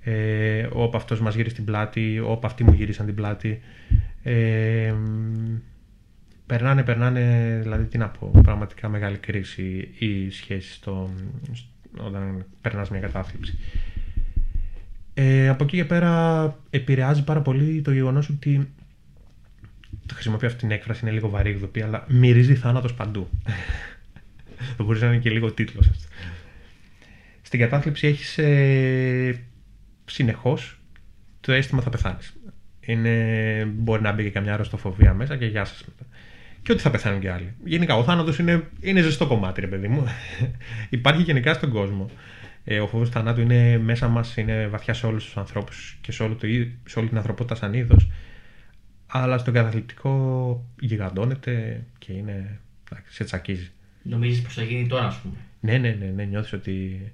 Ε, 0.00 0.66
όπου 0.72 0.96
αυτός 0.96 1.20
μας 1.20 1.34
γύρισε 1.34 1.54
την 1.54 1.64
πλάτη, 1.64 2.20
όπου 2.24 2.46
αυτοί 2.46 2.64
μου 2.64 2.72
γύρισαν 2.72 3.06
την 3.06 3.14
πλάτη. 3.14 3.60
Ε, 4.22 4.94
περνάνε, 6.52 6.82
περνάνε, 6.82 7.58
δηλαδή 7.62 7.84
τι 7.84 7.98
να 7.98 8.08
πω, 8.08 8.30
πραγματικά 8.42 8.88
μεγάλη 8.88 9.16
κρίση 9.16 9.94
οι 9.98 10.30
σχέσει 10.30 10.80
όταν 11.96 12.44
περνάς 12.60 12.90
μια 12.90 13.00
κατάθλιψη. 13.00 13.58
Ε, 15.14 15.48
από 15.48 15.64
εκεί 15.64 15.76
και 15.76 15.84
πέρα 15.84 16.44
επηρεάζει 16.70 17.24
πάρα 17.24 17.40
πολύ 17.40 17.82
το 17.82 17.92
γεγονός 17.92 18.28
ότι 18.28 18.68
το 20.06 20.14
χρησιμοποιώ 20.14 20.48
αυτή 20.48 20.60
την 20.60 20.70
έκφραση, 20.70 21.00
είναι 21.02 21.14
λίγο 21.14 21.28
βαρύγδοπη, 21.28 21.82
αλλά 21.82 22.04
μυρίζει 22.08 22.54
θάνατος 22.54 22.94
παντού. 22.94 23.28
Θα 24.76 24.82
μπορεί 24.84 25.00
να 25.00 25.06
είναι 25.06 25.18
και 25.18 25.30
λίγο 25.30 25.52
τίτλος 25.52 25.88
αυτό. 25.88 26.06
Στην 27.42 27.60
κατάθλιψη 27.60 28.06
έχεις 28.06 28.38
ε, 28.38 29.44
συνεχώς 30.04 30.80
το 31.40 31.52
αίσθημα 31.52 31.82
θα 31.82 31.90
πεθάνεις. 31.90 32.36
Μπορεί 33.66 34.02
να 34.02 34.12
μπει 34.12 34.22
και 34.22 34.30
καμιά 34.30 34.52
αρρωστοφοβία 34.52 35.14
μέσα 35.14 35.36
και 35.36 35.46
γεια 35.46 35.64
σας 35.64 35.84
μετά. 35.84 36.11
Και 36.62 36.72
ότι 36.72 36.80
θα 36.80 36.90
πεθάνουν 36.90 37.20
και 37.20 37.30
άλλοι. 37.30 37.54
Γενικά, 37.64 37.96
ο 37.96 38.04
θάνατος 38.04 38.38
είναι, 38.38 38.68
είναι 38.80 39.00
ζεστό 39.00 39.26
κομμάτι, 39.26 39.60
ρε 39.60 39.66
παιδί 39.66 39.88
μου. 39.88 40.04
Υπάρχει 40.90 41.22
γενικά 41.22 41.54
στον 41.54 41.70
κόσμο. 41.70 42.10
Ε, 42.64 42.80
ο 42.80 42.86
φόβος 42.86 43.08
θανάτου 43.08 43.40
είναι 43.40 43.78
μέσα 43.78 44.08
μας, 44.08 44.36
είναι 44.36 44.66
βαθιά 44.66 44.94
σε 44.94 45.06
όλους 45.06 45.24
τους 45.24 45.36
ανθρώπους 45.36 45.98
και 46.00 46.12
σε, 46.12 46.22
όλο 46.22 46.34
το, 46.34 46.46
σε 46.84 46.98
όλη 46.98 47.08
την 47.08 47.16
ανθρωπότητα 47.16 47.54
σαν 47.54 47.74
είδος. 47.74 48.10
Αλλά 49.06 49.38
στον 49.38 49.54
καταθλιπτικό 49.54 50.64
γιγαντώνεται 50.80 51.84
και 51.98 52.12
είναι. 52.12 52.60
σε 53.08 53.24
τσακίζει. 53.24 53.70
Νομίζεις 54.02 54.42
πως 54.42 54.54
θα 54.54 54.62
γίνει 54.62 54.86
τώρα, 54.86 55.06
ας 55.06 55.16
πούμε; 55.16 55.34
Ναι, 55.60 55.78
ναι, 55.78 55.96
ναι, 56.00 56.06
ναι 56.06 56.24
νιώθεις 56.24 56.52
ότι 56.52 57.12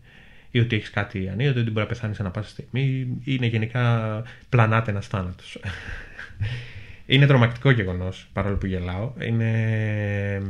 ή 0.50 0.58
ότι 0.58 0.76
έχεις 0.76 0.90
κάτι 0.90 1.28
ανίωτο, 1.28 1.60
ότι 1.60 1.70
μπορεί 1.70 1.80
να 1.80 1.86
πεθάνεις 1.86 2.20
ανά 2.20 2.30
πάσα 2.30 2.48
στιγμή. 2.48 3.08
Είναι 3.24 3.46
γενικά 3.46 4.22
πλανάται 4.48 4.90
ένας 4.90 5.06
θάνατος. 5.06 5.58
είναι 7.08 7.26
τρομακτικό 7.26 7.70
γεγονός, 7.70 8.28
παρόλο 8.32 8.56
που 8.56 8.66
γελάω. 8.66 9.12
Είναι 9.20 10.42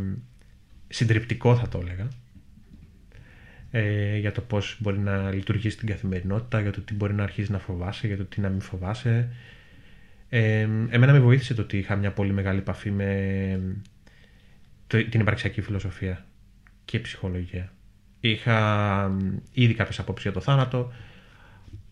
συντριπτικό, 0.89 1.57
θα 1.57 1.69
το 1.69 1.81
έλεγα. 1.83 2.09
Ε, 3.71 4.17
για 4.19 4.33
το 4.33 4.41
πώς 4.41 4.77
μπορεί 4.81 4.99
να 4.99 5.31
λειτουργήσει 5.31 5.77
την 5.77 5.89
καθημερινότητα, 5.89 6.61
για 6.61 6.73
το 6.73 6.81
τι 6.81 6.95
μπορεί 6.95 7.15
να 7.15 7.23
αρχίσει 7.23 7.53
να 7.53 7.59
φοβάσαι, 7.59 8.07
για 8.07 8.17
το 8.17 8.25
τι 8.25 8.41
να 8.41 8.49
μην 8.49 8.61
φοβάσαι. 8.61 9.29
Ε, 10.29 10.61
εμένα 10.89 11.13
με 11.13 11.21
βοήθησε 11.21 11.55
το 11.55 11.63
ότι 11.63 11.79
είχα 11.79 11.97
μια 11.97 12.13
πολύ 12.13 12.33
μεγάλη 12.33 12.59
επαφή 12.59 12.91
με 12.91 13.61
την 14.87 15.21
υπαρξιακή 15.21 15.61
φιλοσοφία 15.61 16.27
και 16.85 16.99
ψυχολογία. 16.99 17.73
Είχα 18.21 19.17
ήδη 19.53 19.75
κάποιες 19.75 19.99
απόψεις 19.99 20.25
για 20.25 20.33
το 20.33 20.41
θάνατο. 20.41 20.93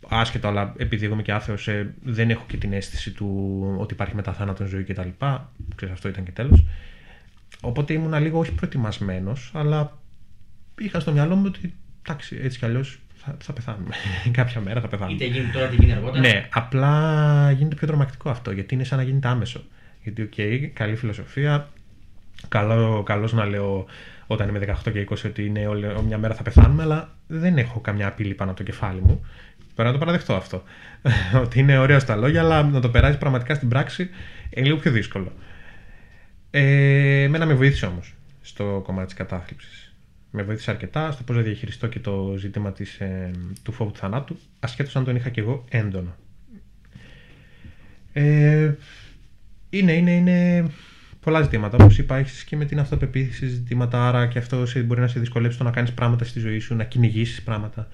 Άσχετο, 0.09 0.49
αλλά 0.49 0.75
επειδή 0.77 1.05
εγώ 1.05 1.15
είμαι 1.15 1.23
και 1.23 1.33
άθεος, 1.33 1.69
ε, 1.69 1.95
δεν 2.03 2.31
έχω 2.31 2.45
και 2.47 2.57
την 2.57 2.73
αίσθηση 2.73 3.11
του 3.11 3.61
ότι 3.79 3.95
υπάρχει 3.95 4.15
μετά 4.15 4.33
θάνατο 4.33 4.65
ζωή 4.65 4.85
κτλ. 4.85 5.09
Ξέρεις, 5.75 5.95
αυτό 5.95 6.09
ήταν 6.09 6.25
και 6.25 6.31
τέλος. 6.31 6.65
Οπότε 7.61 7.93
ήμουν 7.93 8.23
λίγο 8.23 8.39
όχι 8.39 8.53
προετοιμασμένος, 8.53 9.51
αλλά 9.55 9.99
είχα 10.79 11.01
στο 11.01 11.13
μυαλό 11.13 11.35
μου 11.35 11.45
ότι 11.47 11.75
εντάξει, 12.03 12.39
έτσι 12.43 12.59
κι 12.59 12.65
αλλιώς 12.65 12.99
θα, 13.15 13.37
θα 13.43 13.53
πεθάνουμε. 13.53 13.95
Κάποια 14.31 14.61
μέρα 14.61 14.81
θα 14.81 14.89
πεθάνουμε. 14.89 15.17
Είτε 15.17 15.39
γίνει 15.39 15.51
τώρα, 15.53 15.67
είτε 15.67 15.75
γίνει 15.75 15.93
αργότερα. 15.93 16.21
Ναι, 16.21 16.49
απλά 16.53 17.51
γίνεται 17.51 17.75
πιο 17.75 17.87
τρομακτικό 17.87 18.31
αυτό 18.31 18.51
γιατί 18.51 18.75
είναι 18.75 18.85
σαν 18.85 18.99
να 18.99 19.05
γίνεται 19.05 19.29
άμεσο. 19.29 19.65
Γιατί, 20.03 20.23
OK, 20.23 20.33
okay, 20.37 20.71
καλή 20.73 20.97
φιλοσοφία. 20.97 21.69
Καλό, 22.49 23.03
καλώς 23.03 23.33
να 23.33 23.45
λέω 23.45 23.87
όταν 24.27 24.49
είμαι 24.49 24.77
18 24.85 24.93
και 24.93 25.07
20 25.11 25.17
ότι 25.25 25.45
είναι 25.45 25.67
όλη, 25.67 25.87
μια 26.07 26.19
μέρα 26.19 26.35
θα 26.35 26.43
πεθάνουμε, 26.43 26.83
αλλά 26.83 27.15
δεν 27.27 27.59
έχω 27.59 27.81
καμιά 27.81 28.07
απειλή 28.07 28.35
πάνω 28.35 28.51
από 28.51 28.59
το 28.59 28.67
κεφάλι 28.67 29.01
μου. 29.01 29.27
Πρέπει 29.77 29.89
να 29.93 29.99
το 29.99 30.05
παραδεχτώ 30.05 30.35
αυτό. 30.35 30.63
ότι 31.45 31.59
είναι 31.59 31.79
ωραίο 31.79 31.99
στα 31.99 32.17
λόγια, 32.17 32.41
αλλά 32.41 32.63
να 32.63 32.81
το 32.81 32.89
περάσει 32.89 33.19
πραγματικά 33.19 33.55
στην 33.55 33.69
πράξη 33.69 34.11
είναι 34.51 34.67
λίγο 34.67 34.77
πιο 34.77 34.91
δύσκολο. 34.91 35.33
Ε, 36.51 37.23
εμένα 37.23 37.47
με 37.47 37.55
βοήθησε 37.55 37.87
όμως 37.87 38.15
στο 38.43 38.83
κομμάτι 38.85 39.07
της 39.07 39.15
κατάθλιψης. 39.15 39.95
Με 40.31 40.43
βοήθησε 40.43 40.71
αρκετά 40.71 41.11
στο 41.11 41.23
πώς 41.23 41.37
να 41.37 41.43
διαχειριστώ 41.43 41.87
και 41.87 41.99
το 41.99 42.35
ζήτημα 42.39 42.73
της, 42.73 42.99
ε, 43.01 43.31
του 43.63 43.73
φόβου 43.73 43.91
του 43.91 43.99
θανάτου, 43.99 44.39
ασχέτως 44.61 44.97
αν 44.97 45.05
τον 45.05 45.17
είχα 45.17 45.29
και 45.29 45.41
εγώ 45.41 45.65
έντονο. 45.69 46.17
Ε, 48.13 48.75
είναι, 49.71 49.93
είναι, 49.93 50.11
είναι 50.11 50.67
πολλά 51.21 51.43
ζητήματα. 51.43 51.77
Όπως 51.81 51.99
είπα, 51.99 52.17
έχεις 52.17 52.45
και 52.45 52.57
με 52.57 52.65
την 52.65 52.79
αυτοπεποίθηση 52.79 53.47
ζητήματα, 53.47 54.09
άρα 54.09 54.27
και 54.27 54.39
αυτό 54.39 54.65
μπορεί 54.85 55.01
να 55.01 55.09
σε 55.09 55.21
δυσκολέψει 55.21 55.59
το 55.59 55.65
να 55.65 55.71
κάνεις 55.71 55.93
πράγματα 55.93 56.25
στη 56.25 56.41
ζωή 56.41 56.59
σου, 56.59 56.75
να 56.75 56.85
κυνηγήσεις 56.85 57.43
πράγματα. 57.43 57.89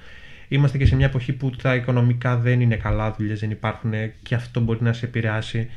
Είμαστε 0.52 0.78
και 0.78 0.86
σε 0.86 0.96
μια 0.96 1.06
εποχή 1.06 1.32
που 1.32 1.50
τα 1.50 1.74
οικονομικά 1.74 2.36
δεν 2.36 2.60
είναι 2.60 2.76
καλά, 2.76 3.12
δουλειές 3.12 3.40
δεν 3.40 3.50
υπάρχουν 3.50 3.92
και 4.22 4.34
αυτό 4.34 4.60
μπορεί 4.60 4.82
να 4.82 4.92
σε 4.92 5.06
επηρεάσει, 5.06 5.70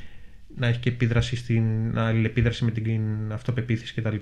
να 0.55 0.67
έχει 0.67 0.79
και 0.79 0.89
επίδραση 0.89 1.35
στην 1.35 1.97
αλληλεπίδραση 1.97 2.63
με 2.63 2.71
την 2.71 3.01
αυτοπεποίθηση 3.31 3.93
κτλ. 3.93 4.15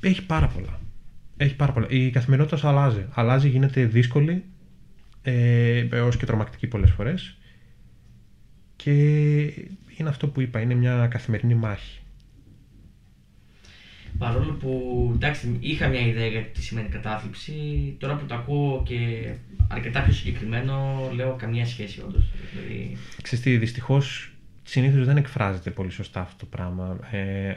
Έχει 0.00 0.26
πάρα 0.26 0.46
πολλά. 0.46 0.80
Έχει 1.36 1.56
πάρα 1.56 1.72
πολλά. 1.72 1.86
Η 1.90 2.10
καθημερινότητα 2.10 2.68
αλλάζει. 2.68 3.06
Αλλάζει, 3.10 3.48
γίνεται 3.48 3.84
δύσκολη 3.84 4.44
ε, 5.22 5.86
έως 5.90 6.16
και 6.16 6.26
τρομακτική 6.26 6.66
πολλές 6.66 6.90
φορές 6.90 7.36
και 8.76 8.92
είναι 9.96 10.08
αυτό 10.08 10.28
που 10.28 10.40
είπα, 10.40 10.60
είναι 10.60 10.74
μια 10.74 11.06
καθημερινή 11.06 11.54
μάχη. 11.54 11.99
Παρόλο 14.18 14.52
που 14.52 15.10
εντάξει, 15.14 15.56
είχα 15.60 15.88
μια 15.88 16.06
ιδέα 16.06 16.26
για 16.26 16.40
τι 16.40 16.62
σημαίνει 16.62 16.88
κατάθλιψη, 16.88 17.52
τώρα 17.98 18.16
που 18.16 18.26
το 18.26 18.34
ακούω 18.34 18.82
και 18.86 19.30
αρκετά 19.68 20.02
πιο 20.02 20.12
συγκεκριμένο, 20.12 21.08
λέω 21.14 21.36
καμία 21.38 21.66
σχέση 21.66 22.02
όντως. 22.06 22.30
Δηλαδή... 22.52 22.96
Ξέρετε, 23.22 23.50
δυστυχώς 23.50 24.32
συνήθως 24.62 25.06
δεν 25.06 25.16
εκφράζεται 25.16 25.70
πολύ 25.70 25.90
σωστά 25.90 26.20
αυτό 26.20 26.36
το 26.36 26.46
πράγμα. 26.46 26.98
Ε, 27.10 27.54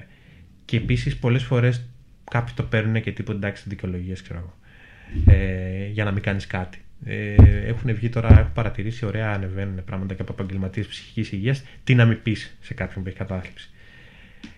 και 0.65 0.77
επίσης 0.77 1.17
πολλές 1.17 1.43
φορές 1.43 1.85
κάποιοι 2.31 2.53
το 2.55 2.63
παίρνουν 2.63 3.01
και 3.01 3.11
τίποτα 3.11 3.37
εντάξει 3.37 3.63
δικαιολογίες, 3.67 4.21
ξέρω 4.21 4.39
εγώ. 4.39 4.57
Ε, 5.37 5.87
για 5.87 6.03
να 6.03 6.11
μην 6.11 6.21
κάνεις 6.23 6.47
κάτι. 6.47 6.77
Ε, 7.05 7.35
έχουν 7.65 7.95
βγει 7.95 8.09
τώρα, 8.09 8.39
έχω 8.39 8.49
παρατηρήσει 8.53 9.05
ωραία 9.05 9.31
ανεβαίνουν 9.31 9.83
πράγματα 9.83 10.13
και 10.13 10.21
από 10.21 10.33
επαγγελματίες 10.33 10.87
ψυχικής 10.87 11.31
υγείας. 11.31 11.63
Τι 11.83 11.95
να 11.95 12.05
μην 12.05 12.21
πεις 12.23 12.57
σε 12.61 12.73
κάποιον 12.73 13.03
που 13.03 13.09
έχει 13.09 13.17
κατάθλιψη. 13.17 13.69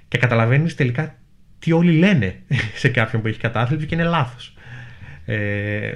Και 0.07 0.17
καταλαβαίνεις 0.17 0.75
τελικά 0.75 1.15
τι 1.59 1.71
όλοι 1.71 1.91
λένε 1.91 2.35
σε 2.81 2.89
κάποιον 2.89 3.21
που 3.21 3.27
έχει 3.27 3.39
κατάθλιψη 3.39 3.85
και 3.85 3.95
είναι 3.95 4.03
λάθος. 4.03 4.53
Ε, 5.25 5.93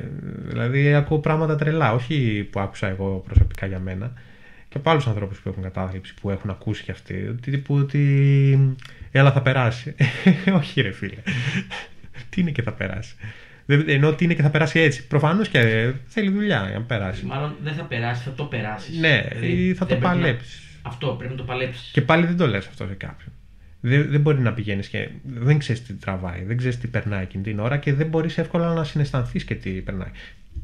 δηλαδή 0.48 0.94
ακούω 0.94 1.20
πράγματα 1.20 1.56
τρελά, 1.56 1.94
όχι 1.94 2.48
που 2.52 2.60
άκουσα 2.60 2.88
εγώ 2.88 3.24
προσωπικά 3.28 3.66
για 3.66 3.80
μένα 3.80 4.14
και 4.70 4.78
από 4.78 4.90
άλλους 4.90 5.08
ανθρώπους 5.08 5.40
που 5.40 5.50
έχουν 5.50 5.64
κατάθλιψη, 5.64 6.14
που 6.22 6.30
έχουν 6.30 6.50
ακούσει 6.50 6.84
κι 6.84 6.92
αυτοί. 6.92 7.28
Ότι, 7.28 7.64
ότι 7.68 8.76
έλα 9.12 9.32
θα 9.32 9.42
περάσει. 9.42 9.96
όχι, 10.60 10.82
ρε 10.82 10.92
φίλε. 10.92 11.18
τι 12.30 12.42
είναι 12.42 12.52
και 12.52 12.62
θα 12.62 12.72
περάσει. 12.72 13.16
Ενώ 13.88 14.14
τι 14.14 14.24
είναι 14.24 14.34
και 14.34 14.42
θα 14.42 14.50
περάσει 14.50 14.80
έτσι. 14.80 15.08
Προφανώς 15.08 15.48
και 15.50 15.92
θέλει 16.06 16.30
δουλειά 16.30 16.66
για 16.70 16.78
να 16.78 16.86
περάσει. 16.86 17.26
Μάλλον 17.26 17.56
δεν 17.64 17.74
θα 17.74 17.84
περάσει, 17.84 18.24
θα 18.24 18.32
το 18.32 18.44
περάσεις. 18.44 19.00
Ναι, 19.00 19.26
δηλαδή, 19.30 19.68
ή 19.68 19.74
θα 19.74 19.86
το 19.86 19.96
παλέψει. 19.96 20.60
Να... 20.84 20.90
Αυτό 20.90 21.08
πρέπει 21.08 21.32
να 21.32 21.38
το 21.38 21.44
παλέψεις. 21.44 21.92
Και 21.92 22.02
πάλι 22.02 22.26
δεν 22.26 22.38
το 22.38 22.48
λες 22.48 22.68
αυτό 22.68 22.86
σε 22.88 22.94
κάποιον. 22.94 23.34
Δεν, 23.82 24.10
δεν 24.10 24.22
μπορεί 24.22 24.40
να 24.40 24.54
πηγαίνεις 24.54 24.88
και 24.88 25.10
δεν 25.24 25.58
ξέρεις 25.58 25.84
τι 25.84 25.94
τραβάει, 25.94 26.44
δεν 26.44 26.58
ξέρεις 26.58 26.78
τι 26.78 26.88
περνάει 26.88 27.24
εκείνη 27.24 27.44
την 27.44 27.60
ώρα 27.60 27.78
και 27.78 27.94
δεν 27.94 28.08
μπορείς 28.08 28.38
εύκολα 28.38 28.74
να 28.74 28.84
συναισθανθείς 28.84 29.44
και 29.44 29.56
τι 29.56 29.72
περνάει. 29.72 30.12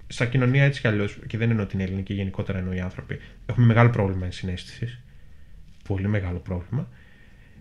Στα 0.07 0.26
κοινωνία 0.26 0.63
έτσι 0.63 0.82
κι 0.82 0.88
αλλιώς, 0.88 1.18
και 1.28 1.38
δεν 1.38 1.49
εννοώ 1.49 1.66
την 1.66 1.80
ελληνική, 1.80 2.13
γενικότερα 2.13 2.57
εννοώ 2.57 2.74
οι 2.74 2.80
άνθρωποι, 2.80 3.20
έχουμε 3.45 3.66
μεγάλο 3.66 3.89
πρόβλημα 3.89 4.32
συνέστησης. 4.32 4.99
Πολύ 5.88 6.07
μεγάλο 6.07 6.38
πρόβλημα. 6.38 6.88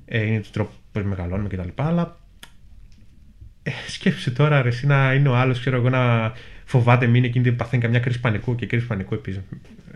Ε, 0.05 0.26
είναι 0.26 0.40
το 0.40 0.48
τρόπο 0.52 0.70
που 0.92 1.00
μεγαλώνουμε 1.00 1.48
κτλ. 1.48 1.68
Αλλά 1.74 2.20
ε, 3.62 3.70
σκέψου 3.88 4.32
τώρα 4.32 4.62
ρε, 4.62 4.68
εσύ 4.68 4.86
να 4.86 5.14
είναι 5.14 5.28
ο 5.28 5.36
άλλος, 5.36 5.61
ξέρω 5.61 5.76
εγώ, 5.76 5.88
να 5.88 6.32
φοβάται 6.64 7.07
μην 7.07 7.24
εκείνη 7.24 7.52
παθαίνει 7.52 7.82
καμιά 7.82 8.00
κρίση 8.00 8.20
πανικού 8.20 8.55
και 8.55 8.66
κρίση 8.66 8.86
πανικού 8.86 9.14
επίσης 9.14 9.42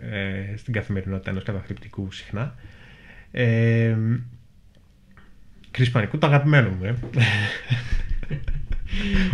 ε, 0.01 0.57
στην 0.57 0.73
καθημερινότητα 0.73 1.29
ενός 1.29 1.43
καταθλιπτικού 1.43 2.11
συχνά. 2.11 2.55
Ε, 3.31 3.95
κρίση 5.71 5.91
πανικού, 5.91 6.17
το 6.17 6.27
αγαπημένο 6.27 6.69
μου, 6.69 6.85
ε. 6.85 6.95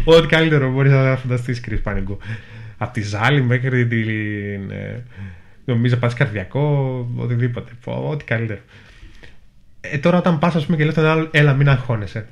Ό,τι 0.03 0.27
καλύτερο 0.27 0.71
μπορείς 0.71 0.91
να 0.91 1.15
φανταστείς 1.15 1.59
κρίση 1.59 1.81
πανικού. 1.81 2.17
Από 2.77 2.93
τη 2.93 3.01
ζάλη 3.01 3.41
μέχρι 3.41 3.87
την. 3.87 4.71
Ε, 4.71 5.03
νομίζω 5.65 5.95
πας 5.95 6.13
καρδιακό, 6.13 7.07
οτιδήποτε. 7.15 7.71
Ό,τι 7.85 8.23
καλύτερο. 8.23 8.59
Ε, 9.81 9.97
τώρα 9.97 10.17
όταν 10.17 10.39
πας, 10.39 10.55
ας 10.55 10.65
πούμε, 10.65 10.77
και 10.77 10.85
λες 10.85 10.93
τον 10.93 11.05
άλλο, 11.05 11.27
έλα, 11.31 11.53
μην 11.53 11.69
αγχώνεσαι. 11.69 12.27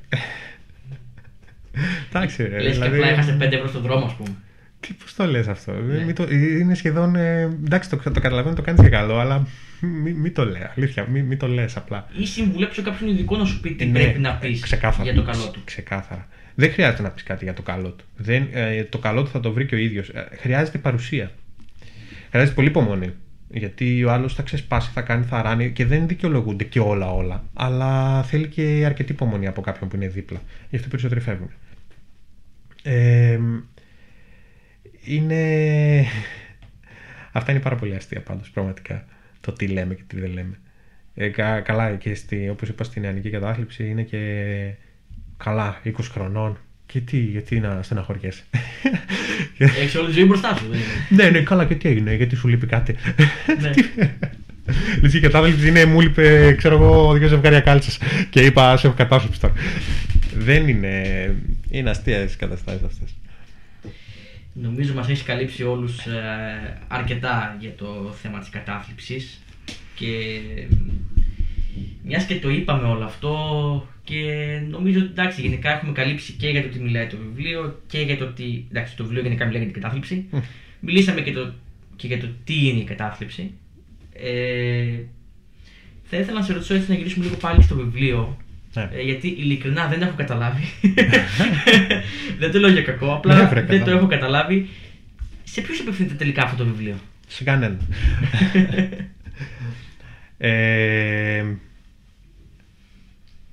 Εντάξει, 2.10 2.43
ρε. 2.43 2.62
Λες 2.62 2.74
δηλαδή... 2.74 2.91
και 2.91 2.97
απλά 2.97 3.12
έχασες 3.12 3.38
5 3.39 3.51
ευρώ 3.51 3.68
στον 3.68 3.82
δρόμο, 3.82 4.06
ας 4.06 4.16
πούμε. 4.16 4.36
Τι 4.80 4.93
πώς 4.93 5.16
το 5.16 5.26
λες 5.26 5.47
αυτό; 5.47 5.72
Ναι. 5.72 6.04
Μη 6.04 6.14
το, 6.14 6.28
είναι 6.30 6.76
σχεδόν. 6.76 7.16
Ε, 7.16 7.58
εντάξει, 7.66 7.89
το, 7.89 7.97
το 7.97 8.20
καταλαβαίνω, 8.20 8.56
το 8.56 8.62
κάνεις 8.62 8.82
για 8.82 8.89
καλό, 8.89 9.20
αλλά 9.20 9.47
μην 9.88 10.15
μη 10.15 10.29
το 10.29 10.45
λέει. 10.45 10.61
Αλήθεια, 10.77 11.07
μην 11.09 11.25
μη 11.25 11.38
το 11.38 11.47
λες 11.47 11.77
απλά. 11.77 12.07
Ή 12.17 12.25
συμβουλέψω 12.25 12.81
κάποιον 12.81 13.09
ειδικό 13.09 13.38
να 13.38 13.45
σου 13.45 13.59
πει 13.59 13.73
τι 13.73 13.86
ναι, 13.86 13.99
πρέπει 13.99 14.19
να 14.19 14.36
πεις 14.36 14.77
για 15.01 15.13
το 15.13 15.23
καλό 15.23 15.49
του. 15.49 15.61
Ξεκάθαρα. 15.63 16.27
Δεν 16.55 16.71
χρειάζεται 16.71 17.01
να 17.01 17.09
πεις 17.09 17.23
κάτι 17.23 17.43
για 17.43 17.53
το 17.53 17.61
καλό 17.61 17.89
του. 17.89 18.05
Δεν, 18.15 18.47
ε, 18.51 18.84
το 18.84 18.97
καλό 18.97 19.23
του 19.23 19.29
θα 19.29 19.39
το 19.39 19.51
βρει 19.51 19.65
και 19.65 19.75
ο 19.75 19.77
ίδιος. 19.77 20.09
Ε, 20.09 20.27
χρειάζεται 20.39 20.77
παρουσία. 20.77 21.31
Χρειάζεται 22.29 22.55
πολύ 22.55 22.67
υπομονή. 22.67 23.13
Γιατί 23.49 24.03
ο 24.03 24.11
άλλος 24.11 24.34
θα 24.34 24.43
ξεσπάσει, 24.43 24.89
θα 24.93 25.01
κάνει, 25.01 25.25
θα 25.25 25.41
ράνει 25.41 25.71
και 25.71 25.86
δεν 25.86 26.07
δικαιολογούνται 26.07 26.63
και 26.63 26.79
όλα 26.79 27.13
όλα. 27.13 27.43
Αλλά 27.53 28.23
θέλει 28.23 28.47
και 28.47 28.84
αρκετή 28.86 29.11
υπομονή 29.11 29.47
από 29.47 29.61
κάποιον 29.61 29.89
που 29.89 29.95
είναι 29.95 30.07
δίπλα. 30.07 30.41
Γι' 30.69 30.75
αυτό 30.75 30.88
περισσότεροι 30.88 31.19
φεύγουν. 31.19 31.49
Ε, 32.84 33.39
είναι... 35.03 36.05
Αυτά 37.36 37.51
είναι 37.51 37.61
πάρα 37.61 37.75
πολύ 37.75 37.95
αστεία 37.95 38.21
πάντως 38.21 38.49
πραγματικά. 38.49 39.05
Το 39.45 39.51
τι 39.51 39.67
λέμε 39.67 39.93
και 39.93 40.03
τι 40.07 40.19
δεν 40.19 40.31
λέμε. 40.31 40.59
Ε, 41.15 41.27
κα, 41.27 41.59
καλά 41.59 41.95
και 41.95 42.15
στη, 42.15 42.49
όπως 42.49 42.69
είπα 42.69 42.83
στην 42.83 43.01
νεανική 43.01 43.29
κατάθλιψη 43.29 43.87
είναι 43.87 44.03
και 44.03 44.19
καλά 45.37 45.81
20 45.85 45.91
χρονών. 46.11 46.57
Και 46.85 46.99
τι, 46.99 47.17
γιατί 47.17 47.59
να 47.59 47.83
στεναχωριέσαι; 47.83 48.43
Έχεις 49.57 49.95
όλη 49.95 50.07
τη 50.07 50.13
ζωή 50.13 50.25
μπροστά 50.25 50.55
σου. 50.55 50.65
ναι, 51.09 51.29
ναι, 51.29 51.41
καλά 51.41 51.65
και 51.65 51.75
τι 51.75 51.89
έγινε, 51.89 52.15
γιατί 52.15 52.35
σου 52.35 52.47
λείπει 52.47 52.65
κάτι; 52.65 52.95
Ναι. 53.59 53.71
η 55.13 55.19
κατάθλιψη 55.19 55.67
είναι, 55.67 55.85
μου 55.85 56.01
λείπει, 56.01 56.55
ξέρω 56.57 56.75
εγώ, 56.75 57.13
δύο 57.13 57.27
ζευγάρια 57.27 57.59
κάλτσες. 57.59 57.99
Και 58.29 58.41
είπα, 58.41 58.77
σε 58.77 58.87
έχω 58.87 58.95
κατάθλιψη 58.95 59.39
τώρα. 59.39 59.53
Δεν 60.35 60.67
είναι. 60.67 61.35
Είναι 61.69 61.89
αστεία 61.89 62.23
οι 62.23 62.27
καταστάσεις 62.37 62.83
αυτές. 62.83 63.15
Νομίζω 64.54 64.93
μας 64.93 65.10
έχει 65.10 65.24
καλύψει 65.24 65.64
όλους 65.64 66.06
ε, 66.06 66.82
αρκετά 66.88 67.58
για 67.60 67.76
το 67.76 68.16
θέμα 68.22 68.39
της 68.39 68.49
κατάθλιψης 68.49 69.41
και 69.95 70.39
μιας 72.04 72.26
και 72.26 72.39
το 72.39 72.49
είπαμε 72.49 72.88
όλο 72.88 73.04
αυτό 73.04 73.88
και 74.04 74.60
νομίζω 74.70 74.99
ότι 74.99 75.10
εντάξει, 75.10 75.41
γενικά 75.41 75.74
έχουμε 75.74 75.91
καλύψει 75.91 76.34
και 76.34 76.49
για 76.49 76.62
το 76.62 76.68
τι 76.68 76.80
μιλάει 76.80 77.08
το 77.08 77.18
βιβλίο 77.18 77.82
και 77.88 77.99
για 77.99 78.18
το 78.18 78.26
τι. 78.26 78.64
Εντάξει, 78.70 78.95
το 78.95 79.04
βιβλίο 79.04 79.22
γενικά 79.22 79.45
μιλάει 79.45 79.64
για 79.64 79.72
την 79.72 79.82
κατάθλιψη. 79.82 80.30
Μιλήσαμε 80.80 81.22
και, 81.22 81.32
το, 81.32 81.54
και 81.95 82.08
για 82.08 82.20
το 82.20 82.28
τι 82.43 82.68
είναι 82.68 82.80
η 82.80 82.84
κατάθλιψη. 82.84 83.51
Ε, 84.14 84.99
θα 86.04 86.18
ήθελα 86.18 86.39
να 86.39 86.45
σε 86.45 86.54
ρωτήσω 86.54 86.74
έτσι 86.74 86.89
να 86.89 86.95
γυρίσουμε 86.95 87.26
λίγο 87.26 87.38
πάλι 87.38 87.62
στο 87.62 87.76
βιβλίο 87.76 88.38
ναι. 88.74 88.89
Ε, 88.93 89.01
γιατί 89.01 89.28
ειλικρινά 89.28 89.88
δεν 89.88 90.01
έχω 90.01 90.13
καταλάβει. 90.15 90.63
δεν 92.39 92.51
το 92.51 92.59
λέω 92.59 92.69
για 92.69 92.82
κακό, 92.82 93.13
απλά 93.13 93.53
ναι, 93.53 93.61
δεν 93.61 93.84
το 93.84 93.91
έχω 93.91 94.07
καταλάβει. 94.07 94.69
Σε 95.43 95.61
ποιου 95.61 95.76
απευθύνεται 95.82 96.15
τελικά 96.15 96.43
αυτό 96.43 96.63
το 96.63 96.69
βιβλίο, 96.69 96.95
Σε 97.28 97.43
κανέναν. 97.43 97.80
ε, 100.38 101.45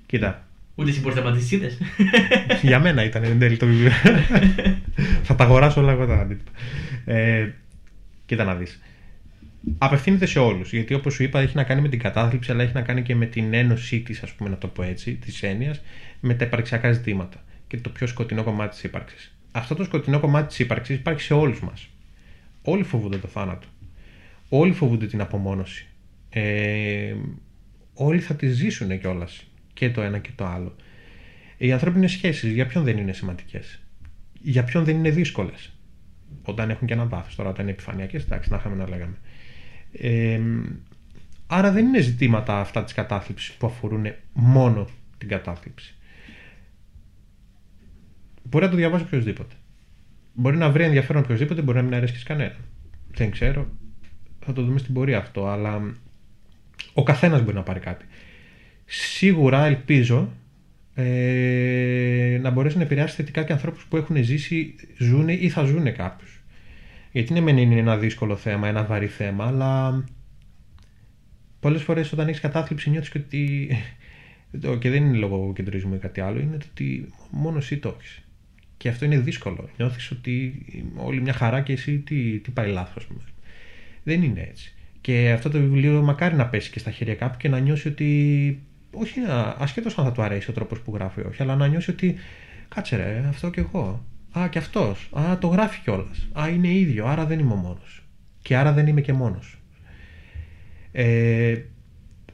κοίτα. 0.07 0.45
Ούτε 0.75 0.91
εσύ 0.91 1.01
μπορείς 1.01 1.17
να 1.17 1.23
απαντήσεις, 1.23 1.79
Για 2.63 2.81
μένα 2.81 3.05
ήταν 3.05 3.25
εν 3.25 3.39
τέλει 3.39 3.57
το 3.57 3.67
βιβλίο. 3.67 3.93
Θα 5.23 5.35
τα 5.35 5.45
αγοράσω 5.45 5.81
όλα 5.81 5.93
εγώ 5.93 6.07
τα 6.07 6.15
αντίτυπα. 6.15 6.51
Ε, 7.05 7.53
κοίτα 8.27 8.45
να 8.45 8.55
δεις 8.55 8.81
απευθύνεται 9.79 10.27
σε 10.27 10.39
όλους. 10.39 10.73
Γιατί 10.73 10.95
όπως 10.95 11.15
σου 11.15 11.23
είπα, 11.23 11.41
έχει 11.41 11.57
να 11.57 11.65
κάνει 11.65 11.81
με 11.81 11.89
την 11.89 11.99
κατάθλιψη, 11.99 12.51
αλλά 12.51 12.63
έχει 12.63 12.75
να 12.75 12.83
κάνει 12.83 13.03
και 13.03 13.15
με 13.15 13.27
την 13.27 13.55
ένωσή 13.55 14.01
της, 14.01 14.23
ας 14.23 14.33
πούμε, 14.33 14.51
να 14.51 14.59
το 14.59 14.69
πω 14.69 14.83
έτσι, 14.83 15.15
της 15.15 15.43
έννοιας, 15.43 15.81
με 16.21 16.35
τα 16.35 16.45
υπαρξιακά 16.45 16.93
ζητήματα 16.93 17.45
και 17.67 17.77
το 17.77 17.91
πιο 17.91 18.07
σκοτεινό 18.07 18.43
κομμάτι 18.43 18.71
της 18.71 18.85
ύπαρξης. 18.85 19.35
Αυτό 19.53 19.75
το 19.75 19.85
σκοτεινό 19.85 20.21
κομμάτι 20.21 20.47
της 20.47 20.59
ύπαρξης 20.59 20.97
υπάρχει 20.97 21.23
σε 21.23 21.35
όλους 21.35 21.61
μας. 21.61 21.89
Όλοι 22.63 22.83
φοβούνται 22.83 23.17
το 23.17 23.29
θάνατο. 23.29 23.67
Όλοι 24.49 24.73
φοβούνται 24.73 25.07
την 25.07 25.21
απομόνωση. 25.21 25.87
Ε, 26.31 27.15
όλοι 27.95 28.21
θα 28.21 28.35
τη 28.35 28.49
ζήσουν 28.49 29.01
κιόλας. 29.01 29.45
Και 29.73 29.91
το 29.91 30.03
ένα 30.03 30.19
και 30.19 30.31
το 30.35 30.45
άλλο. 30.45 30.77
Οι 31.57 31.73
ανθρώπινες 31.73 32.11
σχέσεις 32.11 32.53
για 32.53 32.67
ποιον 32.67 32.85
δεν 32.85 32.99
είναι 32.99 33.13
σημαντικές; 33.13 33.81
Για 34.41 34.65
ποιον 34.65 34.85
δεν 34.85 34.97
είναι 34.97 35.11
δύσκολες; 35.11 35.73
Όταν 36.43 36.71
έχουν 36.71 36.87
και 36.87 36.93
ένα 36.93 37.05
βάθο. 37.05 37.29
Τώρα, 37.37 37.49
όταν 37.49 37.63
είναι 37.63 37.73
επιφανειακές, 37.73 38.25
εντάξει, 38.25 38.51
να 38.51 38.57
είχαμε 38.57 38.77
να 38.77 38.89
λέγαμε 38.89 39.17
άρα 41.47 41.73
δεν 41.73 41.87
είναι 41.87 42.01
ζητήματα 42.01 42.61
αυτά 42.61 42.85
της 42.85 42.93
κατάθλιψης 42.93 43.53
που 43.53 43.67
αφορούν 43.67 44.07
μόνο 44.33 44.89
την 45.19 45.29
κατάθλιψη. 45.29 45.95
Μπορεί 48.43 48.65
να 48.65 48.71
το 48.71 48.77
διαβάσει 48.77 49.05
οποιοδήποτε. 49.05 49.55
Μπορεί 50.35 50.57
να 50.57 50.71
βρει 50.71 50.85
ενδιαφέρον 50.85 51.23
οποιοδήποτε, 51.23 51.63
μπορεί 51.63 51.79
να 51.79 51.85
μην 51.85 51.95
αρέσει 51.95 52.13
και 52.13 52.25
κανένα. 52.25 52.57
Δεν 53.11 53.31
ξέρω. 53.31 53.69
Θα 54.45 54.53
το 54.53 54.63
δούμε 54.63 54.79
στην 54.79 54.95
πορεία 54.95 55.19
αυτό, 55.19 55.47
αλλά 55.47 55.95
ο 56.93 57.03
καθένας 57.03 57.43
μπορεί 57.43 57.57
να 57.57 57.63
πάρει 57.63 57.81
κάτι. 57.81 58.05
Σίγουρα 58.85 59.65
ελπίζω 59.65 60.33
ε, 60.95 62.39
να 62.43 62.51
μπορέσει 62.51 62.77
να 62.77 62.83
επηρεάσει 62.83 63.15
θετικά 63.15 63.43
και 63.43 63.53
ανθρώπους 63.53 63.85
που 63.85 63.97
έχουν 63.97 64.25
ζήσει, 64.25 64.75
ζουν 64.99 65.29
ή 65.29 65.49
θα 65.49 65.65
ζουν 65.65 65.95
κάποιους. 65.95 66.40
Γιατί 67.13 67.33
ναι, 67.33 67.41
μεν 67.41 67.59
είναι 67.59 67.77
ένα 67.77 67.97
δύσκολο 67.97 68.37
θέμα, 68.37 68.69
ένα 68.69 68.85
βαρύ 68.85 69.07
θέμα, 69.07 69.47
αλλά 69.47 70.05
πολλές 71.61 71.83
φορές 71.83 72.13
όταν 72.13 72.29
έχεις 72.29 72.41
κατάθλιψη 72.41 72.91
νιώθεις 72.91 73.15
ότι. 73.15 73.71
και 74.79 74.91
δεν 74.91 75.05
είναι 75.05 75.17
λόγω 75.17 75.53
κεντρισμού 75.53 75.95
ή 75.95 75.99
κάτι 75.99 76.21
άλλο, 76.21 76.41
είναι 76.41 76.57
ότι 76.71 77.13
μόνο 77.31 77.59
εσύ 77.59 77.79
το 77.79 77.97
έχεις. 77.99 78.23
Και 78.77 78.89
αυτό 78.89 79.05
είναι 79.05 79.19
δύσκολο. 79.19 79.69
Νιώθεις 79.77 80.11
ότι 80.11 80.65
όλη 80.97 81.21
μια 81.21 81.33
χαρά 81.33 81.61
και 81.61 81.73
εσύ 81.73 81.99
τι, 81.99 82.39
τι 82.39 82.51
πάει 82.51 82.71
λάθος. 82.71 83.07
Δεν 84.03 84.23
είναι 84.23 84.47
έτσι. 84.51 84.75
Και 85.01 85.31
αυτό 85.33 85.51
το 85.51 85.59
βιβλίο 85.59 86.03
μακάρι 86.03 86.35
να 86.35 86.47
πέσει 86.47 86.71
και 86.71 86.79
στα 86.79 86.91
χέρια 86.91 87.15
κάποιου 87.15 87.37
και 87.39 87.49
να 87.49 87.59
νιώσει 87.59 87.89
ότι. 87.89 88.63
Όχι 88.93 89.21
ασχέτως 89.59 89.99
αν 89.99 90.05
θα 90.05 90.13
του 90.13 90.23
αρέσει 90.23 90.51
ο 90.51 90.53
τρόπος 90.53 90.81
που 90.81 90.95
γράφει, 90.95 91.21
όχι, 91.21 91.43
αλλά 91.43 91.57
να 91.57 91.67
νιώσει 91.67 91.91
ότι. 91.91 92.15
Κάτσε 92.75 92.97
ρε, 92.97 93.25
αυτό 93.29 93.51
κι 93.51 93.59
εγώ. 93.59 94.05
Α, 94.39 94.49
και 94.49 94.59
αυτός. 94.59 95.11
Α, 95.19 95.39
το 95.39 95.47
γράφει 95.47 95.81
κιόλας. 95.81 96.29
Α, 96.41 96.49
είναι 96.49 96.69
ίδιο. 96.69 97.07
Άρα 97.07 97.27
δεν 97.27 97.39
είμαι 97.39 97.53
ο 97.53 97.57
μόνος. 97.57 98.05
Και 98.43 98.57
άρα 98.57 98.73
δεν 98.73 98.87
είμαι 98.87 99.01
και 99.01 99.13
μόνος. 99.13 99.59
Ε, 100.93 101.61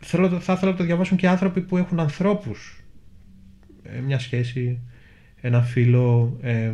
θέλω, 0.01 0.41
θα 0.41 0.53
ήθελα 0.53 0.71
να 0.71 0.77
το 0.77 0.85
διαβάσουν 0.85 1.17
και 1.17 1.29
άνθρωποι 1.29 1.61
που 1.61 1.77
έχουν 1.77 2.01
ανθρώπους. 2.01 2.81
Ε, 3.83 4.01
μια 4.01 4.19
σχέση, 4.19 4.81
ένα 5.41 5.63
φίλο, 5.63 6.39
ε, 6.41 6.73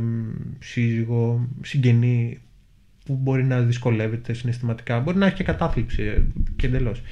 σύζυγο, 0.59 1.49
συγγενή 1.63 2.41
που 3.05 3.15
μπορεί 3.15 3.45
να 3.45 3.61
δυσκολεύεται 3.61 4.33
συναισθηματικά. 4.33 5.01
Μπορεί 5.01 5.17
να 5.17 5.27
έχει 5.27 5.35
και 5.35 5.45
κατάθλιψη 5.45 6.03
ε, 6.03 6.23
και 6.57 6.67
εντελώς. 6.67 7.03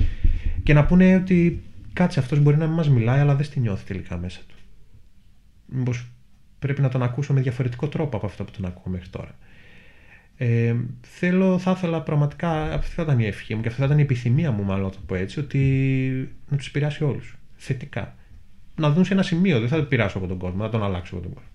Και 0.63 0.73
να 0.73 0.85
πούνε 0.85 1.15
ότι 1.15 1.63
κάτσε 1.93 2.21
αυτός 2.21 2.41
μπορεί 2.41 2.57
να 2.57 2.67
μην 2.67 2.75
μας 2.75 2.89
μιλάει, 2.89 3.21
αλλά 3.21 3.35
δεν 3.35 3.45
στη 3.45 3.61
νιώθει 3.61 3.85
τελικά 3.85 4.17
μέσα 4.17 4.41
του. 4.49 4.55
Μήπως 5.67 6.07
πρέπει 6.61 6.81
να 6.81 6.89
τον 6.89 7.03
ακούσω 7.03 7.33
με 7.33 7.41
διαφορετικό 7.41 7.89
τρόπο 7.89 8.17
από 8.17 8.27
αυτό 8.27 8.45
που 8.45 8.51
τον 8.51 8.65
ακούω 8.65 8.93
μέχρι 8.93 9.09
τώρα. 9.09 9.35
Ε, 10.37 10.75
θέλω, 11.01 11.59
θα 11.59 11.71
ήθελα 11.71 12.03
πραγματικά, 12.03 12.73
αυτή 12.73 12.95
θα 12.95 13.03
ήταν 13.03 13.19
η 13.19 13.27
ευχή 13.27 13.55
μου 13.55 13.61
και 13.61 13.69
αυτή 13.69 13.81
θα 13.81 13.87
ήταν 13.87 13.99
η 13.99 14.03
επιθυμία 14.03 14.51
μου, 14.51 14.63
μάλλον 14.63 14.85
να 14.85 14.91
το 14.91 14.99
πω 15.07 15.15
έτσι, 15.15 15.39
ότι 15.39 15.59
να 16.49 16.57
τους 16.57 16.67
επηρεάσει 16.67 17.05
όλους. 17.05 17.37
Θετικά. 17.57 18.15
Να 18.77 18.91
δουν 18.91 19.05
σε 19.05 19.13
ένα 19.13 19.23
σημείο, 19.23 19.61
δεν 19.61 19.69
θα 19.69 19.77
το 19.77 19.83
πειράσω 19.85 20.19
από 20.19 20.27
τον 20.27 20.39
κόσμο, 20.39 20.63
να 20.63 20.69
τον 20.69 20.83
αλλάξω 20.83 21.15
από 21.15 21.25
τον 21.25 21.35
κόσμο. 21.35 21.51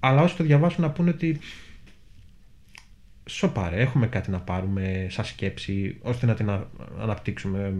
Αλλά 0.00 0.22
όσοι 0.22 0.36
το 0.36 0.44
διαβάσουν 0.44 0.82
να 0.82 0.90
πούνε 0.90 1.10
ότι 1.10 1.38
σοπαρέ, 3.24 3.80
έχουμε 3.80 4.06
κάτι 4.06 4.30
να 4.30 4.40
πάρουμε 4.40 5.06
σαν 5.10 5.24
σκέψη, 5.24 5.98
ώστε 6.02 6.26
να 6.26 6.34
την 6.34 6.50
αναπτύξουμε 7.00 7.74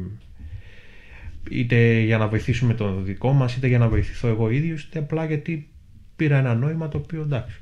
είτε 1.51 2.01
για 2.01 2.19
να 2.19 2.29
βοηθήσουμε 2.29 2.75
τον 2.75 3.05
δικό 3.05 3.33
μας, 3.33 3.57
είτε 3.57 3.67
για 3.67 3.79
να 3.79 3.89
βοηθηθώ 3.89 4.29
εγώ 4.29 4.51
ίδιος, 4.51 4.83
είτε 4.83 4.99
απλά 4.99 5.25
γιατί 5.25 5.70
πήρα 6.21 6.37
ένα 6.37 6.55
νόημα 6.55 6.89
το 6.89 6.99
οποίο 6.99 7.21
εντάξει. 7.21 7.61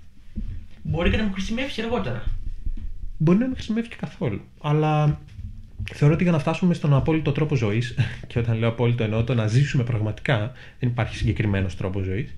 Μπορεί 0.83 1.11
και 1.11 1.17
να 1.17 1.23
μου 1.23 1.33
χρησιμεύσει 1.33 1.83
αργότερα. 1.83 2.23
Μπορεί 3.19 3.39
να 3.39 3.47
μην 3.47 3.55
χρησιμεύσει 3.55 3.91
και 3.91 3.97
καθόλου. 4.01 4.41
Αλλά 4.61 5.21
θεωρώ 5.93 6.15
ότι 6.15 6.23
για 6.23 6.33
να 6.33 6.39
φτάσουμε 6.39 6.75
στον 6.75 6.95
απόλυτο 6.95 7.33
τρόπο 7.33 7.55
ζωής, 7.57 7.95
και 8.29 8.39
όταν 8.39 8.59
λέω 8.59 8.69
απόλυτο 8.69 9.05
εννοώ 9.05 9.25
το 9.25 9.35
να 9.35 9.47
ζήσουμε 9.47 9.85
πραγματικά, 9.85 10.53
δεν 10.79 10.89
υπάρχει 10.89 11.17
συγκεκριμένος 11.17 11.77
τρόπος 11.77 12.05
ζωής, 12.05 12.35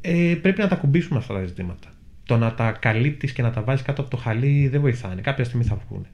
ε, 0.00 0.34
πρέπει 0.42 0.60
να 0.60 0.68
τα 0.68 0.76
κουμπίσουμε 0.76 1.18
αυτά 1.18 1.34
τα 1.34 1.44
ζητήματα. 1.44 1.88
Το 2.24 2.36
να 2.36 2.54
τα 2.54 2.70
καλύπτεις 2.72 3.32
και 3.32 3.42
να 3.42 3.50
τα 3.50 3.62
βάζεις 3.62 3.84
κάτω 3.84 4.00
από 4.00 4.10
το 4.10 4.16
χαλί 4.16 4.68
δεν 4.68 4.80
βοηθάνε. 4.80 5.20
Κάποια 5.20 5.44
στιγμή 5.44 5.64
θα 5.64 5.80
βγουν. 5.86 6.06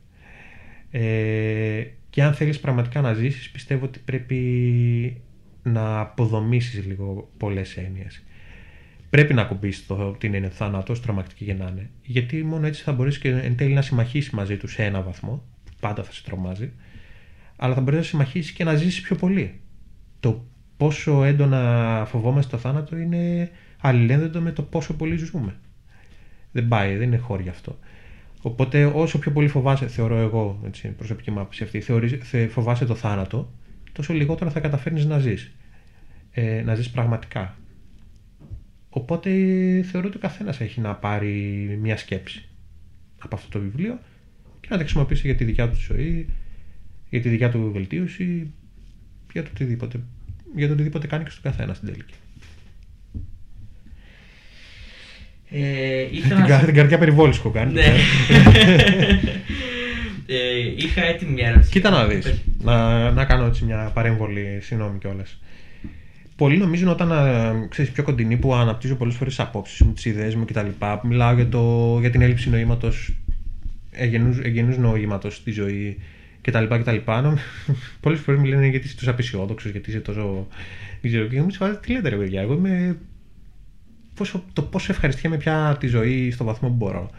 Ε, 0.90 1.82
και 2.10 2.22
αν 2.22 2.34
θέλεις 2.34 2.60
πραγματικά 2.60 3.00
να 3.00 3.12
ζήσεις, 3.12 3.50
πιστεύω 3.50 3.84
ότι 3.84 3.98
πρέπει 3.98 5.20
να 5.62 6.00
αποδομήσεις 6.00 6.86
λίγο 6.86 7.30
πολλές 7.36 7.76
έννοιες 7.76 8.22
πρέπει 9.10 9.34
να 9.34 9.42
ακουμπήσεις 9.42 9.86
το 9.86 10.12
την 10.12 10.34
είναι 10.34 10.48
θάνατος, 10.48 11.02
τρομακτική 11.02 11.44
και 11.44 11.54
να 11.54 11.68
είναι. 11.68 11.90
Γιατί 12.02 12.44
μόνο 12.44 12.66
έτσι 12.66 12.82
θα 12.82 12.92
μπορέσει 12.92 13.20
και 13.20 13.28
εν 13.28 13.56
τέλει 13.56 13.74
να 13.74 13.82
συμμαχίσεις 13.82 14.30
μαζί 14.30 14.56
τους 14.56 14.72
σε 14.72 14.84
ένα 14.84 15.02
βαθμό. 15.02 15.44
Πάντα 15.80 16.02
θα 16.02 16.12
σε 16.12 16.22
τρομάζει. 16.24 16.72
Αλλά 17.56 17.74
θα 17.74 17.80
μπορέσει 17.80 18.02
να 18.02 18.08
συμμαχίσεις 18.08 18.52
και 18.52 18.64
να 18.64 18.74
ζήσεις 18.74 19.00
πιο 19.00 19.16
πολύ. 19.16 19.60
Το 20.20 20.44
πόσο 20.76 21.24
έντονα 21.24 22.04
φοβόμαστε 22.08 22.56
το 22.56 22.62
θάνατο 22.62 22.96
είναι 22.96 23.50
αλληλένδετο 23.80 24.40
με 24.40 24.52
το 24.52 24.62
πόσο 24.62 24.94
πολύ 24.94 25.16
ζούμε. 25.16 25.56
Δεν 26.52 26.68
πάει, 26.68 26.96
δεν 26.96 27.06
είναι 27.06 27.16
χώρια 27.16 27.50
αυτό. 27.50 27.78
Οπότε 28.42 28.84
όσο 28.84 29.18
πιο 29.18 29.30
πολύ 29.30 29.48
φοβάσαι, 29.48 29.88
θεωρώ 29.88 30.16
εγώ, 30.16 30.60
έτσι, 30.66 30.88
προσωπική 30.88 31.30
μου 31.30 31.40
άποψη 31.40 31.62
αυτή, 31.62 31.80
θεωρείς, 31.80 32.18
θε, 32.22 32.48
φοβάσαι 32.48 32.84
το 32.84 32.94
θάνατο, 32.94 33.52
τόσο 33.92 34.12
λιγότερο 34.12 34.50
θα 34.50 34.60
καταφέρνεις 34.60 35.04
να 35.04 35.18
ζεις. 35.18 35.52
Ε, 36.30 36.62
να 36.62 36.74
ζεις 36.74 36.90
πραγματικά. 36.90 37.57
Οπότε 38.98 39.30
θεωρώ 39.90 40.06
ότι 40.08 40.16
ο 40.16 40.20
καθένας 40.20 40.60
έχει 40.60 40.80
να 40.80 40.94
πάρει 40.94 41.32
μια 41.82 41.96
σκέψη 41.96 42.44
από 43.18 43.34
αυτό 43.36 43.48
το 43.48 43.58
βιβλίο 43.64 43.98
και 44.60 44.66
να 44.70 44.76
τα 44.76 44.82
χρησιμοποιήσει 44.82 45.26
για 45.26 45.36
τη 45.36 45.44
δικιά 45.44 45.68
του 45.68 45.76
ζωή, 45.76 46.28
για 47.10 47.20
τη 47.20 47.28
δικιά 47.28 47.50
του 47.50 47.70
βελτίωση, 47.72 48.50
για 49.32 49.42
το 49.42 49.48
οτιδήποτε, 49.54 50.00
για 50.56 50.66
το 50.66 50.72
οτιδήποτε 50.72 51.06
κάνει 51.06 51.24
και 51.24 51.30
στον 51.30 51.42
καθένα 51.42 51.74
στην 51.74 51.88
τελική. 51.88 52.14
Ε, 55.50 56.04
Την, 56.04 56.16
ήθελα 56.18 56.40
να 56.40 56.46
κα- 56.46 56.58
σε- 56.58 56.64
την 56.64 56.74
καρδιά 56.74 56.98
περιβόλης 56.98 57.36
έχω 57.38 57.50
κάνει. 57.50 57.72
Ναι. 57.72 57.84
ε, 60.26 60.58
είχα 60.76 61.04
έτοιμη 61.04 61.32
μια 61.32 61.48
ερώτηση. 61.48 61.70
Κοίτα 61.70 61.90
να 61.90 62.06
δεις, 62.06 62.24
Πες. 62.24 62.40
να, 62.62 63.10
να 63.10 63.24
κάνω 63.24 63.44
έτσι 63.46 63.64
μια 63.64 63.90
παρέμβολη, 63.94 64.58
συγγνώμη 64.62 64.98
κιόλας. 64.98 65.40
Πολλοί 66.38 66.56
νομίζουν 66.56 66.88
όταν 66.88 67.12
α, 67.12 67.66
ξέρεις, 67.68 67.90
πιο 67.90 68.02
κοντινή 68.02 68.36
που 68.36 68.54
αναπτύσσω 68.54 68.96
πολλές 68.96 69.14
φορές 69.14 69.36
τις 69.36 69.44
απόψεις 69.44 69.80
μου, 69.80 69.92
τις 69.92 70.04
ιδέες 70.04 70.34
μου 70.34 70.44
κτλ. 70.44 70.66
που 70.78 71.06
Μιλάω 71.06 71.34
για, 71.34 71.48
το, 71.48 71.96
για 72.00 72.10
την 72.10 72.22
έλλειψη 72.22 72.50
νοήματος, 72.50 73.16
εγγενού 74.42 74.78
νοήματος 74.78 75.36
στη 75.36 75.50
ζωή 75.50 75.98
κτλ. 76.40 76.64
κτλ. 76.64 76.96
Πολλές 78.00 78.20
φορές 78.20 78.40
μου 78.40 78.46
λένε 78.46 78.66
γιατί 78.66 78.86
είσαι 78.86 78.96
τόσο 78.96 79.10
απεσιόδοξος, 79.10 79.70
γιατί 79.70 79.90
είσαι 79.90 80.00
τόσο. 80.00 80.46
Δεν 81.00 81.10
ξέρω. 81.10 81.26
Και 81.26 81.42
μου 81.42 81.50
σε 81.50 81.78
τι 81.82 81.92
λέτε, 81.92 82.08
ρε 82.08 82.16
παιδιά. 82.16 82.40
Εγώ 82.40 82.54
είμαι. 82.54 82.98
Πόσο, 84.14 84.44
το 84.52 84.62
πόσο 84.62 84.92
ευχαριστιέμαι 84.92 85.36
πια 85.36 85.76
τη 85.80 85.86
ζωή 85.86 86.30
στο 86.30 86.44
βαθμό 86.44 86.68
που 86.68 86.74
μπορώ. 86.74 87.10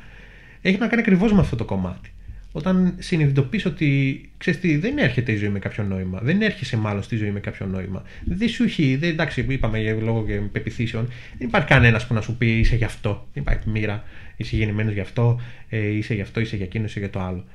Έχει 0.61 0.77
να 0.77 0.87
κάνει 0.87 1.01
ακριβώς 1.01 1.33
με 1.33 1.39
αυτό 1.39 1.55
το 1.55 1.65
κομμάτι. 1.65 2.13
Όταν 2.51 2.95
συνειδητοποιείς 2.99 3.65
ότι 3.65 4.21
ξέρεις 4.37 4.59
τι, 4.59 4.77
δεν 4.77 4.97
έρχεται 4.97 5.31
η 5.31 5.35
ζωή 5.35 5.49
με 5.49 5.59
κάποιο 5.59 5.83
νόημα. 5.83 6.19
Δεν 6.23 6.41
έρχεσαι 6.41 6.77
μάλλον 6.77 7.03
στη 7.03 7.15
ζωή 7.15 7.31
με 7.31 7.39
κάποιο 7.39 7.65
νόημα. 7.65 8.03
Δεν 8.25 8.49
σου 8.49 8.63
έχει, 8.63 8.95
δεν, 8.95 9.09
εντάξει, 9.09 9.45
είπαμε 9.49 9.79
για 9.79 9.93
λόγω 9.93 10.25
και 10.25 10.33
πεπιθήσεων, 10.33 11.07
δεν 11.37 11.47
υπάρχει 11.47 11.67
κανένας 11.67 12.07
που 12.07 12.13
να 12.13 12.21
σου 12.21 12.37
πει 12.37 12.59
είσαι 12.59 12.75
γι' 12.75 12.83
αυτό. 12.83 13.27
Δεν 13.33 13.43
υπάρχει 13.43 13.69
μοίρα, 13.69 14.03
είσαι 14.37 14.55
γεννημένος 14.55 14.93
γι' 14.93 14.99
αυτό, 14.99 15.39
ε, 15.69 15.87
είσαι 15.87 16.13
γι' 16.13 16.21
αυτό, 16.21 16.39
είσαι 16.39 16.55
για 16.55 16.65
εκείνο, 16.65 16.85
είσαι 16.85 16.99
για 16.99 17.09
το 17.09 17.19
άλλο. 17.19 17.45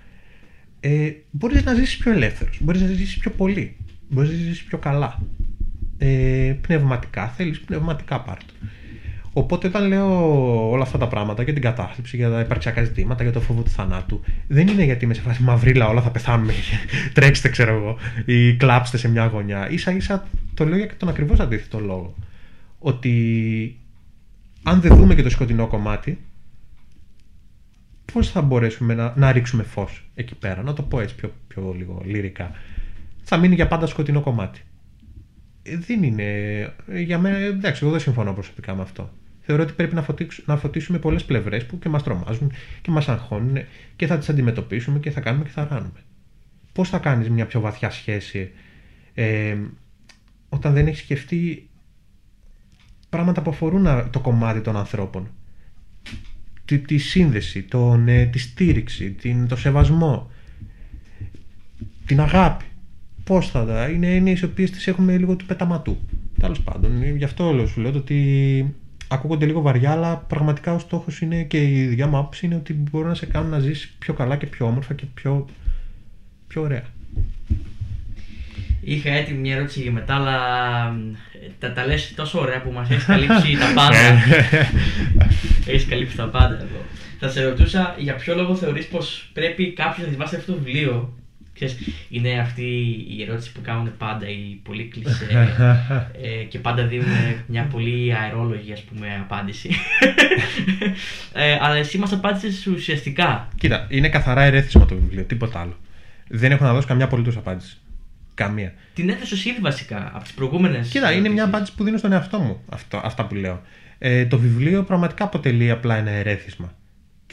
Ε, 0.81 1.13
μπορείς 1.31 1.65
να 1.65 1.75
ζήσεις 1.75 1.97
πιο 1.97 2.13
ελεύθερος, 2.13 2.59
μπορείς 2.63 2.81
να 2.81 2.87
ζήσεις 2.87 3.19
πιο 3.19 3.31
πολύ, 3.31 3.77
μπορείς 4.09 4.31
να 4.31 4.37
ζήσεις 4.37 4.63
πιο 4.63 4.79
καλά. 4.79 5.23
Ε, 5.99 6.55
πνευματικά 6.61 7.29
θέλεις, 7.29 7.61
πνευματικά 7.61 8.21
πάρ' 8.21 8.39
το. 8.39 8.53
Οπότε 9.37 9.67
όταν 9.67 9.87
λέω 9.87 10.71
όλα 10.71 10.83
αυτά 10.83 10.99
τα 10.99 11.09
πράγματα 11.09 11.43
για 11.43 11.53
την 11.53 11.63
κατάθλιψη, 11.63 12.17
για 12.17 12.31
τα 12.31 12.41
υπαρξιακά 12.41 12.85
ζητήματα, 12.85 13.23
για 13.23 13.33
το 13.33 13.41
φόβο 13.41 13.63
του 13.63 13.71
θανάτου, 13.71 14.21
δεν 14.49 14.69
είναι 14.69 14.85
γιατί 14.85 15.05
είμαι 15.05 15.15
σε 15.15 15.21
φάση 15.21 15.43
μαυρίλα, 15.43 15.89
όλα 15.89 16.03
θα 16.03 16.11
πεθάνουμε. 16.11 16.53
Τρέξτε, 17.15 17.49
ξέρω 17.49 17.75
εγώ, 17.75 17.97
ή 18.25 18.55
κλάψτε 18.55 18.97
σε 18.97 19.09
μια 19.09 19.27
γωνιά. 19.27 19.69
σα 19.75 19.91
ίσα 19.91 20.29
το 20.55 20.65
λέω 20.65 20.77
για 20.77 20.97
τον 20.97 21.09
ακριβώς 21.09 21.41
αντίθετο 21.41 21.79
λόγο. 21.81 22.15
Ότι 22.79 23.77
αν 24.63 24.81
δεν 24.81 24.97
δούμε 24.97 25.15
και 25.15 25.23
το 25.23 25.31
σκοτεινό 25.31 25.67
κομμάτι, 25.67 26.19
πώς 28.13 28.31
θα 28.31 28.43
μπορέσουμε 28.43 28.95
να, 28.95 29.13
να 29.17 29.33
ρίξουμε 29.33 29.63
φως 29.63 30.11
εκεί 30.15 30.35
πέρα; 30.35 30.63
Να 30.63 30.73
το 30.73 30.83
πω 30.83 31.01
έτσι 31.01 31.15
πιο, 31.15 31.33
πιο 31.49 31.75
λίγο 31.79 32.03
λυρικά. 32.05 32.51
Θα 33.23 33.37
μείνει 33.37 33.55
για 33.55 33.69
πάντα 33.69 33.87
σκοτεινό 33.87 34.21
κομμάτι. 34.21 34.61
Ε, 35.63 35.77
Δεν 35.77 36.03
είναι. 36.03 36.25
Για 37.05 37.19
μένα, 37.19 37.37
εντάξει, 37.37 37.81
εγώ 37.83 37.93
δεν 37.93 38.01
συμφωνώ 38.01 38.33
προσωπικά 38.33 38.75
με 38.75 38.83
αυτό. 38.83 39.11
Θεωρώ 39.47 39.63
ότι 39.63 39.73
πρέπει 39.73 39.95
να, 39.95 40.03
φωτίξ- 40.03 40.47
να 40.47 40.57
φωτίσουμε 40.57 40.99
πολλές 40.99 41.25
πλευρές 41.25 41.67
που 41.67 41.79
και 41.79 41.89
μας 41.89 42.03
τρομάζουν 42.03 42.53
και 42.83 42.91
μας 42.91 43.09
αγχώνουν 43.09 43.57
και 43.97 44.07
θα 44.07 44.19
τις 44.19 44.29
αντιμετωπίσουμε 44.29 44.99
και 44.99 45.11
θα 45.11 45.21
κάνουμε 45.21 45.45
και 45.45 45.51
θα 45.51 45.69
ράνουμε. 45.71 46.01
Πώς 46.73 46.89
θα 46.89 46.99
κάνεις 46.99 47.31
μια 47.31 47.47
πιο 47.47 47.61
βαθιά 47.61 47.91
σχέση 47.91 48.51
ε, 49.15 49.57
όταν 50.49 50.73
δεν 50.75 50.87
έχεις 50.87 51.01
σκεφτεί 51.01 51.69
πράγματα 53.09 53.43
που 53.43 53.51
αφορούν 53.51 53.87
α, 53.87 54.11
το 54.11 54.21
κομμάτι 54.21 54.61
των 54.61 54.77
ανθρώπων; 54.77 55.29
Τη, 56.65 56.79
τη 56.79 56.99
σύνδεση, 56.99 57.63
τον, 57.63 58.09
ε, 58.09 58.27
τη 58.27 58.39
στήριξη, 58.39 59.11
την, 59.11 59.49
το 59.49 59.57
σεβασμό, 59.57 60.31
την 62.07 62.21
αγάπη. 62.21 62.65
Πώς 63.25 63.51
θα 63.51 63.65
τα. 63.65 63.89
Είναι 63.89 64.15
έννοιες 64.15 64.41
οι 64.41 64.45
οποίες 64.45 64.71
τις 64.71 64.87
έχουμε 64.87 65.19
λίγο 65.19 65.37
του 65.37 65.47
πεταματού. 65.47 65.99
Τέλος 66.41 66.61
πάντων, 66.63 67.03
ε, 67.03 67.11
γι' 67.11 67.25
αυτό 67.25 67.53
λέω, 67.53 67.67
σου 67.67 67.81
λέω 67.81 67.93
το 67.93 67.99
ότι 67.99 68.75
ακούγονται 69.09 69.47
λίγο 69.47 69.61
βαριά, 69.61 69.91
αλλά 69.91 70.17
πραγματικά 70.17 70.75
ο 70.75 70.79
στόχος 70.79 71.21
είναι 71.21 71.43
και 71.43 71.63
η 71.63 71.87
δικιά 71.87 72.07
μου 72.07 72.17
άποψη 72.17 72.47
είναι 72.47 72.55
ότι 72.55 72.73
μπορούν 72.73 73.09
να 73.09 73.15
σε 73.15 73.27
κάνουν 73.27 73.51
να 73.51 73.59
ζήσει 73.59 73.91
πιο 73.99 74.15
καλά 74.15 74.37
και 74.37 74.47
πιο 74.47 74.67
όμορφα 74.67 74.95
και 74.95 75.05
πιο, 75.15 75.47
πιο 76.47 76.63
ωραία. 76.63 76.83
Είχα 78.81 79.11
έτοιμη 79.11 79.39
μια 79.39 79.57
ερώτηση 79.57 79.81
για 79.81 79.93
μετά, 79.93 80.15
αλλά 80.15 80.37
ε, 81.43 81.51
τα, 81.59 81.73
τα 81.73 81.87
λες 81.87 82.15
τόσο 82.17 82.41
ωραία 82.41 82.63
που 82.63 82.71
μας 82.71 82.91
έχεις 82.91 83.05
καλύψει 83.05 83.57
τα 83.59 83.73
πάντα. 83.75 83.97
έχεις 85.73 85.87
καλύψει 85.87 86.17
τα 86.17 86.29
πάντα 86.29 86.55
εδώ. 86.55 86.85
Θα 87.19 87.29
σε 87.29 87.45
ρωτούσα 87.45 87.95
για 87.99 88.15
ποιο 88.15 88.35
λόγο 88.35 88.57
θεωρείς 88.57 88.87
πως 88.87 89.31
πρέπει 89.33 89.73
κάποιος 89.73 90.07
να 90.07 90.13
διαβάσει 90.13 90.37
αυτό 90.37 90.53
το 90.53 90.59
βιβλίο; 90.59 91.13
Ξέρεις, 91.55 91.77
είναι 92.09 92.39
αυτή 92.39 92.63
η 93.09 93.23
ερώτηση 93.23 93.53
που 93.53 93.61
κάνουν 93.63 93.97
πάντα 93.99 94.29
οι 94.29 94.61
πολύ 94.63 94.85
κλεισέ 94.85 95.27
ε, 96.23 96.45
και 96.45 96.59
πάντα 96.59 96.87
δίνουν 96.87 97.07
μια 97.47 97.65
πολύ 97.65 98.15
αερόλογη 98.15 98.73
ας 98.73 98.83
πούμε 98.83 99.07
απάντηση. 99.21 99.71
ε, 101.33 101.59
αλλά 101.61 101.75
εσύ 101.75 101.99
μας 101.99 102.13
απάντησες 102.13 102.67
ουσιαστικά. 102.67 103.49
Κοίτα, 103.59 103.87
είναι 103.91 104.09
καθαρά 104.09 104.43
ερέθισμα 104.43 104.87
το 104.87 104.95
βιβλίο, 104.95 105.23
τίποτα 105.23 105.61
άλλο. 105.61 105.77
Δεν 106.29 106.53
έχω 106.53 106.65
να 106.65 106.73
δώσω 106.73 106.87
καμιά 106.87 107.05
απολύτως 107.05 107.37
απάντηση. 107.37 107.77
Καμία. 108.35 108.73
Την 108.95 109.09
έθεσες 109.09 109.45
ήδη 109.45 109.61
βασικά 109.61 110.11
από 110.15 110.23
τις 110.23 110.33
προηγούμενες 110.33 110.89
Κοίτα, 110.89 111.11
είναι 111.11 111.21
μια 111.21 111.29
ερωτήσεις. 111.29 111.49
απάντηση 111.49 111.75
που 111.75 111.85
δίνω 111.85 111.97
στον 111.97 112.13
εαυτό 112.13 112.39
μου. 112.39 112.61
Αυτό, 112.69 113.01
αυτά 113.05 113.27
που 113.27 113.35
λέω. 113.35 113.63
Ε, 113.99 114.27
το 114.27 114.39
βιβλίο 114.39 114.83
πραγματικά 114.83 115.25
αποτελεί 115.25 115.71
απλά 115.71 115.97
ένα 115.97 116.11
ερέθισμα. 116.11 116.75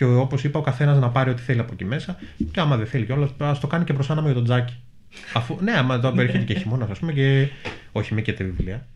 Και 0.02 0.08
όπως 0.08 0.44
είπα, 0.44 0.60
ο 0.60 0.62
καθένας 0.62 1.00
να 1.00 1.10
πάρει 1.10 1.30
ό,τι 1.30 1.42
θέλει 1.42 1.60
από 1.60 1.74
εκεί 1.74 1.86
μέσα. 1.86 2.20
Και 2.52 2.60
άμα 2.60 2.78
δεν 2.78 2.86
θέλει 2.88 3.06
κιόλας, 3.06 3.30
ας 3.38 3.60
το 3.60 3.68
κάνει 3.68 3.84
και 3.84 3.94
προς 3.94 4.10
άναμα 4.10 4.26
για 4.26 4.36
τον 4.36 4.44
τζάκι. 4.44 4.76
Αφού, 5.34 5.58
ναι, 5.62 5.72
άμα 5.72 5.96
εδώ 5.96 6.14
έρχεται 6.18 6.44
και 6.44 6.54
χειμώνας, 6.54 6.90
ας 6.90 7.00
πούμε, 7.00 7.12
και. 7.14 7.48
Όχι, 7.92 8.14
με 8.14 8.22
και 8.22 8.34
τα 8.34 8.44
βιβλία. 8.44 8.88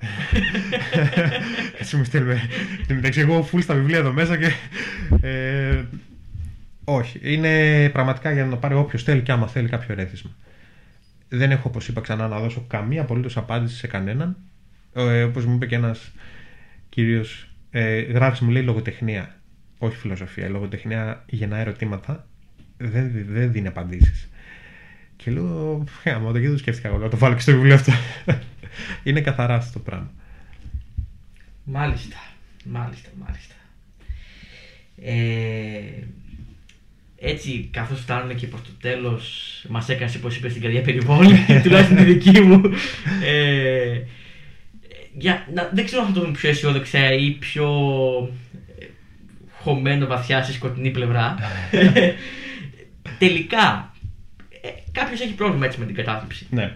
Έτσι 1.79 1.95
μου 1.95 2.03
στέλνουμε. 2.03 2.33
Εν 2.79 2.87
τω 2.87 2.93
μεταξύ, 2.93 3.19
εγώ 3.19 3.49
full 3.51 3.61
στα 3.61 3.73
βιβλία 3.73 3.97
εδώ 3.97 4.11
μέσα 4.13 4.37
και. 4.37 4.51
Ε, 5.21 5.83
όχι. 6.83 7.19
Είναι 7.23 7.89
πραγματικά 7.89 8.31
για 8.31 8.45
να 8.45 8.57
πάρει 8.57 8.73
όποιος 8.73 9.03
θέλει 9.03 9.21
και 9.21 9.31
άμα 9.31 9.47
θέλει 9.47 9.69
κάποιο 9.69 9.87
ερέθισμα. 9.93 10.31
Δεν 11.29 11.51
έχω, 11.51 11.69
όπως 11.69 11.87
είπα 11.87 12.01
ξανά, 12.01 12.27
να 12.27 12.39
δώσω 12.39 12.65
καμία 12.67 13.01
απολύτως 13.01 13.37
απάντηση 13.37 13.75
σε 13.75 13.87
κανέναν. 13.87 14.37
Ε, 14.93 15.23
όπως 15.23 15.45
μου 15.45 15.55
είπε 15.55 15.65
και 15.65 15.75
ένας 15.75 16.11
κύριος, 16.89 17.49
ε, 17.71 17.99
γράφεις 17.99 18.39
μου 18.39 18.49
λέει 18.49 18.63
λογοτεχνία. 18.63 19.34
Όχι 19.77 19.95
φιλοσοφία. 19.95 20.45
Η 20.45 20.49
λογοτεχνία 20.49 21.23
γεννά 21.25 21.57
ερωτήματα. 21.57 22.27
Δεν, 22.77 23.25
δεν 23.27 23.51
δίνει 23.51 23.67
απαντήσεις. 23.67 24.29
Και 25.15 25.31
λέω, 25.31 25.83
άμα 26.03 26.31
το 26.31 26.39
και 26.39 26.43
δεν 26.43 26.51
το 26.51 26.57
σκέφτηκα 26.57 26.87
εγώ 26.87 26.97
να 26.97 27.09
το 27.09 27.17
βάλω 27.17 27.35
και 27.35 27.41
στο 27.41 27.51
βιβλίο 27.51 27.73
αυτό. 27.73 27.91
Είναι 29.03 29.21
καθαρά 29.21 29.55
αυτό 29.55 29.73
το 29.73 29.79
πράγμα. 29.79 30.11
Μάλιστα, 31.63 32.17
μάλιστα, 32.65 33.09
μάλιστα. 33.25 33.55
Ε, 35.01 36.03
έτσι, 37.17 37.69
καθώς 37.71 37.99
φτάνουμε 37.99 38.33
και 38.33 38.47
προς 38.47 38.61
το 38.61 38.69
τέλος, 38.81 39.65
μας 39.69 39.89
έκανες, 39.89 40.15
όπως 40.15 40.37
είπες, 40.37 40.53
την 40.53 40.61
καρδιά 40.61 40.81
περιβόλη, 40.81 41.37
τουλάχιστον 41.63 41.97
τη 41.97 42.03
δική 42.03 42.41
μου. 42.41 42.61
Ε, 43.23 44.01
για, 45.17 45.47
να, 45.53 45.69
δεν 45.73 45.85
ξέρω 45.85 46.01
αν 46.01 46.07
θα 46.07 46.13
το 46.13 46.19
δούμε 46.19 46.31
πιο 46.31 46.49
αισιόδοξα 46.49 47.13
ή 47.13 47.31
πιο 47.31 47.67
ε, 48.29 48.44
χωμένο 49.65 50.05
βαθιά 50.07 50.43
στη 50.43 50.53
σκοτεινή 50.53 50.89
πλευρά. 50.91 51.35
Τελικά, 53.19 53.93
ε, 54.61 54.69
κάποιος 54.91 55.21
έχει 55.21 55.33
πρόβλημα 55.33 55.65
έτσι 55.65 55.79
με 55.79 55.85
την 55.85 55.95
κατάθλιψη. 55.95 56.47
Ναι. 56.49 56.75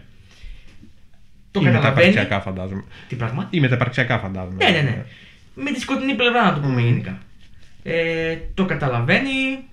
Το 1.52 1.60
Ή 1.60 1.64
καταλαβαίνει. 1.64 2.06
μεταπαρξιακά 2.08 2.42
φαντάζομαι. 2.42 2.84
Τι 3.08 3.16
πράγμα; 3.16 3.48
Ή 3.50 3.60
μεταπαρξιακά 3.60 4.20
φαντάζομαι. 4.20 4.64
Ναι, 4.64 4.70
ναι, 4.70 4.82
ναι. 4.82 5.06
Με 5.56 5.72
τη 5.72 5.80
σκοτεινή 5.80 6.14
πλευρά 6.16 6.44
να 6.44 6.54
το 6.54 6.60
πούμε 6.60 6.74
Μμμ. 6.82 6.86
γενικά. 6.88 7.18
Ε, 7.84 8.38
το 8.54 8.66
καταλαβαίνει, 8.66 9.64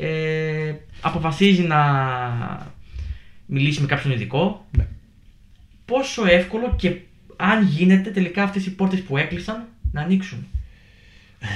ε, 0.00 0.74
αποφασίζει 1.00 1.62
να 1.62 1.80
μιλήσει 3.46 3.80
με 3.80 3.86
κάποιον 3.86 4.12
ειδικό. 4.12 4.66
Ναι. 4.76 4.86
Πόσο 5.84 6.26
εύκολο 6.26 6.74
και 6.78 6.96
αν 7.36 7.62
γίνεται 7.66 8.10
τελικά 8.10 8.42
αυτές 8.42 8.66
οι 8.66 8.74
πόρτες 8.74 9.00
που 9.00 9.16
έκλεισαν 9.16 9.66
να 9.92 10.00
ανοίξουν. 10.00 10.46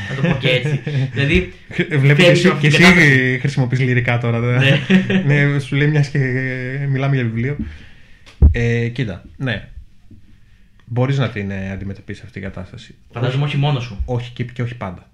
Να 0.09 0.15
το 0.23 0.29
πω 0.29 0.37
και 0.41 0.49
έτσι. 0.49 0.81
δηλαδή, 1.15 1.53
Βλέπω 1.99 2.23
και 2.23 2.25
φεύγει 2.25 2.31
εσύ, 2.31 2.49
από 2.49 2.59
και 2.61 2.69
την 2.69 2.77
εσύ 2.83 2.93
κατάσταση. 2.93 3.39
χρησιμοποιείς 3.41 3.81
λυρικά 3.81 4.19
τώρα. 4.19 4.39
Ναι. 4.39 4.81
ναι, 5.53 5.59
σου 5.59 5.77
λέει 5.77 5.89
μιας 5.89 6.09
και 6.09 6.19
μιλάμε 6.89 7.15
για 7.15 7.25
βιβλίο. 7.25 7.57
Ε, 8.53 8.89
κοίτα, 8.89 9.25
ναι. 9.37 9.69
Μπορείς 10.85 11.19
να 11.19 11.31
την 11.31 11.51
ε, 11.51 11.71
αντιμετωπίσεις 11.71 12.23
αυτή 12.23 12.33
την 12.41 12.43
κατάσταση. 12.43 12.95
Φαντάζομαι 13.13 13.45
όχι 13.45 13.57
μόνος 13.57 13.85
σου. 13.85 14.03
όχι 14.05 14.33
και, 14.33 14.45
και 14.45 14.63
όχι 14.63 14.77
πάντα. 14.77 15.11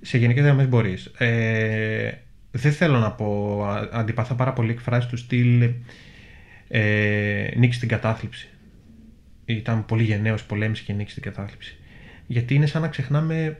Σε 0.00 0.18
γενικές 0.18 0.44
γραμμές 0.44 0.68
μπορείς. 0.68 1.04
Ε, 1.18 2.10
δεν 2.50 2.72
θέλω 2.72 2.98
να 2.98 3.10
πω. 3.12 3.60
α- 3.64 3.88
Αντιπαθώ 3.92 4.34
πάρα 4.34 4.52
πολύ 4.52 4.70
εκφράσεις 4.70 5.10
του 5.10 5.16
στυλ 5.16 5.68
ε, 6.68 7.48
νίκη 7.56 7.74
στην 7.74 7.88
κατάθλιψη. 7.88 8.48
Ήταν 9.44 9.84
πολύ 9.86 10.02
γενναίος, 10.02 10.44
πολέμησε 10.44 10.82
και 10.86 10.92
νίκη 10.92 11.10
στην 11.10 11.22
κατάθλιψη. 11.22 11.76
Γιατί 12.30 12.54
είναι 12.54 12.66
σαν 12.66 12.82
να 12.82 12.88
ξεχνάμε 12.88 13.58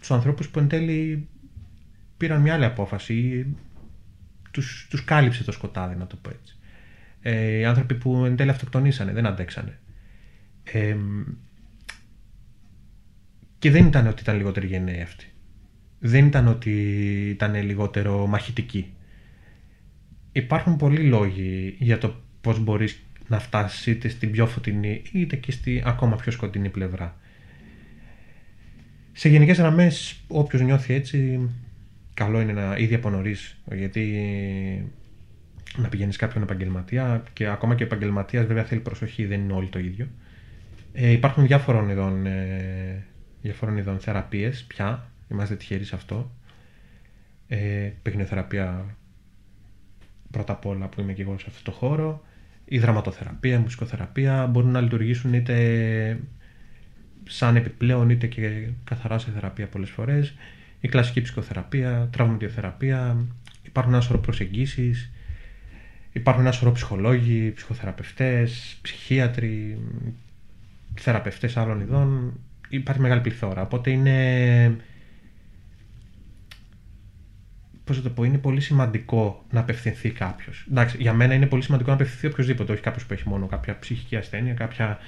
τους 0.00 0.10
ανθρώπους 0.10 0.48
που 0.48 0.58
εν 0.58 0.68
τέλει 0.68 1.28
πήραν 2.16 2.40
μια 2.40 2.54
άλλη 2.54 2.64
απόφαση 2.64 3.14
ή 3.14 3.56
τους, 4.50 4.86
τους 4.90 5.04
κάλυψε 5.04 5.44
το 5.44 5.52
σκοτάδι, 5.52 5.96
να 5.96 6.06
το 6.06 6.16
πω 6.16 6.30
έτσι. 6.30 6.56
Ε, 7.20 7.58
οι 7.58 7.64
άνθρωποι 7.64 7.94
που 7.94 8.24
εν 8.24 8.36
τέλει 8.36 8.50
αυτοκτονήσανε, 8.50 9.12
δεν 9.12 9.26
αντέξανε. 9.26 9.78
Ε, 10.62 10.96
και 13.58 13.70
δεν 13.70 13.86
ήταν 13.86 14.06
ότι 14.06 14.22
ήταν 14.22 14.36
λιγότερο 14.36 14.66
γενναίοι 14.66 15.00
αυτοί. 15.00 15.32
Δεν 15.98 16.26
ήταν 16.26 16.46
ότι 16.46 16.72
ήταν 17.28 17.62
λιγότερο 17.62 18.26
μαχητικοί. 18.26 18.94
Υπάρχουν 20.32 20.76
πολλοί 20.76 21.02
λόγοι 21.02 21.76
για 21.78 21.98
το 21.98 22.20
πώς 22.40 22.58
μπορείς 22.58 23.02
να 23.28 23.38
φτάσεις 23.38 23.86
είτε 23.86 24.08
στην 24.08 24.30
πιο 24.30 24.46
φωτεινή 24.46 25.02
είτε 25.12 25.36
και 25.36 25.52
στη 25.52 25.82
ακόμα 25.84 26.16
πιο 26.16 26.32
σκοτεινή 26.32 26.68
πλευρά. 26.68 27.20
Σε 29.12 29.28
γενικές 29.28 29.58
γραμμές 29.58 30.20
όποιος 30.28 30.62
νιώθει 30.62 30.94
έτσι 30.94 31.50
καλό 32.14 32.40
είναι 32.40 32.52
να 32.52 32.76
ήδη 32.76 32.94
από 32.94 33.10
νωρίς, 33.10 33.56
γιατί 33.72 34.04
να 35.76 35.88
πηγαίνεις 35.88 36.16
κάποιον 36.16 36.42
επαγγελματία 36.42 37.22
και 37.32 37.46
ακόμα 37.46 37.74
και 37.74 37.82
ο 37.82 37.86
επαγγελματίας 37.86 38.46
βέβαια 38.46 38.64
θέλει 38.64 38.80
προσοχή, 38.80 39.26
δεν 39.26 39.40
είναι 39.40 39.52
όλοι 39.52 39.68
το 39.68 39.78
ίδιο. 39.78 40.08
Ε, 40.92 41.10
υπάρχουν 41.10 41.46
διάφορων 41.46 41.88
ειδών, 41.88 42.26
ε, 42.26 43.06
διάφορων 43.42 43.76
ειδών 43.76 43.98
θεραπείες 43.98 44.64
πια, 44.64 45.10
είμαστε 45.30 45.56
τυχεροί 45.56 45.84
σε 45.84 45.94
αυτό. 45.94 46.30
Ε, 47.48 47.90
παιχνιοθεραπεία 48.02 48.96
πρώτα 50.30 50.52
απ' 50.52 50.66
όλα 50.66 50.88
που 50.88 51.00
είμαι 51.00 51.12
και 51.12 51.22
εγώ 51.22 51.38
σε 51.38 51.46
αυτό 51.48 51.70
το 51.70 51.76
χώρο. 51.76 52.22
Η 52.64 52.78
δραματοθεραπεία, 52.78 53.56
η 53.56 53.58
μουσικοθεραπεία 53.58 54.46
μπορούν 54.46 54.70
να 54.70 54.80
λειτουργήσουν 54.80 55.32
είτε 55.34 56.18
σαν 57.24 57.56
επιπλέον 57.56 58.10
είτε 58.10 58.26
και 58.26 58.68
καθαρά 58.84 59.18
σε 59.18 59.30
θεραπεία 59.30 59.66
πολλές 59.66 59.90
φορές. 59.90 60.34
Η 60.80 60.88
κλασική 60.88 61.20
ψυχοθεραπεία, 61.20 62.08
τραυματιοθεραπεία, 62.12 63.26
υπάρχουν 63.62 63.92
ένα 63.92 64.02
σωρό 64.02 64.18
προσεγγίσεις, 64.18 65.10
υπάρχουν 66.12 66.42
ένα 66.42 66.52
σωρό 66.52 66.72
ψυχολόγοι, 66.72 67.52
ψυχοθεραπευτές, 67.52 68.78
ψυχίατροι, 68.82 69.78
θεραπευτές 71.00 71.56
άλλων 71.56 71.80
ειδών. 71.80 72.40
Υπάρχει 72.68 73.00
μεγάλη 73.00 73.20
πληθώρα. 73.20 73.62
Οπότε 73.62 73.90
είναι. 73.90 74.76
Πώς 77.84 77.96
θα 77.96 78.02
το 78.02 78.10
πω, 78.10 78.24
είναι 78.24 78.38
πολύ 78.38 78.60
σημαντικό 78.60 79.44
να 79.50 79.60
απευθυνθεί 79.60 80.10
κάποιος. 80.10 80.66
Εντάξει, 80.70 80.96
για 81.00 81.12
μένα 81.12 81.34
είναι 81.34 81.46
πολύ 81.46 81.62
σημαντικό 81.62 81.88
να 81.88 81.94
απευθυνθεί 81.94 82.26
οποιοδήποτε, 82.26 82.72
όχι 82.72 82.82
κάποιος 82.82 83.06
που 83.06 83.12
έχει 83.12 83.28
μόνο 83.28 83.46
κάποια 83.46 83.78
ψυχική 83.78 84.16
ασθένεια, 84.16 84.54
κάποια 84.54 84.98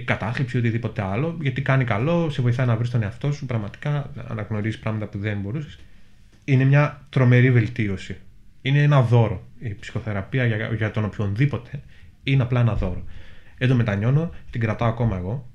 κατάθλιψη 0.00 0.56
ή 0.56 0.60
οτιδήποτε 0.60 1.02
άλλο, 1.02 1.38
γιατί 1.40 1.62
κάνει 1.62 1.84
καλό, 1.84 2.30
σε 2.30 2.42
βοηθάει 2.42 2.66
να 2.66 2.76
βρεις 2.76 2.90
τον 2.90 3.02
εαυτό 3.02 3.32
σου, 3.32 3.46
πραγματικά 3.46 4.10
να 4.14 4.24
αναγνωρίσει 4.28 4.78
πράγματα 4.80 5.06
που 5.06 5.18
δεν 5.18 5.40
μπορούσες. 5.40 5.78
Είναι 6.44 6.64
μια 6.64 7.06
τρομερή 7.08 7.50
βελτίωση. 7.50 8.16
Είναι 8.62 8.82
ένα 8.82 9.02
δώρο. 9.02 9.46
Η 9.58 9.74
ψυχοθεραπεία 9.74 10.46
για, 10.46 10.74
για 10.74 10.90
τον 10.90 11.04
οποιονδήποτε 11.04 11.82
είναι 12.22 12.42
απλά 12.42 12.60
ένα 12.60 12.74
δώρο. 12.74 13.04
Δεν 13.58 13.68
το 13.68 13.74
μετανιώνω, 13.74 14.30
την 14.50 14.60
κρατάω 14.60 14.88
ακόμα 14.88 15.16
εγώ. 15.16 15.50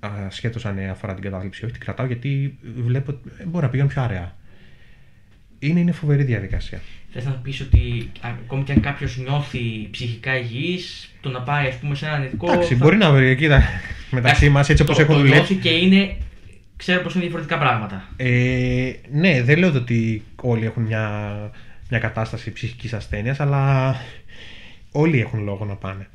Ασχέτως 0.00 0.66
αν 0.66 0.90
αφορά 0.90 1.14
την 1.14 1.22
κατάθλιψη, 1.22 1.64
όχι, 1.64 1.72
την 1.72 1.82
κρατάω 1.82 2.06
γιατί 2.06 2.58
βλέπω 2.76 3.10
ότι 3.10 3.44
μπορεί 3.46 3.64
να 3.64 3.70
πηγαίνω 3.70 3.88
πιο 3.88 4.02
αραιά. 4.02 4.36
Είναι, 5.58 5.80
είναι 5.80 5.92
φοβερή 5.92 6.22
διαδικασία. 6.22 6.80
Θε 7.16 7.24
να 7.24 7.30
πεις 7.30 7.60
ότι 7.60 8.10
ακόμη 8.20 8.62
και 8.62 8.72
αν 8.72 8.80
κάποιος 8.80 9.16
νιώθει 9.16 9.88
ψυχικά 9.90 10.38
υγιής, 10.38 11.14
το 11.20 11.28
να 11.30 11.40
πάει 11.42 11.66
ας 11.68 11.74
πούμε, 11.76 11.94
σε 11.94 12.06
έναν 12.06 12.22
ειδικό. 12.22 12.52
Εντάξει, 12.52 12.74
μπορεί 12.74 12.96
να 12.96 13.12
βρει 13.12 13.26
εκεί 13.26 13.48
τα- 13.48 13.62
μεταξύ 14.10 14.48
μας 14.48 14.68
έτσι 14.68 14.82
όπως 14.82 14.96
το, 14.96 15.02
έχω 15.02 15.12
το 15.12 15.18
δουλέψει. 15.18 15.38
νιώθει 15.38 15.54
και 15.54 15.68
είναι. 15.74 16.16
Ξέρω 16.76 17.02
πως 17.02 17.12
είναι 17.14 17.22
διαφορετικά 17.22 17.58
πράγματα. 17.58 18.08
Ε, 18.16 18.92
ναι, 19.12 19.42
δεν 19.42 19.58
λέω 19.58 19.74
ότι 19.74 20.22
όλοι 20.42 20.64
έχουν 20.66 20.82
μια, 20.82 21.30
μια 21.90 21.98
κατάσταση 21.98 22.52
ψυχικής 22.52 22.92
ασθένειας, 22.92 23.40
αλλά 23.40 23.94
όλοι 24.92 25.20
έχουν 25.20 25.42
λόγο 25.42 25.64
να 25.64 25.74
πάνε. 25.74 26.08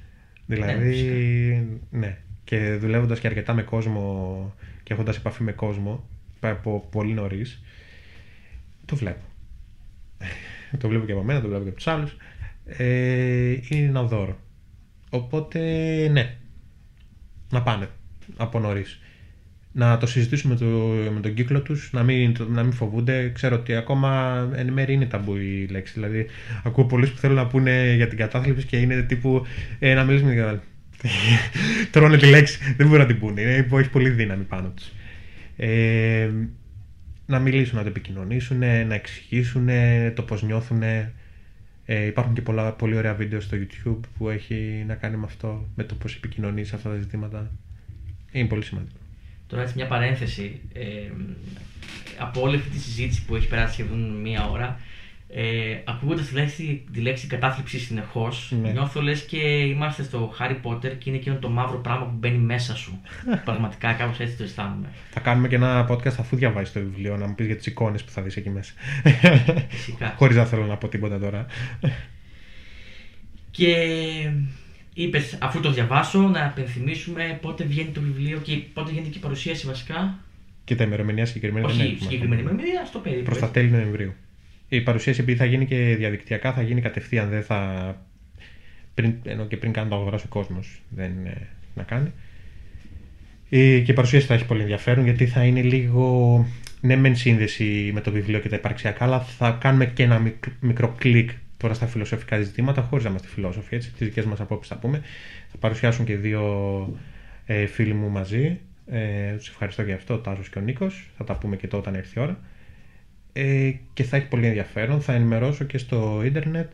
Δηλαδή, 0.46 1.80
ναι. 1.90 2.18
Και 2.44 2.74
δουλεύοντας 2.80 3.20
και 3.20 3.28
αρκετά 3.28 3.54
με 3.54 3.62
κόσμο 3.62 4.54
και 4.84 4.94
έχοντας 4.94 5.18
επαφή 5.18 5.44
με 5.44 5.52
κόσμο 5.52 6.08
από 6.40 6.88
πολύ 6.92 7.14
νωρίς, 7.14 7.62
το 8.86 8.96
βλέπω. 8.96 9.24
Το 10.78 10.88
βλέπω 10.88 11.06
και 11.06 11.12
από 11.12 11.24
μένα, 11.24 11.42
το 11.42 11.48
βλέπω 11.48 11.64
και 11.64 11.70
από 11.70 11.78
τους 11.78 11.88
άλλους. 11.88 12.16
Ε, 12.66 13.58
είναι 13.70 13.88
ένα 13.88 14.04
δώρο. 14.04 14.40
Οπότε, 15.10 15.60
ναι. 16.12 16.36
Να 17.52 17.62
πάνε 17.62 17.88
από 18.38 18.60
νωρίς 18.60 19.00
να 19.72 19.98
το 19.98 20.08
συζητήσουμε 20.08 20.54
με, 20.54 20.60
το, 20.60 20.66
με 21.14 21.20
τον 21.20 21.34
κύκλο 21.34 21.62
τους, 21.62 21.90
να 21.94 22.04
μην, 22.04 22.36
να 22.50 22.64
μην 22.64 22.72
φοβούνται. 22.74 23.32
Ξέρω 23.34 23.56
ότι 23.56 23.76
ακόμα 23.76 24.42
εν 24.56 24.74
μέρει 24.74 24.94
είναι 24.94 25.06
ταμπού 25.06 25.36
η 25.36 25.68
λέξη. 25.72 25.94
Δηλαδή, 25.94 26.26
ακούω 26.64 26.86
πολλούς 26.86 27.12
που 27.12 27.18
θέλουν 27.18 27.36
να 27.36 27.48
πούνε 27.48 27.94
για 27.96 28.08
την 28.08 28.18
κατάθλιψη 28.18 28.66
και 28.66 28.78
είναι 28.78 29.02
τύπου 29.02 29.46
ε, 29.80 29.94
να 29.94 30.04
μιλήσουμε 30.04 30.34
για 30.34 30.44
την 30.44 30.52
κατάθλιψη. 30.52 31.50
Τρώνε 31.92 32.18
τη 32.18 32.26
λέξη, 32.26 32.60
δεν 32.78 32.88
μπορούν 32.88 33.02
να 33.02 33.06
την 33.06 33.20
πούνε. 33.20 33.42
Είναι, 33.42 33.68
έχει 33.72 33.90
πολύ 33.90 34.10
δύναμη 34.10 34.44
πάνω 34.44 34.70
τους. 34.76 34.92
Ε, 35.58 36.30
να 37.30 37.40
μιλήσουν, 37.40 37.78
να 37.78 37.84
το 37.84 37.90
επικοινωνήσουν, 37.90 38.58
να 38.60 38.94
εξηγήσουν 38.94 39.70
το 40.14 40.22
πώς 40.22 40.44
νιώθουν. 40.44 40.82
Ε, 41.86 42.06
υπάρχουν 42.06 42.34
και 42.34 42.42
πολλά, 42.42 42.72
πολύ 42.72 42.96
ωραία 42.96 43.14
βίντεο 43.14 43.40
στο 43.40 43.58
YouTube 43.58 44.00
που 44.18 44.30
έχει 44.30 44.84
να 44.88 44.96
κάνει 44.96 45.18
με 45.18 45.26
αυτό, 45.26 45.68
με 45.76 45.84
το 45.84 45.96
πώς 45.96 46.16
επικοινωνείς 46.16 46.68
σε 46.68 46.76
αυτά 46.76 46.90
τα 46.90 46.96
ζητήματα. 46.96 47.52
Είναι 48.32 48.48
πολύ 48.48 48.64
σημαντικό. 48.64 48.98
Τώρα 49.48 49.62
έτσι 49.62 49.74
μια 49.76 49.88
παρένθεση. 49.88 50.62
Ε, 50.74 51.12
από 52.20 52.42
όλη 52.42 52.56
αυτή 52.56 52.70
τη 52.70 52.78
συζήτηση 52.78 53.26
που 53.26 53.36
έχει 53.36 53.48
περάσει 53.48 53.74
σχεδόν 53.74 54.22
μία 54.22 54.50
ώρα, 54.50 54.80
ε, 55.34 55.78
ακούγοντας 55.86 56.28
τη 56.28 56.34
λέξη, 56.34 56.84
τη 56.94 57.00
λέξη 57.02 57.28
κατάθλιψη 57.28 57.80
συνεχώς, 57.80 58.54
Ναι. 58.62 58.72
νιώθω 58.72 59.02
λες 59.02 59.22
και 59.26 59.38
είμαστε 59.38 60.04
στο 60.04 60.34
Harry 60.40 60.56
Potter 60.64 60.92
και 60.98 61.10
είναι 61.10 61.18
εκείνο 61.18 61.36
το 61.36 61.50
μαύρο 61.50 61.78
πράγμα 61.78 62.06
που 62.06 62.16
μπαίνει 62.20 62.38
μέσα 62.38 62.76
σου. 62.76 63.02
Πραγματικά 63.46 63.94
κάπως 63.94 64.20
έτσι 64.20 64.36
το 64.38 64.44
αισθάνομαι. 64.44 64.88
Θα 65.10 65.20
κάνουμε 65.20 65.48
και 65.48 65.56
ένα 65.56 65.88
podcast 65.90 66.16
αφού 66.20 66.36
διαβάσει 66.36 66.74
το 66.74 66.80
βιβλίο, 66.80 67.18
να 67.18 67.28
μου 67.28 67.36
πεις 67.36 67.46
για 67.46 67.56
τις 67.56 67.66
εικόνες 67.66 68.04
που 68.04 68.12
θα 68.12 68.22
δεις 68.22 68.36
εκεί 68.36 68.50
μέσα. 68.50 68.74
Φυσικά. 69.70 70.14
Χωρίς 70.20 70.36
να 70.36 70.46
θέλω 70.46 70.66
να 70.66 70.78
πω 70.78 70.88
τίποτα 70.88 71.20
τώρα. 71.20 71.46
Και 73.52 73.76
είπες, 74.94 75.38
αφού 75.42 75.60
το 75.60 75.72
διαβάσω, 75.72 76.20
να 76.20 76.44
επενθυμίσουμε 76.44 77.38
πότε 77.42 77.64
βγαίνει 77.64 77.90
το 77.90 78.02
βιβλίο 78.02 78.38
και 78.38 78.56
πότε 78.74 78.92
γίνεται 78.92 79.10
και 79.10 79.18
η 79.18 79.22
παρουσίαση 79.22 79.68
βασικά. 79.68 80.20
Και 80.64 80.76
τα 80.76 80.84
ημερομηνία 80.84 81.26
συγκεκριμένα 81.26 81.68
δεν 81.68 81.76
Όχι 81.76 81.86
έχουμε. 81.86 82.00
συγκεκριμένη 82.02 82.42
ημερομηνία, 82.42 82.86
στο 82.86 83.00
περίπου. 83.00 83.24
Προς 83.24 83.38
τα 83.40 83.46
έτσι. 83.46 83.60
τέλη 83.60 83.72
Νοεμβρίου. 83.72 84.14
Η 84.70 84.82
παρουσίαση 84.82 85.22
επειδή 85.22 85.38
θα 85.38 85.46
γίνει 85.46 85.66
και 85.66 85.96
διαδικτυακά, 85.98 86.54
θα 86.54 86.62
γίνει 86.62 86.82
κατευθείαν. 86.82 87.30
Δεν 87.30 87.44
θα. 87.44 88.02
Πριν, 88.94 89.14
ενώ 89.24 89.46
και 89.46 89.58
πριν 89.58 89.72
κάνει 89.72 89.90
το 89.90 89.96
αγοράσει 89.96 90.26
ο 90.26 90.30
κόσμος. 90.30 90.82
Δεν 90.90 91.12
είναι 91.12 91.48
να 91.76 91.84
κάνει. 91.84 92.12
Η, 93.50 93.82
και 93.82 93.92
η 93.92 93.94
παρουσίαση 93.94 94.26
θα 94.26 94.34
έχει 94.34 94.46
πολύ 94.46 94.62
ενδιαφέρον 94.62 95.04
γιατί 95.04 95.28
θα 95.28 95.44
είναι 95.44 95.62
λίγο. 95.62 96.46
Ναι, 96.82 96.96
μεν 96.96 97.16
σύνδεση 97.16 97.92
με 97.94 98.02
το 98.02 98.12
βιβλίο 98.12 98.40
και 98.40 98.50
τα 98.50 98.56
υπαρξιακά, 98.56 99.04
αλλά 99.06 99.20
θα 99.20 99.58
κάνουμε 99.62 99.86
και 99.86 100.04
ένα 100.04 100.20
μικ- 100.20 100.46
μικρό 100.60 100.96
κλικ 100.98 101.30
τώρα 101.58 101.74
στα 101.74 101.88
φιλοσοφικά 101.88 102.42
ζητήματα, 102.42 102.82
χωρίς 102.82 103.04
να 103.04 103.10
είμαστε 103.10 103.28
φιλόσοφοι, 103.28 103.76
έτσι. 103.76 103.92
Τις 103.92 104.08
δικές 104.08 104.26
μας 104.26 104.40
απόψεις 104.40 104.72
θα 104.74 104.80
πούμε. 104.80 105.02
Θα 105.52 105.58
παρουσιάσουν 105.58 106.06
και 106.06 106.16
δύο 106.16 106.44
ε, 107.46 107.66
φίλοι 107.66 107.94
μου 107.94 108.10
μαζί. 108.10 108.60
Ε, 108.88 109.34
τους 109.36 109.48
ευχαριστώ 109.48 109.82
για 109.82 109.96
αυτό, 109.96 110.14
ο 110.14 110.18
Τάσος 110.18 110.50
και 110.50 110.60
ο 110.60 110.62
Νίκος. 110.62 111.10
Θα 111.18 111.24
τα 111.24 111.38
πούμε 111.38 111.56
και 111.56 111.68
τότε 111.68 111.78
όταν 111.78 111.96
έρθει 111.96 112.20
η 112.20 112.22
ώρα. 112.22 112.40
Ε, 113.34 113.72
και 113.94 114.04
θα 114.04 114.18
έχει 114.18 114.28
πολύ 114.28 114.46
ενδιαφέρον. 114.46 115.02
Θα 115.02 115.14
ενημερώσω 115.14 115.64
και 115.64 115.78
στο 115.78 116.22
ίντερνετ 116.26 116.72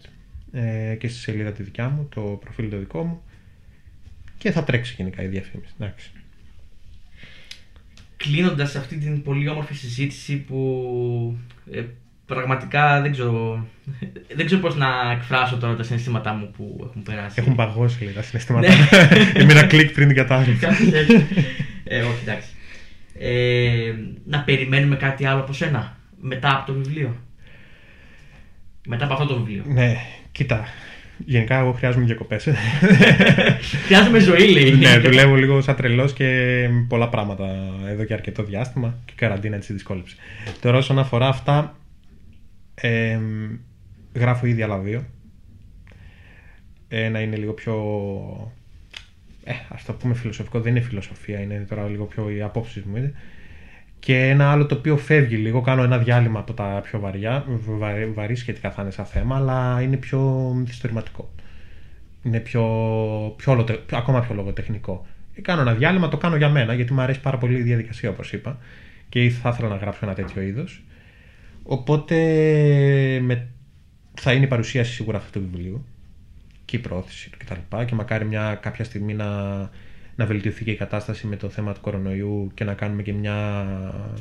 ε, 0.51 0.95
και 0.95 1.07
στη 1.07 1.19
σελίδα 1.19 1.51
τη 1.51 1.63
δικιά 1.63 1.89
μου, 1.89 2.07
το 2.15 2.21
προφίλ 2.21 2.69
το 2.69 2.77
δικό 2.77 3.03
μου. 3.03 3.21
Και 4.37 4.51
θα 4.51 4.63
τρέξει 4.63 4.93
γενικά 4.97 5.23
η 5.23 5.27
διαφήμιση. 5.27 5.73
Εντάξει. 5.79 6.11
κλείνοντας 8.17 8.75
αυτή 8.75 8.97
την 8.97 9.23
πολύ 9.23 9.49
όμορφη 9.49 9.73
συζήτηση 9.73 10.37
που 10.37 11.37
ε, 11.71 11.83
πραγματικά 12.25 13.01
δεν 13.01 13.11
ξέρω, 13.11 13.65
δεν 14.37 14.45
ξέρω 14.45 14.61
πώς 14.61 14.75
να 14.75 15.11
εκφράσω 15.11 15.57
τώρα 15.57 15.75
τα 15.75 15.83
συναισθήματά 15.83 16.33
μου 16.33 16.51
που 16.57 16.85
έχουν 16.89 17.03
περάσει. 17.03 17.35
Έχουν 17.39 17.55
παγώσει 17.55 18.03
λέει, 18.03 18.13
τα 18.13 18.21
συναισθήματα. 18.21 18.67
Ναι. 18.67 19.41
Είμαι 19.41 19.51
ένα 19.57 19.63
κλικ 19.65 19.93
πριν 19.93 20.07
την 20.07 20.17
κατάθλιψη. 20.17 20.65
Κάπως 20.65 20.91
έτσι. 20.91 21.25
ε, 21.83 22.01
όχι, 22.01 22.19
εντάξει. 22.21 22.49
Ε, 23.19 23.93
να 24.25 24.39
περιμένουμε 24.39 24.95
κάτι 24.95 25.25
άλλο 25.25 25.39
από 25.39 25.53
σένα; 25.53 25.94
Μετά 26.25 26.55
από 26.55 26.65
το 26.65 26.73
βιβλίο. 26.73 27.15
Μετά 28.87 29.05
από 29.05 29.13
αυτό 29.13 29.25
το 29.25 29.35
βιβλίο. 29.35 29.63
ναι, 29.67 29.95
κοίτα. 30.31 30.65
Γενικά, 31.17 31.59
εγώ 31.59 31.71
χρειάζομαι 31.71 32.05
διακοπές. 32.05 32.47
Χρειάζομαι 33.85 34.19
ζωή, 34.19 34.51
λέει. 34.51 34.71
ναι, 34.71 34.99
δουλεύω 34.99 35.35
λίγο 35.35 35.61
σαν 35.61 35.75
τρελός 35.75 36.13
και 36.13 36.25
με 36.71 36.85
πολλά 36.89 37.09
πράγματα 37.09 37.73
εδώ 37.87 38.03
και 38.03 38.13
αρκετό 38.13 38.43
διάστημα 38.43 38.97
και 39.05 39.11
η 39.15 39.17
καραντίνα 39.17 39.55
έτσι 39.55 39.73
δυσκόλεψε. 39.73 40.15
Τώρα, 40.61 40.77
όσον 40.77 40.99
αφορά 40.99 41.27
αυτά, 41.27 41.75
ε, 42.75 43.19
γράφω 44.13 44.45
ήδη 44.45 44.61
άλλα 44.61 44.77
δύο. 44.77 45.05
Ένα 46.87 47.19
είναι 47.21 47.35
λίγο 47.35 47.53
πιο. 47.53 47.75
Ε, 49.43 49.53
ας 49.69 49.85
το 49.85 49.93
πούμε 49.93 50.13
φιλοσοφικό, 50.13 50.59
δεν 50.59 50.75
είναι 50.75 50.85
φιλοσοφία, 50.85 51.39
είναι 51.39 51.65
τώρα 51.69 51.87
λίγο 51.87 52.05
πιο 52.05 52.29
οι 52.29 52.41
απόψεις 52.41 52.83
μου. 52.83 52.97
Είναι. 52.97 53.13
Και 53.99 54.29
ένα 54.29 54.51
άλλο 54.51 54.65
το 54.65 54.75
οποίο 54.75 54.97
φεύγει 54.97 55.35
λίγο, 55.35 55.61
κάνω 55.61 55.83
ένα 55.83 55.97
διάλειμμα 55.97 56.39
από 56.39 56.53
τα 56.53 56.79
πιο 56.83 56.99
βαριά, 56.99 57.45
βα, 57.47 57.93
βαρύ 58.13 58.35
σχετικά 58.35 58.71
θα 58.71 58.81
είναι 58.81 58.91
σαν 58.91 59.05
θέμα, 59.05 59.35
αλλά 59.35 59.81
είναι 59.81 59.97
πιο 59.97 60.19
μυθιστορηματικό. 60.55 61.31
Είναι 62.23 62.39
πιο, 62.39 62.63
πιο, 63.37 63.63
πιο, 63.87 63.97
ακόμα 63.97 64.21
πιο 64.21 64.35
λογοτεχνικό. 64.35 65.05
Και 65.35 65.41
κάνω 65.41 65.61
ένα 65.61 65.73
διάλειμμα, 65.73 66.07
το 66.07 66.17
κάνω 66.17 66.35
για 66.35 66.49
μένα, 66.49 66.73
γιατί 66.73 66.93
μου 66.93 67.01
αρέσει 67.01 67.19
πάρα 67.19 67.37
πολύ 67.37 67.57
η 67.57 67.61
διαδικασία, 67.61 68.09
όπως 68.09 68.33
είπα, 68.33 68.57
και 69.09 69.29
θα 69.29 69.49
ήθελα 69.49 69.67
να 69.67 69.75
γράψω 69.75 69.99
ένα 70.03 70.13
τέτοιο 70.13 70.41
είδος. 70.41 70.83
Οπότε 71.63 72.15
με, 73.21 73.47
θα 74.13 74.33
είναι 74.33 74.45
η 74.45 74.47
παρουσίαση 74.47 74.93
σίγουρα 74.93 75.17
αυτού 75.17 75.39
του 75.39 75.49
βιβλίου 75.51 75.85
και 76.65 76.75
η 76.75 76.79
πρόθεση 76.79 77.29
του 77.29 77.37
κτλ. 77.37 77.77
Και, 77.77 77.85
και 77.85 77.95
μακάρι 77.95 78.25
μια 78.25 78.55
κάποια 78.61 78.83
στιγμή 78.83 79.13
να, 79.13 79.25
να 80.15 80.25
βελτιωθεί 80.25 80.63
και 80.63 80.71
η 80.71 80.75
κατάσταση 80.75 81.27
με 81.27 81.35
το 81.35 81.49
θέμα 81.49 81.73
του 81.73 81.81
κορονοϊού 81.81 82.51
και 82.53 82.63
να 82.63 82.73
κάνουμε 82.73 83.01
και 83.01 83.13
μια 83.13 83.33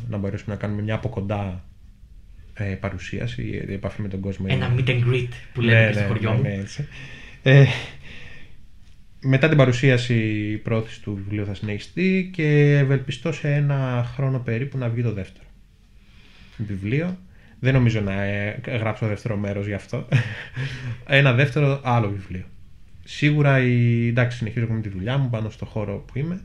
να 0.08 0.16
μπορέσουμε 0.16 0.54
να 0.54 0.60
κάνουμε 0.60 0.82
μια 0.82 0.94
από 0.94 1.08
κοντά 1.08 1.64
ε, 2.54 2.64
παρουσίαση, 2.64 3.64
επαφή 3.68 4.02
με 4.02 4.08
τον 4.08 4.20
κόσμο. 4.20 4.46
Ένα 4.48 4.74
meet 4.76 4.88
and 4.88 5.02
greet 5.10 5.28
που 5.52 5.60
λέμε 5.60 5.80
ναι, 5.80 5.86
και 5.86 5.92
στο 5.92 6.00
ναι, 6.00 6.06
χωριό 6.06 6.30
ναι, 6.30 6.36
μου. 6.36 6.42
ναι, 6.42 6.54
έτσι. 6.54 6.88
Ε, 7.42 7.64
μετά 9.20 9.48
την 9.48 9.56
παρουσίαση 9.56 10.14
η 10.52 10.56
πρόθεση 10.56 11.02
του 11.02 11.14
βιβλίου 11.14 11.46
θα 11.46 11.54
συνεχιστεί 11.54 12.30
και 12.32 12.78
ευελπιστώ 12.78 13.32
σε 13.32 13.54
ένα 13.54 14.10
χρόνο 14.14 14.38
περίπου 14.38 14.78
να 14.78 14.88
βγει 14.88 15.02
το 15.02 15.12
δεύτερο 15.12 15.46
βιβλίο. 16.56 17.18
Δεν 17.60 17.72
νομίζω 17.72 18.00
να 18.00 18.22
ε, 18.22 18.60
γράψω 18.66 19.06
δεύτερο 19.06 19.36
μέρος 19.36 19.66
γι' 19.66 19.74
αυτό. 19.74 20.08
ένα 21.06 21.32
δεύτερο 21.32 21.80
άλλο 21.84 22.08
βιβλίο. 22.08 22.44
Σίγουρα 23.04 23.60
η, 23.60 24.06
εντάξει, 24.08 24.36
συνεχίζω 24.36 24.66
με 24.66 24.80
τη 24.80 24.88
δουλειά 24.88 25.18
μου 25.18 25.30
πάνω 25.30 25.50
στο 25.50 25.64
χώρο 25.64 25.96
που 25.96 26.18
είμαι. 26.18 26.40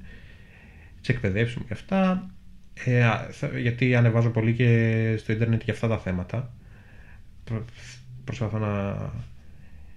Τις 1.00 1.10
εκπαιδεύσεις 1.10 1.56
μου 1.56 1.66
και 1.68 1.74
αυτά. 1.74 2.30
Ε, 2.84 3.06
γιατί 3.60 3.96
ανεβάζω 3.96 4.30
πολύ 4.30 4.54
και 4.54 5.16
στο 5.18 5.32
ίντερνετ 5.32 5.64
για 5.64 5.74
αυτά 5.74 5.88
τα 5.88 5.98
θέματα. 5.98 6.54
Προ, 7.44 7.66
προσπαθώ 8.24 8.58
να, 8.58 8.94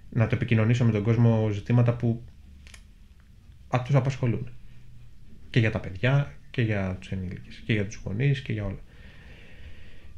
να 0.09 0.27
το 0.27 0.35
επικοινωνήσω 0.35 0.85
με 0.85 0.91
τον 0.91 1.03
κόσμο 1.03 1.49
ζητήματα 1.49 1.93
που 1.93 2.23
τους 3.85 3.95
απασχολούν. 3.95 4.49
Και 5.49 5.59
για 5.59 5.71
τα 5.71 5.79
παιδιά 5.79 6.33
και 6.51 6.61
για 6.61 6.97
τους 6.99 7.11
ενήλικες 7.11 7.61
και 7.65 7.73
για 7.73 7.85
τους 7.85 8.01
γονείς 8.03 8.41
και 8.41 8.53
για 8.53 8.65
όλα. 8.65 8.79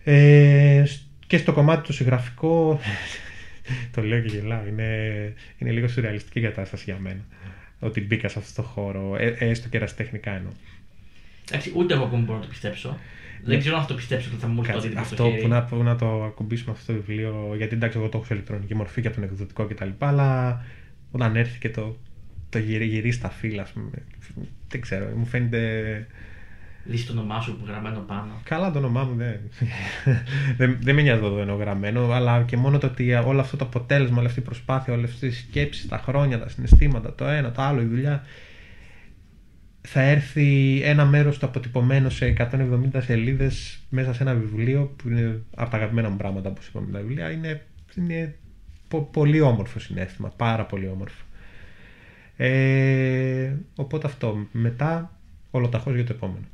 Ε, 0.04 0.84
και 1.28 1.38
στο 1.38 1.54
κομμάτι 1.54 1.88
το 1.88 1.93
συγγραφικό 1.93 2.80
το 3.93 4.01
λέω 4.01 4.20
και 4.20 4.38
γελάω. 4.38 4.68
Είναι, 4.68 5.34
είναι 5.57 5.72
λίγο 5.72 5.88
σουρεαλιστική 5.88 6.41
κατάσταση 6.41 6.84
για 6.86 6.97
μένα. 6.99 7.26
Ότι 7.80 8.01
μπήκα 8.01 8.28
σε 8.28 8.39
αυτό 8.39 8.61
το 8.61 8.68
χώρο, 8.68 9.16
ε, 9.20 9.36
έστω 9.39 9.70
και 9.70 9.78
ερασιτεχνικά 9.78 10.32
εννοώ. 10.32 10.51
Εντάξει, 11.49 11.72
ούτε 11.76 11.93
εγώ 11.93 12.03
ακόμα 12.03 12.22
μπορώ 12.22 12.38
να 12.38 12.43
το 12.43 12.49
πιστέψω. 12.49 12.97
Δεν 13.43 13.59
ξέρω 13.59 13.76
αν 13.76 13.82
θα 13.82 13.88
το 13.88 13.93
πιστέψω 13.93 14.30
ότι 14.32 14.41
θα 14.41 14.47
μου 14.47 14.63
έρθει 14.68 14.89
το 14.89 14.99
Αυτό 14.99 15.30
που 15.41 15.47
να, 15.47 15.63
που 15.63 15.84
να 15.84 15.95
το 15.95 16.24
ακουμπήσουμε 16.24 16.72
αυτό 16.72 16.93
το 16.93 16.99
βιβλίο, 16.99 17.53
γιατί 17.57 17.76
εντάξει, 17.76 17.97
εγώ 17.97 18.09
το 18.09 18.18
έχω 18.18 18.26
σε 18.26 18.34
ηλεκτρονική 18.34 18.76
μορφή 18.76 19.01
και 19.01 19.07
από 19.07 19.16
τον 19.16 19.26
εκδοτικό 19.26 19.66
κτλ. 19.66 19.89
Αλλά 19.97 20.61
όταν 21.11 21.36
έρθει 21.36 21.59
και 21.59 21.70
το, 21.70 21.97
το 22.49 22.57
γυρί, 22.57 22.86
γυρί 22.86 23.11
στα 23.11 23.30
φύλλα, 23.30 23.61
ας 23.61 23.72
πούμε. 23.72 23.89
Δεν 24.68 24.82
ξέρω, 24.82 25.05
μου 25.16 25.26
φαίνεται 25.26 26.07
δεις 26.86 27.06
το 27.06 27.12
όνομά 27.12 27.42
σου 27.42 27.60
γραμμένο 27.68 28.00
πάνω. 28.00 28.42
Καλά 28.44 28.72
το 28.72 28.78
όνομά 28.78 29.04
μου 29.04 29.16
δεν, 29.16 29.40
δεν, 30.58 30.78
δεν 30.82 30.96
με 30.96 31.02
νοιάζει 31.02 31.22
το 31.22 31.40
είναι 31.42 31.54
γραμμένο, 31.54 32.12
αλλά 32.12 32.44
και 32.44 32.58
μόνο 32.58 32.78
το 32.78 32.88
ότι 32.88 33.14
όλο 33.14 33.40
αυτό 33.40 33.58
το 33.58 33.66
αποτέλεσμα, 33.66 34.18
όλη 34.18 34.28
αυτή 34.28 34.40
η 34.40 34.44
προσπάθεια, 34.44 34.94
όλες 34.94 35.12
αυτές 35.12 35.38
οι 35.38 35.48
σκέψεις, 35.48 35.88
τα 35.88 35.98
χρόνια, 35.98 36.40
τα 36.40 36.50
συναισθήματα, 36.50 37.16
το 37.16 37.26
ένα, 37.26 37.52
το 37.52 37.62
άλλο, 37.62 37.82
η 37.82 37.86
δουλειά, 37.86 38.24
θα 39.82 40.02
έρθει 40.02 40.82
ένα 40.84 41.06
μέρος 41.06 41.40
του 41.40 41.46
αποτυπωμένο 41.46 42.10
σε 42.10 42.36
170 42.38 42.48
σελίδες 42.98 43.80
μέσα 43.90 44.14
σε 44.14 44.24
ένα 44.24 44.34
βιβλίο 44.34 44.94
που 44.96 45.10
είναι 45.10 45.42
από 45.56 45.70
τα 45.70 45.78
αγαπημένα 45.78 46.10
μου 46.10 46.18
πράγματα, 46.18 46.50
όπως 46.50 46.68
είπαμε 46.68 46.92
τα 46.92 47.00
βιβλία. 47.00 47.32
Είναι, 47.32 47.66
είναι 47.98 48.36
πο, 48.88 49.02
πολύ 49.02 49.42
όμορφο 49.42 49.80
συνέστημα, 49.80 50.30
πάρα 50.36 50.66
πολύ 50.66 50.88
όμορφο. 50.88 51.24
Ε, 52.38 53.54
οπότε 53.76 54.08
αυτό. 54.08 54.48
Μετά 54.52 55.12
ολοταχώς 55.52 55.96
για 55.96 56.06
το 56.06 56.14
επόμενο. 56.14 56.46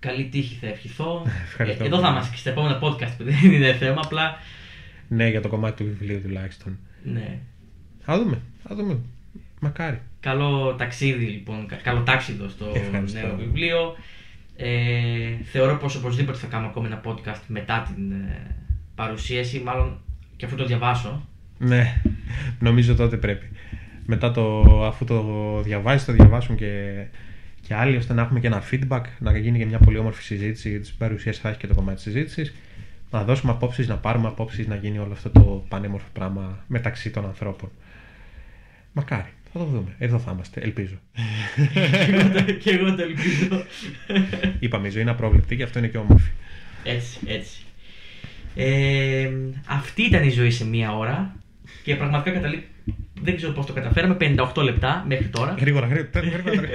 Καλή 0.00 0.24
τύχη 0.24 0.54
θα 0.54 0.66
ευχηθώ. 0.66 1.26
Ευχαριστώ. 1.44 1.84
Ε, 1.84 1.86
εδώ 1.86 2.00
θα 2.00 2.08
είμαστε 2.08 2.30
και 2.32 2.38
στα 2.38 2.50
επόμενα 2.50 2.78
podcast 2.82 3.12
που 3.18 3.24
δεν 3.24 3.52
είναι 3.52 3.74
θέμα, 3.74 4.00
απλά. 4.04 4.36
Ναι, 5.08 5.28
για 5.28 5.40
το 5.40 5.48
κομμάτι 5.48 5.84
του 5.84 5.90
βιβλίου 5.90 6.20
τουλάχιστον. 6.20 6.78
Ναι. 7.02 7.38
Θα 8.00 8.18
δούμε. 8.18 8.40
Θα 8.68 8.74
δούμε. 8.74 8.98
Μακάρι. 9.60 10.00
Καλό 10.20 10.74
ταξίδι 10.74 11.24
λοιπόν, 11.24 11.66
καλό 11.82 12.00
τάξιδο 12.02 12.48
στο 12.48 12.72
Ευχαριστώ. 12.74 13.18
νέο 13.18 13.36
βιβλίο. 13.36 13.96
Ε, 14.56 15.42
θεωρώ 15.44 15.76
πως 15.76 15.96
οπωσδήποτε 15.96 16.38
θα 16.38 16.46
κάνω 16.46 16.66
ακόμα 16.66 16.86
ένα 16.86 17.00
podcast 17.04 17.40
μετά 17.46 17.92
την 17.94 18.12
ε, 18.12 18.56
παρουσίαση, 18.94 19.60
μάλλον 19.60 20.00
και 20.36 20.44
αφού 20.44 20.56
το 20.56 20.64
διαβάσω. 20.64 21.28
Ναι, 21.58 22.02
νομίζω 22.58 22.94
τότε 22.94 23.16
πρέπει. 23.16 23.50
Μετά 24.06 24.30
το, 24.30 24.62
αφού 24.86 25.04
το 25.04 25.22
διαβάσει, 25.62 26.06
το 26.06 26.12
διαβάσουν 26.12 26.56
και, 26.56 27.04
και 27.68 27.74
άλλοι, 27.74 27.96
ώστε 27.96 28.14
να 28.14 28.22
έχουμε 28.22 28.40
και 28.40 28.46
ένα 28.46 28.62
feedback, 28.70 29.02
να 29.18 29.38
γίνει 29.38 29.58
και 29.58 29.66
μια 29.66 29.78
πολύ 29.78 29.98
όμορφη 29.98 30.22
συζήτηση, 30.22 30.68
γιατί 30.68 30.84
στην 30.84 30.98
παρουσίαση 30.98 31.40
θα 31.40 31.48
έχει 31.48 31.58
και 31.58 31.66
το 31.66 31.74
κομμάτι 31.74 31.94
της 31.94 32.04
συζήτησης. 32.04 32.54
Να 33.10 33.24
δώσουμε 33.24 33.52
απόψεις, 33.52 33.88
να 33.88 33.96
πάρουμε 33.96 34.28
απόψεις, 34.28 34.66
να 34.66 34.74
γίνει 34.74 34.98
όλο 34.98 35.12
αυτό 35.12 35.30
το 35.30 35.64
πανέμορφο 35.68 36.06
πράγμα 36.12 36.64
μεταξύ 36.66 37.10
των 37.10 37.24
ανθρώπων. 37.24 37.70
Μακάρι. 38.92 39.32
Θα 39.52 39.58
το 39.58 39.64
δούμε. 39.64 39.94
Εδώ 39.98 40.18
θα 40.18 40.30
είμαστε, 40.34 40.60
ελπίζω. 40.60 40.94
και 42.62 42.70
εγώ 42.70 42.94
το 42.94 43.02
ελπίζω. 43.02 43.64
Είπαμε, 44.58 44.86
η 44.88 44.90
ζωή 44.90 45.02
είναι 45.02 45.10
απρόβλεπτη 45.10 45.56
και 45.56 45.62
αυτό 45.62 45.78
είναι 45.78 45.88
και 45.88 45.98
όμορφη. 45.98 46.30
Έτσι, 46.84 47.18
έτσι. 47.26 47.62
Ε, 48.54 49.30
αυτή 49.66 50.02
ήταν 50.02 50.22
η 50.22 50.30
ζωή 50.30 50.50
σε 50.50 50.66
μία 50.66 50.96
ώρα 50.96 51.36
και 51.82 51.96
πραγματικά 51.96 52.30
καταλήγει. 52.30 52.66
Δεν 53.22 53.36
ξέρω 53.36 53.52
πώς 53.52 53.66
το 53.66 53.72
καταφέραμε. 53.72 54.16
58 54.54 54.62
λεπτά 54.62 55.04
μέχρι 55.08 55.26
τώρα. 55.26 55.54
Γρήγορα, 55.60 55.86
γρήγορα. 55.86 56.10
γρήγορα, 56.20 56.42
γρήγορα. 56.56 56.68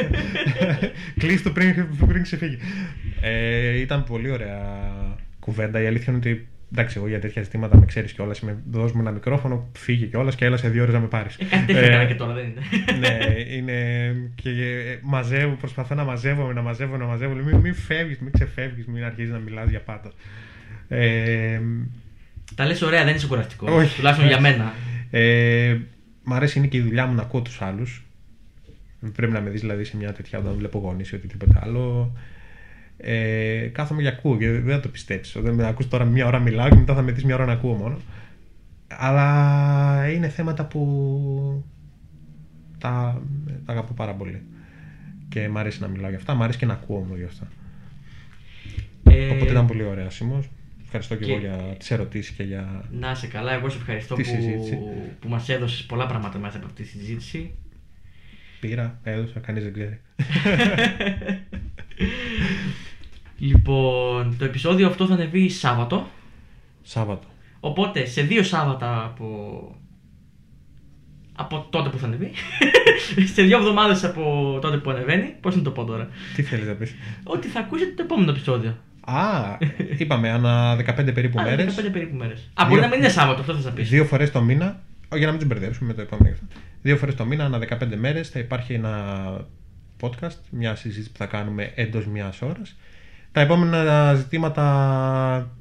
Κλείστο 1.20 1.50
πριν, 1.52 1.88
πριν 2.08 2.22
ξεφύγει. 2.24 2.58
Ε, 3.22 3.80
ήταν 3.80 4.04
πολύ 4.04 4.32
ωραία 4.32 4.60
κουβέντα. 5.40 5.82
Η 5.82 5.86
αλήθεια 5.86 6.06
είναι 6.08 6.18
ότι 6.18 6.48
εντάξει, 6.72 6.98
εγώ 6.98 7.08
για 7.08 7.20
τέτοια 7.20 7.42
ζητήματα 7.44 7.78
με 7.78 7.86
ξέρεις 7.86 8.12
κιόλας. 8.14 8.42
Δώσ' 8.72 8.92
μου 8.92 9.02
ένα 9.02 9.12
μικρόφωνο, 9.12 9.70
φύγει 9.78 10.06
κιόλας 10.06 10.36
και 10.36 10.46
έλα 10.46 10.58
σε 10.58 10.70
δύο 10.70 10.82
ώρες 10.82 10.94
να 10.94 11.00
με 11.00 11.08
πάρεις. 11.08 11.36
Ε, 11.38 11.46
κάτι 11.46 11.66
τέτοιο 11.66 11.82
έκανα 11.84 12.06
και 12.06 12.16
τώρα, 12.16 12.34
δεν 12.34 12.46
είναι. 12.46 12.62
ναι, 13.08 13.18
είναι. 13.56 13.76
και 14.36 14.50
ε, 14.50 15.00
μαζεύω, 15.02 15.54
προσπαθώ 15.54 15.96
να 15.96 16.04
μαζεύω, 16.04 16.54
να 16.54 16.62
μαζεύω, 16.62 16.98
να 16.98 17.06
μαζεύω. 17.06 17.34
Μην, 17.34 17.56
μην 17.56 17.76
φεύγεις, 17.76 18.20
μην 18.20 18.32
ξεφεύγεις, 18.32 18.86
μην 18.86 19.04
αρχίζεις 19.04 19.32
να 19.32 19.38
μιλάς 19.40 19.70
για 19.70 19.80
πάντα. 19.82 20.12
Ε, 20.88 21.60
Τα 22.56 22.66
λες 22.66 22.82
ωραία, 22.82 23.00
δεν 23.00 23.10
είναι 23.10 23.20
σοκουραστικό. 23.20 23.72
Όχι. 23.74 23.96
Τουλάχιστον 23.96 24.28
για 24.28 24.40
μένα. 24.40 24.74
ε, 25.12 25.78
μ' 26.24 26.34
αρέσει 26.34 26.58
είναι 26.58 26.68
και 26.68 26.78
η 26.78 26.82
δουλειά 26.82 27.06
μου 27.06 27.14
να 27.14 27.22
ακούω 27.22 27.42
τους 27.42 27.62
άλλους. 27.62 28.06
Πρέπει 29.14 29.32
να 29.32 29.42
με 29.42 29.50
δεις 29.50 29.62
δηλαδή 29.62 29.84
σε 29.84 29.98
μια 29.98 30.14
τέτοια 30.14 30.40
όταν 30.40 30.54
βλέπω 30.54 30.80
γονείς 30.80 31.10
ή 31.10 31.16
οτιδήποτε 31.16 31.60
άλλο. 31.64 32.14
Ε, 32.98 33.68
κάθομαι 33.68 34.02
και 34.02 34.08
ακούω 34.08 34.38
και 34.38 34.52
δεν 34.52 34.76
θα 34.76 34.80
το 34.80 34.90
πιστέψει. 34.90 35.42
Δεν 35.42 35.54
με 35.54 35.68
ακούς 35.68 35.88
τώρα 35.88 36.06
μια 36.06 36.26
ώρα 36.26 36.40
μιλάω 36.40 36.70
και 36.70 36.76
μετά 36.76 36.94
θα 36.94 37.02
με 37.02 37.12
δεις 37.12 37.24
μια 37.24 37.36
ώρα 37.36 37.46
να 37.46 37.52
ακούω 37.52 37.74
μόνο. 37.74 37.98
Αλλά 38.88 40.10
είναι 40.12 40.30
θέματα 40.30 40.66
που 40.66 41.64
τα, 42.78 43.22
τα 43.66 43.72
αγαπώ 43.72 43.94
πάρα 43.94 44.14
πολύ. 44.14 44.42
Και 45.30 45.50
μ' 45.50 45.58
αρέσει 45.58 45.82
να 45.82 45.88
μιλάω 45.88 46.10
για 46.10 46.18
αυτά, 46.18 46.34
μ' 46.34 46.44
αρέσει 46.44 46.58
και 46.58 46.66
να 46.66 46.74
ακούω 46.74 47.00
μόνο 47.00 47.16
για 47.16 47.26
αυτά. 47.26 47.48
Ε, 49.04 49.30
Οπότε 49.30 49.52
ήταν 49.52 49.68
πολύ 49.68 49.84
ωραία, 49.84 50.10
Σίμως. 50.10 50.50
Ευχαριστώ 50.96 51.16
και, 51.16 51.26
και- 51.26 51.32
εγώ 51.32 51.40
για 51.40 51.76
τις 51.78 51.92
ερωτήσεις 51.92 52.36
και 52.36 52.44
για. 52.44 52.84
Να 52.92 53.12
είσαι 53.12 53.28
καλά, 53.28 53.52
εγώ 53.54 53.70
σε 53.70 53.78
ευχαριστώ 53.78 54.16
Τη 54.16 54.22
που, 54.24 54.30
συζήτηση. 54.30 54.80
που 55.20 55.28
μας 55.30 55.50
έδωσες 55.50 55.84
πολλά 55.86 56.06
πράγματα 56.06 56.38
μέσα 56.40 56.58
από 56.58 56.66
αυτή 56.66 56.84
τη 56.84 56.90
συζήτηση. 56.90 57.56
Πήρα, 58.60 59.00
έδωσα, 59.04 59.40
κανείς 59.40 59.64
δεν 59.64 59.74
ξέρει. 59.74 60.00
Λοιπόν, 63.38 64.36
το 64.38 64.46
επεισόδιο 64.46 64.88
αυτό 64.88 65.06
θα 65.08 65.14
ανεβεί 65.14 65.50
Σάββατο. 65.50 66.08
Σάββατο. 66.82 67.28
Οπότε 67.60 68.06
σε 68.06 68.22
δύο 68.22 68.44
Σάββατα 68.44 69.04
από, 69.06 69.28
από 71.36 71.68
τότε 71.70 71.90
που 71.90 71.98
θα 71.98 72.06
ανεβεί, 72.06 72.32
σε 73.34 73.42
δύο 73.44 73.58
εβδομάδες 73.58 74.04
από 74.04 74.58
τότε 74.62 74.78
που 74.78 74.90
ανεβαίνει, 74.90 75.36
πώς 75.42 75.56
να 75.56 75.62
το 75.62 75.72
πω 75.72 75.84
τώρα, 75.86 76.10
Τι 76.36 76.42
θέλεις 76.44 76.68
να 76.68 76.74
πεις; 76.74 76.96
ότι 77.24 77.48
θα 77.48 77.60
ακούσετε 77.60 77.92
το 77.92 78.04
επόμενο 78.04 78.32
επεισόδιο. 78.32 78.78
Α, 79.06 79.58
είπαμε, 79.98 80.30
ανά 80.30 80.76
15 80.76 81.14
περίπου 81.14 81.40
Α, 81.40 81.44
μέρες. 81.44 81.76
15 81.76 81.92
περίπου 81.92 82.16
μέρες. 82.16 82.50
Α, 82.54 82.66
μπορεί 82.68 82.82
να 82.82 82.88
μην 82.88 83.00
είναι 83.00 83.10
Σάββατο, 83.10 83.40
αυτό 83.40 83.54
θες 83.54 83.66
να 83.66 83.72
πεις. 83.72 83.90
Δύο 83.90 84.06
φορές 84.06 84.32
το 84.32 84.42
μήνα 84.42 84.80
για 85.16 85.26
να 85.26 85.32
μην 85.32 85.40
τους 85.40 85.48
μπερδέψουμε 85.48 85.88
με 85.88 85.94
το 85.94 86.02
επόμενο. 86.02 86.36
Δύο 86.82 86.98
φορές 86.98 87.16
το 87.16 87.26
μήνα, 87.26 87.46
ανά 87.46 87.58
15 87.58 87.96
μέρες, 87.96 88.30
θα 88.30 88.40
υπάρχει 88.40 88.74
ένα 88.74 88.96
podcast, 90.02 90.38
μια 90.50 90.76
συζήτηση 90.76 91.12
που 91.12 91.18
θα 91.18 91.26
κάνουμε 91.26 91.72
εντός 91.76 92.08
μιας 92.08 92.42
ώρας. 92.42 92.76
Τα 93.32 93.42
επόμενα 93.42 94.14
ζητήματα 94.14 95.52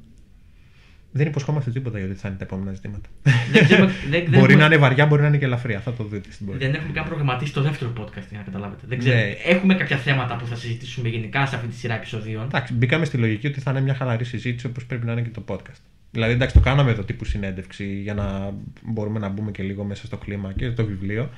δεν 1.15 1.27
υποσχόμαστε 1.27 1.71
τίποτα 1.71 1.97
γιατί 1.99 2.13
θα 2.13 2.27
είναι 2.27 2.37
τα 2.37 2.43
επόμενα 2.43 2.73
ζητήματα. 2.73 3.09
Δεν 3.51 3.63
ξέρουμε- 3.63 3.91
δεν- 4.09 4.09
δεν 4.11 4.21
μπορεί 4.23 4.35
έχουμε- 4.37 4.55
να 4.55 4.65
είναι 4.65 4.77
βαριά, 4.77 5.05
μπορεί 5.05 5.21
να 5.21 5.27
είναι 5.27 5.37
και 5.37 5.45
ελαφριά. 5.45 5.79
Θα 5.79 5.93
το 5.93 6.03
δείτε 6.03 6.31
στην 6.31 6.45
πορεία. 6.45 6.67
Δεν 6.67 6.75
έχουμε 6.75 6.93
καν 6.93 7.05
προγραμματίσει 7.05 7.53
το 7.53 7.61
δεύτερο 7.61 7.93
podcast 7.99 8.27
για 8.29 8.37
να 8.37 8.43
καταλάβετε. 8.43 8.81
Δεν 8.87 8.97
ξέρω. 8.99 9.15
Ναι. 9.15 9.21
Έχουμε 9.45 9.73
κάποια 9.75 9.97
θέματα 9.97 10.35
που 10.35 10.45
θα 10.45 10.55
συζητήσουμε 10.55 11.09
γενικά 11.09 11.45
σε 11.45 11.55
αυτή 11.55 11.67
τη 11.67 11.75
σειρά 11.75 11.95
επεισοδίων. 11.95 12.43
Εντάξει, 12.43 12.73
μπήκαμε 12.73 13.05
στη 13.05 13.17
λογική 13.17 13.47
ότι 13.47 13.59
θα 13.59 13.71
είναι 13.71 13.81
μια 13.81 13.93
χαλαρή 13.95 14.25
συζήτηση 14.25 14.65
όπως 14.65 14.85
πρέπει 14.85 15.05
να 15.05 15.11
είναι 15.11 15.21
και 15.21 15.29
το 15.29 15.43
podcast. 15.47 15.81
Δηλαδή, 16.11 16.33
εντάξει, 16.33 16.53
το 16.55 16.61
κάναμε 16.61 16.91
εδώ 16.91 17.03
τύπου 17.03 17.25
συνέντευξη 17.25 17.85
για 17.85 18.13
να 18.13 18.53
μπορούμε 18.83 19.19
να 19.19 19.29
μπούμε 19.29 19.51
και 19.51 19.63
λίγο 19.63 19.83
μέσα 19.83 20.05
στο 20.05 20.17
κλίμα 20.17 20.53
και 20.53 20.71
το 20.71 20.85
βιβλίο. 20.85 21.29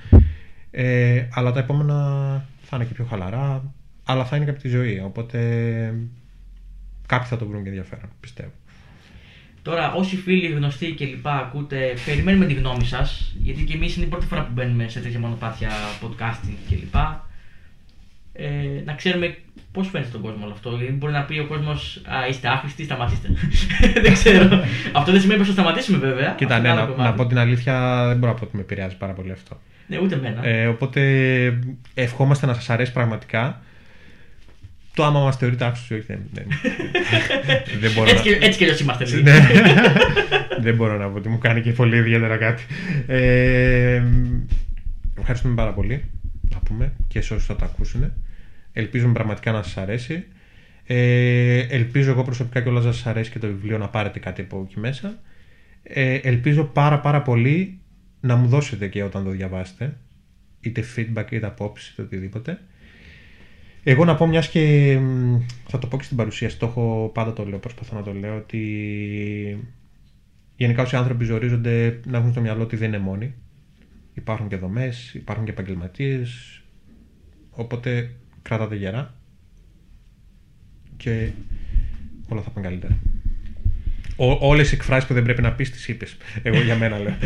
Ε, 0.71 1.27
αλλά 1.31 1.51
τα 1.51 1.59
επόμενα 1.59 1.95
θα 2.61 2.75
είναι 2.75 2.85
και 2.85 2.93
πιο 2.93 3.05
χαλαρά, 3.05 3.73
αλλά 4.05 4.25
θα 4.25 4.35
είναι 4.35 4.45
και 4.45 4.51
από 4.51 4.59
τη 4.59 4.67
ζωή. 4.67 5.01
Οπότε 5.05 5.39
κάποιοι 7.05 7.27
θα 7.27 7.37
το 7.37 7.45
βρουν 7.47 7.63
και 7.63 7.69
ενδιαφέρον, 7.69 8.09
πιστεύω. 8.19 8.51
Τώρα, 9.65 9.93
όσοι 9.93 10.15
φίλοι, 10.17 10.47
γνωστοί 10.47 10.91
και 10.91 11.05
λοιπά 11.05 11.37
ακούτε, 11.37 11.93
περιμένουμε 12.05 12.45
τη 12.45 12.53
γνώμη 12.53 12.85
σας. 12.85 13.35
Γιατί 13.41 13.63
και 13.63 13.73
εμείς 13.73 13.95
είναι 13.95 14.05
η 14.05 14.07
πρώτη 14.07 14.25
φορά 14.25 14.41
που 14.41 14.51
μπαίνουμε 14.53 14.87
σε 14.87 14.99
τέτοια 14.99 15.19
μονοπάτια 15.19 15.69
podcasting 16.01 16.55
και 16.69 16.75
λοιπά. 16.75 17.29
Ε, 18.33 18.47
να 18.85 18.93
ξέρουμε 18.93 19.37
πώς 19.71 19.87
φαίνεται 19.87 20.09
στον 20.09 20.21
κόσμο 20.21 20.43
όλο 20.43 20.53
αυτό. 20.53 20.69
Γιατί 20.69 20.93
μπορεί 20.93 21.13
να 21.13 21.23
πει 21.23 21.39
ο 21.39 21.45
κόσμος, 21.45 22.01
Α, 22.05 22.27
είστε 22.29 22.47
άχρηστοι, 22.47 22.83
σταματήστε. 22.83 23.29
δεν 24.03 24.13
ξέρω. 24.13 24.63
αυτό 24.93 25.11
δεν 25.11 25.21
σημαίνει 25.21 25.39
πως 25.39 25.47
θα 25.47 25.53
σταματήσουμε 25.53 25.97
βέβαια. 25.97 26.33
Κοίτα, 26.37 26.55
Αυτό 26.55 26.67
ναι, 26.67 26.73
είναι 26.73 26.79
άλλο 26.79 26.89
να, 26.89 26.95
κομμάτι. 26.95 27.09
να 27.09 27.23
πω 27.23 27.27
την 27.29 27.37
αλήθεια, 27.37 28.05
δεν 28.07 28.17
μπορώ 28.17 28.31
να 28.31 28.37
πω 28.39 28.45
ότι 28.45 28.55
με 28.55 28.61
επηρεάζει 28.61 28.97
πάρα 28.97 29.13
πολύ 29.13 29.31
αυτό. 29.31 29.59
Ναι, 29.87 29.99
ούτε 29.99 30.15
εμένα. 30.15 30.45
Ε, 30.45 30.67
οπότε 30.67 31.01
ευχόμαστε 31.93 32.45
να 32.45 32.53
σας 32.53 32.69
αρέσει 32.69 32.91
πραγματικά. 32.91 33.61
Το 34.95 35.03
άμα 35.03 35.19
μας 35.19 35.37
θεωρείτε 35.37 35.65
άξιος 35.65 35.89
ή 35.89 35.93
όχι, 35.93 36.05
δεν, 36.05 36.19
δεν, 36.33 36.45
δεν 37.81 37.91
μπορώ 37.91 38.09
έτσι, 38.09 38.29
να... 38.29 38.37
και, 38.37 38.45
έτσι 38.45 38.57
κι 38.57 38.63
αλλιώ 38.63 38.77
είμαστε 38.81 39.05
λίγοι. 39.05 39.21
Ναι. 39.23 39.33
δεν 40.65 40.75
μπορώ 40.75 40.97
να 40.97 41.07
πω 41.07 41.17
ότι 41.17 41.29
μου 41.29 41.37
κάνει 41.37 41.61
και 41.61 41.71
πολύ 41.71 41.97
ιδιαίτερα 41.97 42.37
κάτι. 42.37 42.63
Ε, 43.07 44.03
ευχαριστούμε 45.19 45.55
πάρα 45.55 45.73
πολύ 45.73 46.03
να 46.53 46.59
πούμε 46.59 46.93
και 47.07 47.21
σε 47.21 47.33
όσους 47.33 47.45
θα 47.45 47.55
το 47.55 47.65
ακούσουν. 47.65 48.11
Ελπίζουμε 48.73 49.13
πραγματικά 49.13 49.51
να 49.51 49.63
σας 49.63 49.77
αρέσει. 49.77 50.23
Ε, 50.85 51.59
ελπίζω 51.59 52.11
εγώ 52.11 52.23
προσωπικά 52.23 52.61
και 52.61 52.69
όλα 52.69 52.81
να 52.81 52.91
σας 52.91 53.05
αρέσει 53.05 53.31
και 53.31 53.39
το 53.39 53.47
βιβλίο 53.47 53.77
να 53.77 53.89
πάρετε 53.89 54.19
κάτι 54.19 54.41
από 54.41 54.65
εκεί 54.69 54.79
μέσα. 54.79 55.19
Ε, 55.83 56.15
ελπίζω 56.15 56.63
πάρα 56.63 56.99
πάρα 56.99 57.21
πολύ 57.21 57.79
να 58.19 58.35
μου 58.35 58.47
δώσετε 58.47 58.87
και 58.87 59.03
όταν 59.03 59.23
το 59.23 59.29
διαβάσετε 59.29 59.97
είτε 60.59 60.83
feedback 60.95 61.31
είτε 61.31 61.45
απόψη 61.45 61.91
είτε 61.93 62.01
οτιδήποτε. 62.01 62.59
Εγώ 63.87 64.05
να 64.05 64.15
πω 64.15 64.27
μιας 64.27 64.49
και 64.49 64.97
μ, 64.99 65.39
θα 65.67 65.79
το 65.79 65.87
πω 65.87 65.97
και 65.97 66.03
στην 66.03 66.17
παρουσίαση, 66.17 66.59
το 66.59 66.65
έχω 66.65 67.11
πάντα 67.13 67.33
το 67.33 67.45
λέω, 67.45 67.59
προσπαθώ 67.59 67.95
να 67.95 68.03
το 68.03 68.13
λέω 68.13 68.35
ότι 68.35 68.59
γενικά 70.55 70.81
όσοι 70.81 70.95
άνθρωποι 70.95 71.25
ζορίζονται 71.25 71.99
να 72.05 72.17
έχουν 72.17 72.31
στο 72.31 72.41
μυαλό 72.41 72.63
ότι 72.63 72.75
δεν 72.75 72.87
είναι 72.87 72.97
μόνοι. 72.97 73.33
Υπάρχουν 74.13 74.47
και 74.47 74.55
δομές, 74.57 75.13
υπάρχουν 75.13 75.45
και 75.45 75.51
επαγγελματίες. 75.51 76.61
οπότε 77.51 78.15
κρατάτε 78.41 78.75
γερά 78.75 79.13
και 80.97 81.29
όλα 82.27 82.41
θα 82.41 82.49
πάνε 82.49 82.67
καλύτερα. 82.67 82.97
Ό, 84.15 84.47
όλες 84.47 84.71
οι 84.71 84.75
εκφράσεις 84.75 85.07
που 85.07 85.13
δεν 85.13 85.23
πρέπει 85.23 85.41
να 85.41 85.53
πεις 85.53 85.71
τις 85.71 85.87
είπες. 85.87 86.17
Εγώ 86.43 86.61
για 86.61 86.75
μένα 86.75 86.99
λέω. 86.99 87.15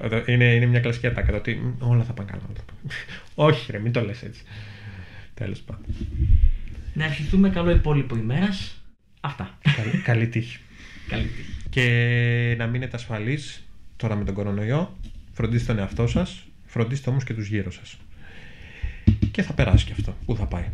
Εδώ 0.00 0.22
είναι, 0.26 0.54
είναι 0.54 0.66
μια 0.66 0.80
κλασική 0.80 1.06
ατάκα 1.06 1.30
το 1.30 1.36
ότι 1.36 1.54
«Μ, 1.54 1.90
όλα 1.90 2.04
θα 2.04 2.12
πάνε 2.12 2.30
καλά. 2.30 2.42
Όλα 3.36 3.52
θα 3.52 3.56
πάνε». 3.56 3.56
Όχι 3.56 3.72
ρε, 3.72 3.78
μην 3.78 3.92
το 3.92 4.00
λες 4.00 4.22
έτσι. 4.22 4.42
Τέλος 5.34 5.60
πάντων. 5.60 5.84
Να 6.92 7.04
ευχηθούμε 7.04 7.50
καλό 7.50 7.70
υπόλοιπο 7.70 8.16
ημέρας. 8.16 8.82
Αυτά. 9.20 9.58
καλή, 9.76 10.02
καλή 10.02 10.28
τύχη. 10.28 10.58
Καλή 11.08 11.26
τύχη. 11.26 11.52
Και 11.70 12.54
να 12.58 12.66
μείνετε 12.66 12.96
ασφαλείς 12.96 13.62
τώρα 13.96 14.14
με 14.14 14.24
τον 14.24 14.34
κορονοϊό. 14.34 14.96
Φροντίστε 15.32 15.72
τον 15.72 15.82
εαυτό 15.82 16.06
σας, 16.06 16.44
φροντίστε 16.66 17.10
όμως 17.10 17.24
και 17.24 17.34
τους 17.34 17.48
γύρω 17.48 17.70
σας. 17.70 17.96
Και 19.30 19.42
θα 19.42 19.52
περάσει 19.52 19.84
και 19.84 19.92
αυτό. 19.92 20.16
Πού 20.24 20.36
θα 20.36 20.46
πάει. 20.46 20.70